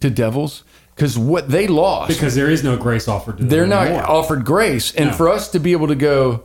to 0.00 0.10
devils 0.10 0.64
because 0.94 1.16
what 1.18 1.48
they 1.48 1.66
lost, 1.66 2.08
Because 2.08 2.34
there 2.34 2.50
is 2.50 2.62
no 2.64 2.76
grace 2.76 3.08
offered 3.08 3.36
to 3.38 3.42
them. 3.44 3.48
they're 3.48 3.66
not 3.66 3.86
anymore. 3.86 4.10
offered 4.10 4.44
grace. 4.44 4.94
And 4.94 5.10
No. 5.10 5.16
for 5.16 5.28
us 5.28 5.48
to 5.50 5.58
be 5.60 5.72
able 5.72 5.88
to 5.88 5.94
go, 5.94 6.44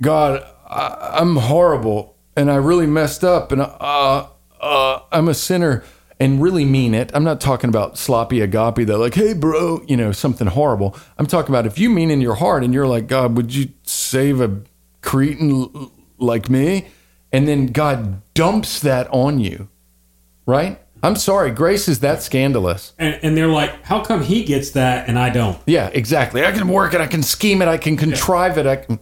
God, 0.00 0.44
I, 0.68 1.16
I'm 1.20 1.36
horrible 1.36 2.16
and 2.36 2.50
I 2.50 2.56
really 2.56 2.86
messed 2.86 3.24
up 3.24 3.52
and 3.52 3.60
uh, 3.62 4.26
uh, 4.60 5.00
I'm 5.10 5.28
a 5.28 5.34
sinner 5.34 5.84
and 6.22 6.40
really 6.40 6.64
mean 6.64 6.94
it. 6.94 7.10
I'm 7.14 7.24
not 7.24 7.40
talking 7.40 7.68
about 7.68 7.98
sloppy 7.98 8.40
agape 8.42 8.86
that 8.86 8.96
like, 8.96 9.14
hey, 9.14 9.34
bro, 9.34 9.82
you 9.88 9.96
know, 9.96 10.12
something 10.12 10.46
horrible. 10.46 10.96
I'm 11.18 11.26
talking 11.26 11.50
about 11.52 11.66
if 11.66 11.80
you 11.80 11.90
mean 11.90 12.12
in 12.12 12.20
your 12.20 12.36
heart 12.36 12.62
and 12.62 12.72
you're 12.72 12.86
like, 12.86 13.08
God, 13.08 13.36
would 13.36 13.52
you 13.52 13.70
save 13.82 14.40
a 14.40 14.60
cretin 15.00 15.50
l- 15.50 15.92
like 16.18 16.48
me? 16.48 16.86
And 17.32 17.48
then 17.48 17.66
God 17.66 18.22
dumps 18.34 18.78
that 18.82 19.08
on 19.10 19.40
you, 19.40 19.68
right? 20.46 20.80
I'm 21.02 21.16
sorry, 21.16 21.50
grace 21.50 21.88
is 21.88 21.98
that 22.00 22.22
scandalous. 22.22 22.92
And, 23.00 23.18
and 23.24 23.36
they're 23.36 23.48
like, 23.48 23.82
how 23.82 24.04
come 24.04 24.22
he 24.22 24.44
gets 24.44 24.70
that 24.70 25.08
and 25.08 25.18
I 25.18 25.30
don't? 25.30 25.58
Yeah, 25.66 25.90
exactly. 25.92 26.44
I 26.44 26.52
can 26.52 26.68
work 26.68 26.94
it. 26.94 27.00
I 27.00 27.08
can 27.08 27.24
scheme 27.24 27.62
it. 27.62 27.66
I 27.66 27.78
can 27.78 27.96
contrive 27.96 28.58
it. 28.58 28.66
I 28.66 28.76
can, 28.76 29.00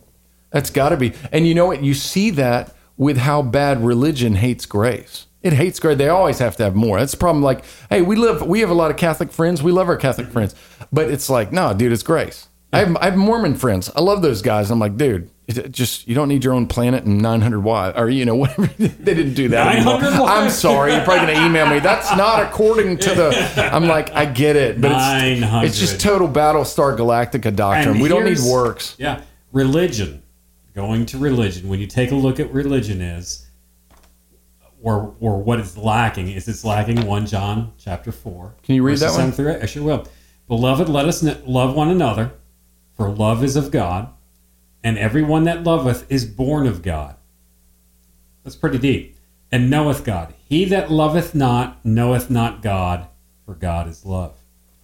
that's 0.49 0.71
got 0.71 0.89
to 0.89 0.97
be. 0.97 1.13
And 1.33 1.47
you 1.47 1.55
know 1.55 1.67
what? 1.67 1.83
You 1.83 1.93
see 1.93 2.31
that 2.31 2.75
with 2.97 3.19
how 3.19 3.43
bad 3.43 3.85
religion 3.85 4.37
hates 4.37 4.65
grace. 4.65 5.27
It 5.43 5.55
hates 5.55 5.81
grace. 5.81 5.97
They 5.97 6.09
always 6.09 6.39
have 6.39 6.57
to 6.57 6.65
have 6.65 6.75
more. 6.75 6.99
That's 6.99 7.13
the 7.13 7.19
problem. 7.19 7.43
Like, 7.43 7.65
hey, 7.89 8.03
we 8.03 8.17
live. 8.17 8.43
We 8.43 8.61
have 8.61 8.71
a 8.71 8.75
lot 8.75 8.91
of 8.91 8.97
Catholic 8.97 9.33
friends. 9.33 9.63
We 9.63 9.73
love 9.73 9.89
our 9.89 9.97
Catholic 9.97 10.27
mm-hmm. 10.27 10.35
friends, 10.35 10.55
but 10.93 11.11
it's 11.11 11.31
like, 11.31 11.53
no, 11.53 11.73
dude, 11.73 11.93
it's 11.93 12.03
grace. 12.03 12.49
I 12.73 12.81
have, 12.81 12.97
I 12.99 13.07
have 13.07 13.17
Mormon 13.17 13.57
friends. 13.57 13.91
I 13.97 14.01
love 14.01 14.23
those 14.23 14.43
guys. 14.43 14.71
I'm 14.71 14.79
like, 14.79 14.97
dude, 14.97 15.31
it 15.49 15.73
just 15.73 16.07
you 16.07 16.15
don't 16.15 16.29
need 16.29 16.45
your 16.45 16.53
own 16.53 16.67
planet 16.67 17.05
and 17.05 17.21
900 17.21 17.61
wives, 17.61 17.99
or 17.99 18.09
you 18.09 18.25
know 18.25 18.35
whatever. 18.37 18.67
they 18.67 19.15
didn't 19.15 19.35
do 19.35 19.49
that. 19.49 19.77
anymore. 19.77 19.95
900 19.95 20.21
wives? 20.21 20.31
I'm 20.31 20.51
sorry. 20.51 20.93
You're 20.93 21.05
probably 21.05 21.33
gonna 21.35 21.47
email 21.47 21.67
me. 21.67 21.81
That's 21.81 22.15
not 22.17 22.43
according 22.43 22.99
to 22.99 23.15
the. 23.15 23.71
I'm 23.73 23.87
like, 23.87 24.13
I 24.13 24.27
get 24.27 24.57
it, 24.57 24.81
but 24.81 24.93
it's, 24.93 25.71
it's 25.71 25.79
just 25.79 26.01
total 26.01 26.29
Battlestar 26.29 26.97
Galactica 26.97 27.55
doctrine. 27.55 27.95
And 27.95 28.03
we 28.03 28.09
don't 28.09 28.25
need 28.25 28.39
works. 28.41 28.95
Yeah. 28.99 29.23
Religion. 29.53 30.23
Going 30.75 31.07
to 31.07 31.19
religion. 31.19 31.69
When 31.69 31.81
you 31.81 31.89
take 31.89 32.13
a 32.13 32.15
look 32.15 32.39
at 32.39 32.53
religion 32.53 33.01
is 33.01 33.50
or 34.83 35.15
or 35.21 35.43
what 35.43 35.61
is 35.61 35.77
lacking 35.77 36.29
is 36.31 36.49
it's 36.49 36.65
lacking 36.65 37.07
1 37.07 37.27
John 37.27 37.73
chapter 37.79 38.13
4. 38.13 38.55
Can 38.63 38.75
you 38.75 38.83
read 38.83 38.99
that 38.99 39.13
one? 39.13 39.33
through 39.33 39.53
eight. 39.57 39.63
I 39.63 39.67
sure 39.67 39.83
will. 39.83 40.07
Beloved, 40.49 40.89
let 40.89 41.07
us 41.07 41.23
love 41.47 41.75
one 41.77 41.91
another, 41.91 42.33
for 42.97 43.09
love 43.09 43.45
is 43.45 43.57
of 43.57 43.71
God, 43.71 44.09
and 44.83 44.99
everyone 44.99 45.45
that 45.45 45.63
loveth 45.63 46.11
is 46.11 46.25
born 46.25 46.67
of 46.67 46.83
God. 46.83 47.15
That's 48.45 48.57
pretty 48.57 48.79
deep. 48.79 49.17
And 49.53 49.69
knoweth 49.71 50.05
God. 50.05 50.35
He 50.49 50.65
that 50.67 50.91
loveth 50.91 51.35
not 51.35 51.85
knoweth 51.85 52.31
not 52.31 52.63
God, 52.63 53.07
for 53.45 53.55
God 53.55 53.89
is 53.89 54.05
love. 54.05 54.35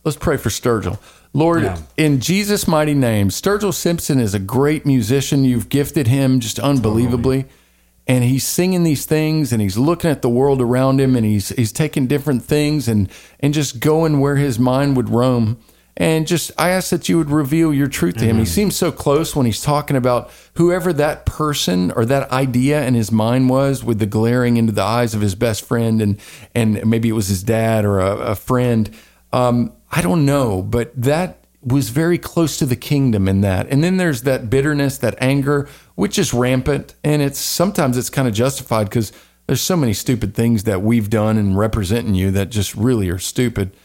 Let's 0.05 0.17
pray 0.17 0.37
for 0.37 0.51
Sturgill. 0.51 0.99
Lord, 1.33 1.63
Yeah. 1.65 1.79
in 1.97 2.21
Jesus' 2.21 2.67
mighty 2.69 2.95
name, 2.95 3.29
Sturgill 3.29 3.75
Simpson 3.75 4.19
is 4.21 4.35
a 4.35 4.39
great 4.39 4.87
musician. 4.87 5.45
You've 5.45 5.69
gifted 5.69 6.07
him 6.07 6.41
just 6.41 6.59
unbelievably. 6.59 7.47
And 8.09 8.23
he's 8.23 8.47
singing 8.47 8.85
these 8.85 9.05
things 9.05 9.53
and 9.53 9.61
he's 9.61 9.77
looking 9.77 10.11
at 10.11 10.23
the 10.23 10.29
world 10.29 10.63
around 10.63 11.01
him 11.01 11.17
and 11.17 11.27
he's 11.27 11.49
he's 11.51 11.73
taking 11.73 12.07
different 12.07 12.45
things 12.45 12.87
and 12.87 13.11
and 13.41 13.53
just 13.53 13.81
going 13.81 14.21
where 14.21 14.37
his 14.37 14.59
mind 14.59 14.97
would 14.97 15.09
roam. 15.09 15.59
And 15.99 16.27
just 16.27 16.53
I 16.59 16.71
ask 16.71 16.91
that 16.91 17.09
you 17.09 17.17
would 17.17 17.31
reveal 17.31 17.73
your 17.73 17.89
truth 17.89 18.19
to 18.19 18.25
him. 18.27 18.37
He 18.37 18.45
seems 18.45 18.77
so 18.77 18.93
close 18.93 19.35
when 19.35 19.47
he's 19.47 19.63
talking 19.63 19.97
about 19.97 20.31
whoever 20.55 20.93
that 20.93 21.25
person 21.25 21.91
or 21.91 22.05
that 22.05 22.31
idea 22.31 22.87
in 22.87 22.93
his 22.95 23.11
mind 23.11 23.49
was 23.49 23.83
with 23.83 23.99
the 23.99 24.07
glaring 24.07 24.59
into 24.59 24.73
the 24.73 24.83
eyes 24.83 25.15
of 25.15 25.23
his 25.23 25.35
best 25.35 25.65
friend 25.65 26.03
and 26.03 26.21
and 26.55 26.85
maybe 26.87 27.09
it 27.09 27.13
was 27.13 27.29
his 27.29 27.43
dad 27.43 27.85
or 27.85 27.99
a, 27.99 28.17
a 28.17 28.35
friend. 28.37 28.91
Um, 29.33 29.73
I 29.91 30.03
don't 30.03 30.27
know, 30.27 30.63
but 30.63 30.93
that 31.01 31.47
was 31.63 31.89
very 31.89 32.19
close 32.19 32.59
to 32.59 32.67
the 32.67 32.77
kingdom 32.77 33.27
in 33.27 33.41
that. 33.41 33.67
And 33.69 33.83
then 33.83 33.97
there's 33.97 34.23
that 34.23 34.49
bitterness, 34.49 34.99
that 34.99 35.17
anger, 35.21 35.69
which 35.97 36.19
is 36.19 36.33
rampant, 36.33 36.95
and 37.03 37.21
it's 37.21 37.39
sometimes 37.39 37.97
it's 37.97 38.11
kind 38.11 38.29
of 38.29 38.35
justified 38.35 38.85
because 38.85 39.13
there's 39.47 39.61
so 39.61 39.77
many 39.77 39.93
stupid 39.93 40.35
things 40.35 40.65
that 40.65 40.83
we've 40.83 41.11
done 41.11 41.37
and 41.37 41.59
representing 41.59 42.15
you 42.15 42.31
that 42.31 42.51
just 42.51 42.75
really 42.75 43.11
are 43.11 43.19
stupid. 43.19 43.77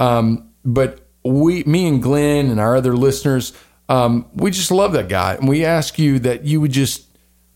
Um, 0.00 0.50
but 0.64 1.06
we, 1.24 1.62
me 1.64 1.86
and 1.86 2.02
Glenn 2.02 2.50
and 2.50 2.58
our 2.58 2.76
other 2.76 2.96
listeners, 2.96 3.52
um, 3.88 4.26
we 4.34 4.50
just 4.50 4.70
love 4.70 4.92
that 4.92 5.08
guy, 5.08 5.34
and 5.34 5.48
we 5.48 5.64
ask 5.64 5.98
you 5.98 6.18
that 6.20 6.44
you 6.44 6.60
would 6.60 6.72
just 6.72 7.06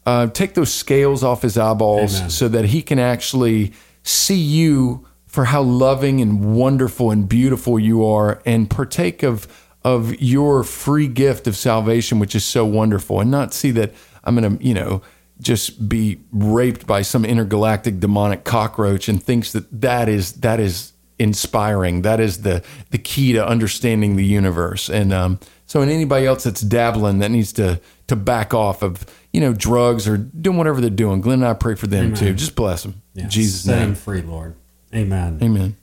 uh, 0.06 0.26
take 0.28 0.54
those 0.54 0.72
scales 0.72 1.22
off 1.22 1.42
his 1.42 1.56
eyeballs 1.56 2.18
Amen. 2.18 2.30
so 2.30 2.48
that 2.48 2.66
he 2.66 2.82
can 2.82 2.98
actually 2.98 3.72
see 4.02 4.36
you 4.36 5.06
for 5.26 5.46
how 5.46 5.62
loving 5.62 6.20
and 6.20 6.54
wonderful 6.54 7.10
and 7.10 7.28
beautiful 7.28 7.78
you 7.78 8.04
are 8.04 8.42
and 8.44 8.68
partake 8.68 9.22
of 9.22 9.46
of 9.84 10.20
your 10.20 10.62
free 10.62 11.08
gift 11.08 11.46
of 11.46 11.56
salvation 11.56 12.18
which 12.18 12.34
is 12.34 12.44
so 12.44 12.64
wonderful 12.64 13.20
and 13.20 13.30
not 13.30 13.52
see 13.52 13.70
that 13.72 13.92
I'm 14.24 14.36
going 14.36 14.58
to, 14.58 14.64
you 14.64 14.74
know, 14.74 15.02
just 15.40 15.88
be 15.88 16.20
raped 16.30 16.86
by 16.86 17.02
some 17.02 17.24
intergalactic 17.24 17.98
demonic 17.98 18.44
cockroach 18.44 19.08
and 19.08 19.22
thinks 19.22 19.52
that 19.52 19.80
that 19.80 20.08
is 20.08 20.34
that 20.34 20.60
is 20.60 20.92
inspiring. 21.18 22.02
That 22.02 22.20
is 22.20 22.42
the 22.42 22.64
the 22.90 22.98
key 22.98 23.32
to 23.32 23.46
understanding 23.46 24.16
the 24.16 24.24
universe. 24.24 24.88
And 24.88 25.12
um, 25.12 25.40
so, 25.66 25.82
and 25.82 25.90
anybody 25.90 26.26
else 26.26 26.44
that's 26.44 26.60
dabbling 26.60 27.18
that 27.18 27.30
needs 27.30 27.52
to 27.54 27.80
to 28.06 28.16
back 28.16 28.54
off 28.54 28.82
of 28.82 29.04
you 29.32 29.40
know 29.40 29.52
drugs 29.52 30.06
or 30.06 30.16
doing 30.16 30.58
whatever 30.58 30.80
they're 30.80 30.90
doing, 30.90 31.20
Glenn 31.20 31.40
and 31.40 31.48
I 31.48 31.54
pray 31.54 31.74
for 31.74 31.86
them 31.86 32.14
too. 32.14 32.34
Just 32.34 32.54
bless 32.54 32.82
them, 32.82 33.02
in 33.14 33.28
Jesus' 33.28 33.64
Set 33.64 33.78
name. 33.78 33.94
free, 33.94 34.22
Lord. 34.22 34.54
Amen. 34.94 35.38
Amen. 35.42 35.76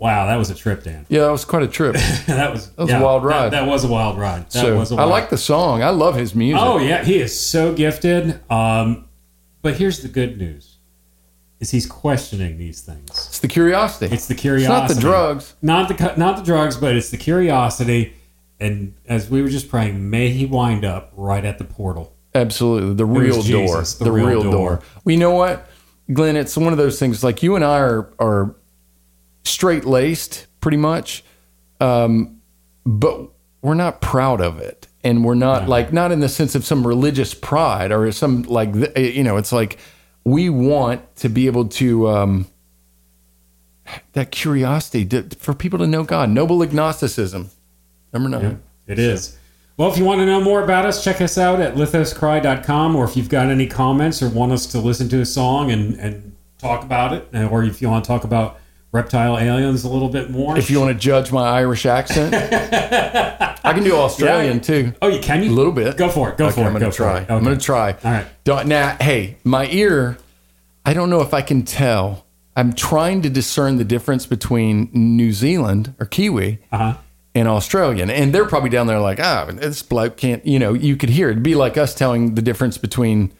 Wow, 0.00 0.28
that 0.28 0.36
was 0.36 0.48
a 0.48 0.54
trip, 0.54 0.82
Dan. 0.82 1.04
Yeah, 1.10 1.24
that 1.24 1.30
was 1.30 1.44
quite 1.44 1.62
a 1.62 1.68
trip. 1.68 1.94
that 2.26 2.50
was 2.50 2.70
that 2.70 2.84
was 2.84 2.90
a 2.90 3.00
wild 3.00 3.22
ride. 3.22 3.52
That, 3.52 3.60
that 3.60 3.66
was 3.68 3.84
a 3.84 3.88
wild 3.88 4.18
ride. 4.18 4.46
That 4.46 4.52
so 4.52 4.78
was 4.78 4.90
a 4.90 4.94
I 4.94 5.00
wild 5.00 5.10
I 5.10 5.12
like 5.12 5.28
the 5.28 5.36
song. 5.36 5.82
I 5.82 5.90
love 5.90 6.14
his 6.14 6.34
music. 6.34 6.58
Oh 6.58 6.78
yeah, 6.78 7.04
he 7.04 7.18
is 7.18 7.38
so 7.38 7.74
gifted. 7.74 8.40
Um, 8.50 9.10
but 9.60 9.76
here's 9.76 10.00
the 10.00 10.08
good 10.08 10.38
news: 10.38 10.78
is 11.60 11.70
he's 11.70 11.84
questioning 11.84 12.56
these 12.56 12.80
things. 12.80 13.10
It's 13.10 13.40
the 13.40 13.48
curiosity. 13.48 14.14
It's 14.14 14.26
the 14.26 14.34
curiosity. 14.34 14.72
It's 14.72 14.94
not 14.94 14.94
the 14.94 15.00
drugs. 15.00 15.54
not 15.60 15.88
the 15.88 16.14
not 16.16 16.38
the 16.38 16.44
drugs, 16.44 16.78
but 16.78 16.96
it's 16.96 17.10
the 17.10 17.18
curiosity. 17.18 18.14
And 18.58 18.94
as 19.06 19.28
we 19.28 19.42
were 19.42 19.48
just 19.48 19.68
praying, 19.68 20.08
may 20.08 20.30
he 20.30 20.46
wind 20.46 20.82
up 20.82 21.12
right 21.14 21.44
at 21.44 21.58
the 21.58 21.64
portal. 21.64 22.16
Absolutely. 22.34 22.94
The 22.94 23.04
real 23.04 23.42
door. 23.42 23.82
The, 23.82 24.04
the 24.04 24.12
real, 24.12 24.26
real 24.26 24.42
door. 24.44 24.52
door. 24.52 24.82
Well, 25.04 25.12
you 25.12 25.18
know 25.18 25.34
what, 25.34 25.68
Glenn? 26.10 26.36
It's 26.36 26.56
one 26.56 26.72
of 26.72 26.78
those 26.78 26.98
things 26.98 27.22
like 27.22 27.42
you 27.42 27.54
and 27.54 27.64
I 27.64 27.78
are, 27.78 28.10
are 28.18 28.54
straight 29.44 29.84
laced 29.84 30.46
pretty 30.60 30.76
much, 30.76 31.24
um, 31.80 32.40
but 32.84 33.30
we're 33.62 33.74
not 33.74 34.00
proud 34.00 34.40
of 34.40 34.58
it. 34.58 34.86
And 35.02 35.24
we're 35.24 35.34
not 35.34 35.66
like, 35.66 35.94
not 35.94 36.12
in 36.12 36.20
the 36.20 36.28
sense 36.28 36.54
of 36.54 36.64
some 36.64 36.86
religious 36.86 37.32
pride 37.32 37.90
or 37.90 38.12
some 38.12 38.42
like, 38.42 38.74
you 38.96 39.22
know, 39.24 39.38
it's 39.38 39.52
like 39.52 39.78
we 40.24 40.50
want 40.50 41.16
to 41.16 41.30
be 41.30 41.46
able 41.46 41.68
to, 41.68 42.08
um, 42.08 42.46
that 44.12 44.30
curiosity 44.30 45.06
to, 45.06 45.22
for 45.38 45.54
people 45.54 45.78
to 45.78 45.86
know 45.86 46.04
God. 46.04 46.28
Noble 46.28 46.62
agnosticism. 46.62 47.50
Number 48.12 48.28
nine. 48.28 48.62
It 48.86 48.98
is. 48.98 49.38
Well, 49.76 49.90
if 49.90 49.96
you 49.96 50.04
want 50.04 50.18
to 50.20 50.26
know 50.26 50.42
more 50.42 50.62
about 50.62 50.84
us, 50.84 51.02
check 51.02 51.22
us 51.22 51.38
out 51.38 51.58
at 51.58 51.74
lithoscry.com, 51.74 52.94
or 52.94 53.04
if 53.06 53.16
you've 53.16 53.30
got 53.30 53.46
any 53.46 53.66
comments 53.66 54.22
or 54.22 54.28
want 54.28 54.52
us 54.52 54.66
to 54.66 54.78
listen 54.78 55.08
to 55.08 55.22
a 55.22 55.26
song 55.26 55.70
and, 55.70 55.94
and 55.98 56.36
talk 56.58 56.82
about 56.82 57.14
it, 57.14 57.26
or 57.50 57.64
if 57.64 57.80
you 57.80 57.88
want 57.88 58.04
to 58.04 58.08
talk 58.08 58.24
about 58.24 58.59
reptile 58.92 59.38
aliens 59.38 59.84
a 59.84 59.88
little 59.88 60.08
bit 60.08 60.30
more. 60.30 60.56
If 60.58 60.70
you 60.70 60.80
want 60.80 60.92
to 60.92 60.98
judge 60.98 61.30
my 61.32 61.46
Irish 61.48 61.86
accent, 61.86 62.34
I 63.64 63.72
can 63.72 63.84
do 63.84 63.94
Australian 63.96 64.56
Yeah. 64.56 64.60
too. 64.62 64.92
Oh, 65.02 65.08
you 65.08 65.20
can? 65.20 65.42
You? 65.42 65.50
A 65.50 65.52
little 65.52 65.72
bit. 65.72 65.96
Go 65.96 66.08
for 66.08 66.30
it. 66.30 66.36
Go 66.38 66.46
Okay, 66.46 66.54
for 66.56 66.60
it. 66.62 66.64
I'm 66.66 66.72
gonna 66.72 66.84
Go 66.86 66.90
try. 66.90 67.20
it. 67.20 67.30
I'm 67.30 67.44
gonna 67.44 67.56
try. 67.58 67.92
All 67.92 68.10
right. 68.12 68.26
Don't, 68.44 68.66
now, 68.66 68.96
hey, 69.00 69.36
my 69.44 69.66
ear. 69.68 70.18
I 70.84 70.94
don't 70.94 71.10
know 71.10 71.20
if 71.20 71.34
I 71.34 71.42
can 71.42 71.62
tell. 71.62 72.24
I'm 72.56 72.72
trying 72.72 73.22
to 73.22 73.30
discern 73.30 73.76
the 73.76 73.84
difference 73.84 74.26
between 74.26 74.90
New 74.92 75.32
Zealand 75.32 75.94
or 76.00 76.06
Kiwi 76.06 76.58
Uh-huh. 76.72 76.94
in 77.34 77.46
Australian, 77.46 78.10
and 78.10 78.34
they're 78.34 78.46
probably 78.46 78.70
down 78.70 78.86
there 78.86 78.98
like, 78.98 79.20
ah, 79.20 79.46
this 79.52 79.82
bloke 79.82 80.16
can't. 80.16 80.44
You 80.44 80.58
know, 80.58 80.72
you 80.74 80.96
could 80.96 81.10
hear 81.10 81.28
it. 81.28 81.32
It'd 81.32 81.42
be 81.42 81.54
like 81.54 81.76
us 81.76 81.94
telling 81.94 82.34
the 82.34 82.42
difference 82.42 82.76
between, 82.76 83.30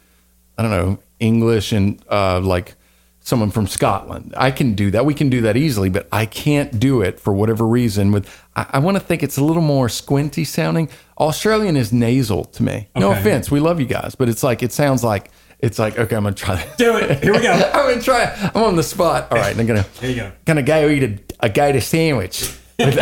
I 0.57 0.63
don't 0.63 0.71
know, 0.71 0.99
English 1.19 1.73
and 1.73 2.01
uh, 2.11 2.41
like 2.41 2.75
someone 3.23 3.51
from 3.51 3.67
Scotland. 3.67 4.35
I 4.37 4.51
can 4.51 4.75
do 4.75 4.91
that. 4.93 5.05
We 5.05 5.15
can 5.15 5.29
do 5.31 5.43
that 5.43 5.57
easily, 5.57 5.89
but 5.91 6.09
I 6.11 6.27
can't 6.27 6.81
do 6.81 7.03
it 7.03 7.21
for 7.21 7.33
whatever 7.33 7.67
reason. 7.67 8.13
With 8.13 8.29
I, 8.57 8.67
I 8.75 8.79
want 8.79 8.97
to 8.97 9.01
think 9.01 9.23
it's 9.23 9.37
a 9.37 9.45
little 9.45 9.63
more 9.63 9.89
squinty 9.89 10.45
sounding. 10.45 10.89
Australian 11.19 11.77
is 11.77 11.93
nasal 11.93 12.45
to 12.47 12.63
me. 12.63 12.89
No 12.97 13.11
Okay. 13.11 13.21
offense, 13.21 13.51
we 13.51 13.61
love 13.61 13.79
you 13.81 13.87
guys, 13.87 14.15
but 14.15 14.29
it's 14.29 14.43
like 14.43 14.63
it 14.63 14.73
sounds 14.73 15.05
like 15.05 15.31
it's 15.59 15.79
like 15.79 15.99
okay, 15.99 16.17
I'm 16.17 16.23
gonna 16.25 16.35
try. 16.35 16.67
Do 16.79 16.97
it. 16.97 17.23
Here 17.23 17.33
we 17.33 17.41
go. 17.43 17.53
I'm 17.75 17.91
gonna 17.91 18.03
try. 18.03 18.25
it. 18.25 18.57
I'm 18.57 18.63
on 18.65 18.77
the 18.77 18.83
spot. 18.83 19.31
All 19.31 19.39
right, 19.39 19.57
I'm 19.59 19.67
gonna. 19.67 19.83
Here 20.01 20.11
you 20.11 20.17
go. 20.17 20.33
Gonna 20.47 20.63
go 20.63 20.89
eat 20.89 21.03
a, 21.03 21.19
a 21.41 21.49
gator 21.51 21.81
sandwich. 21.83 22.57
Wait, 22.81 22.97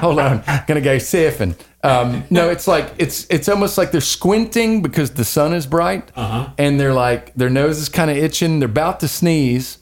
hold 0.00 0.18
on. 0.18 0.42
Gonna 0.66 0.82
go 0.82 0.96
surfing. 0.96 1.56
Um, 1.84 2.22
no, 2.30 2.48
it's 2.48 2.68
like 2.68 2.92
it's 2.98 3.26
it's 3.28 3.48
almost 3.48 3.76
like 3.76 3.90
they're 3.90 4.00
squinting 4.00 4.82
because 4.82 5.10
the 5.12 5.24
sun 5.24 5.52
is 5.52 5.66
bright, 5.66 6.10
Uh-huh. 6.14 6.50
and 6.56 6.78
they're 6.78 6.94
like 6.94 7.34
their 7.34 7.50
nose 7.50 7.78
is 7.78 7.88
kind 7.88 8.10
of 8.10 8.16
itching. 8.16 8.60
They're 8.60 8.68
about 8.68 9.00
to 9.00 9.08
sneeze, 9.08 9.78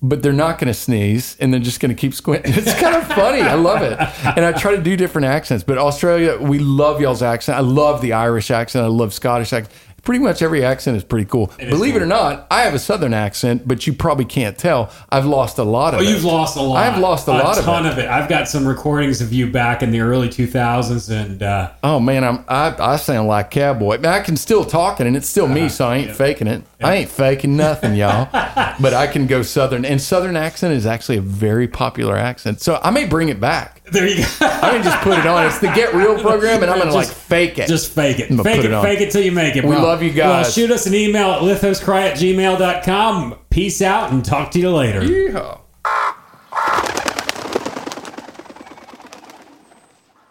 but 0.00 0.22
they're 0.22 0.32
not 0.32 0.58
going 0.58 0.68
to 0.68 0.74
sneeze, 0.74 1.36
and 1.40 1.52
they're 1.52 1.60
just 1.60 1.78
going 1.80 1.94
to 1.94 2.00
keep 2.00 2.14
squinting. 2.14 2.52
It's 2.56 2.72
kind 2.80 2.96
of 2.96 3.06
funny. 3.08 3.42
I 3.42 3.54
love 3.54 3.82
it, 3.82 3.98
and 4.24 4.44
I 4.46 4.52
try 4.52 4.74
to 4.74 4.82
do 4.82 4.96
different 4.96 5.26
accents. 5.26 5.62
But 5.62 5.76
Australia, 5.76 6.38
we 6.40 6.58
love 6.58 7.02
y'all's 7.02 7.22
accent. 7.22 7.58
I 7.58 7.60
love 7.60 8.00
the 8.00 8.14
Irish 8.14 8.50
accent. 8.50 8.84
I 8.84 8.88
love 8.88 9.12
Scottish 9.12 9.52
accent. 9.52 9.74
Pretty 10.02 10.18
much 10.22 10.42
every 10.42 10.64
accent 10.64 10.96
is 10.96 11.04
pretty 11.04 11.26
cool. 11.26 11.52
is 11.60 11.70
Believe 11.70 11.94
it 11.94 12.02
or 12.02 12.06
not, 12.06 12.48
I 12.50 12.62
have 12.62 12.74
a 12.74 12.78
Southern 12.80 13.14
accent, 13.14 13.68
but 13.68 13.86
you 13.86 13.92
probably 13.92 14.24
can't 14.24 14.58
tell. 14.58 14.90
I've 15.10 15.26
lost 15.26 15.58
a 15.58 15.62
lot 15.62 15.94
of 15.94 16.00
Oh, 16.00 16.02
it. 16.02 16.08
you've 16.08 16.24
lost 16.24 16.56
a 16.56 16.60
lot. 16.62 16.76
I've 16.84 16.98
lost 16.98 17.28
a, 17.28 17.30
lot 17.30 17.56
of 17.56 17.64
ton 17.64 17.86
it. 17.86 17.92
of 17.92 17.98
it. 17.98 18.08
I've 18.08 18.28
got 18.28 18.48
some 18.48 18.66
recordings 18.66 19.20
of 19.20 19.32
you 19.32 19.46
back 19.48 19.80
in 19.80 19.92
the 19.92 20.00
early 20.00 20.28
2000s, 20.28 21.08
and 21.08 21.40
uh, 21.42 21.70
Oh 21.84 22.00
man, 22.00 22.24
I'm 22.24 22.44
I, 22.48 22.74
I 22.80 22.96
sound 22.96 23.28
like 23.28 23.52
cowboy. 23.52 24.00
I 24.02 24.20
can 24.20 24.36
still 24.36 24.64
talking, 24.64 25.06
and 25.06 25.16
it's 25.16 25.28
still 25.28 25.44
Uh-huh. 25.44 25.54
me, 25.54 25.68
so 25.68 25.86
I 25.86 25.96
ain't 25.98 26.16
faking 26.16 26.48
it. 26.48 26.64
I 26.82 26.96
ain't 26.96 27.08
faking 27.10 27.56
nothing, 27.56 27.94
y'all. 27.94 28.28
but 28.80 28.92
I 28.94 29.06
can 29.06 29.28
go 29.28 29.42
Southern, 29.42 29.84
and 29.84 30.00
Southern 30.02 30.34
accent 30.36 30.74
is 30.74 30.84
actually 30.84 31.18
a 31.18 31.22
very 31.22 31.68
popular 31.68 32.16
accent. 32.16 32.60
So 32.60 32.80
I 32.82 32.90
may 32.90 33.04
bring 33.06 33.28
it 33.28 33.38
back. 33.38 33.81
There 33.92 34.06
you 34.08 34.16
go. 34.16 34.28
I 34.40 34.76
may 34.76 34.82
just 34.82 34.98
put 34.98 35.18
it 35.18 35.26
on. 35.26 35.46
It's 35.46 35.58
the 35.58 35.68
Get 35.68 35.94
Real 35.94 36.18
program, 36.20 36.62
and 36.62 36.70
I'm 36.70 36.78
gonna 36.78 36.92
like 36.92 37.08
fake 37.08 37.58
it. 37.58 37.68
Just 37.68 37.92
fake 37.92 38.18
it. 38.18 38.28
Fake 38.42 38.64
it, 38.64 38.70
it 38.70 38.82
fake 38.82 39.00
it 39.00 39.10
till 39.10 39.22
you 39.22 39.32
make 39.32 39.56
it. 39.56 39.64
We 39.64 39.70
bro. 39.70 39.82
love 39.82 40.02
you 40.02 40.10
Well, 40.16 40.42
guys. 40.42 40.52
shoot 40.52 40.70
us 40.70 40.86
an 40.86 40.94
email 40.94 41.30
at 41.30 41.42
lithoscry 41.42 42.10
at 42.10 42.16
gmail.com. 42.16 43.38
Peace 43.50 43.80
out 43.82 44.10
and 44.12 44.24
talk 44.24 44.50
to 44.52 44.58
you 44.58 44.70
later. 44.70 45.00
Yeehaw. 45.02 45.60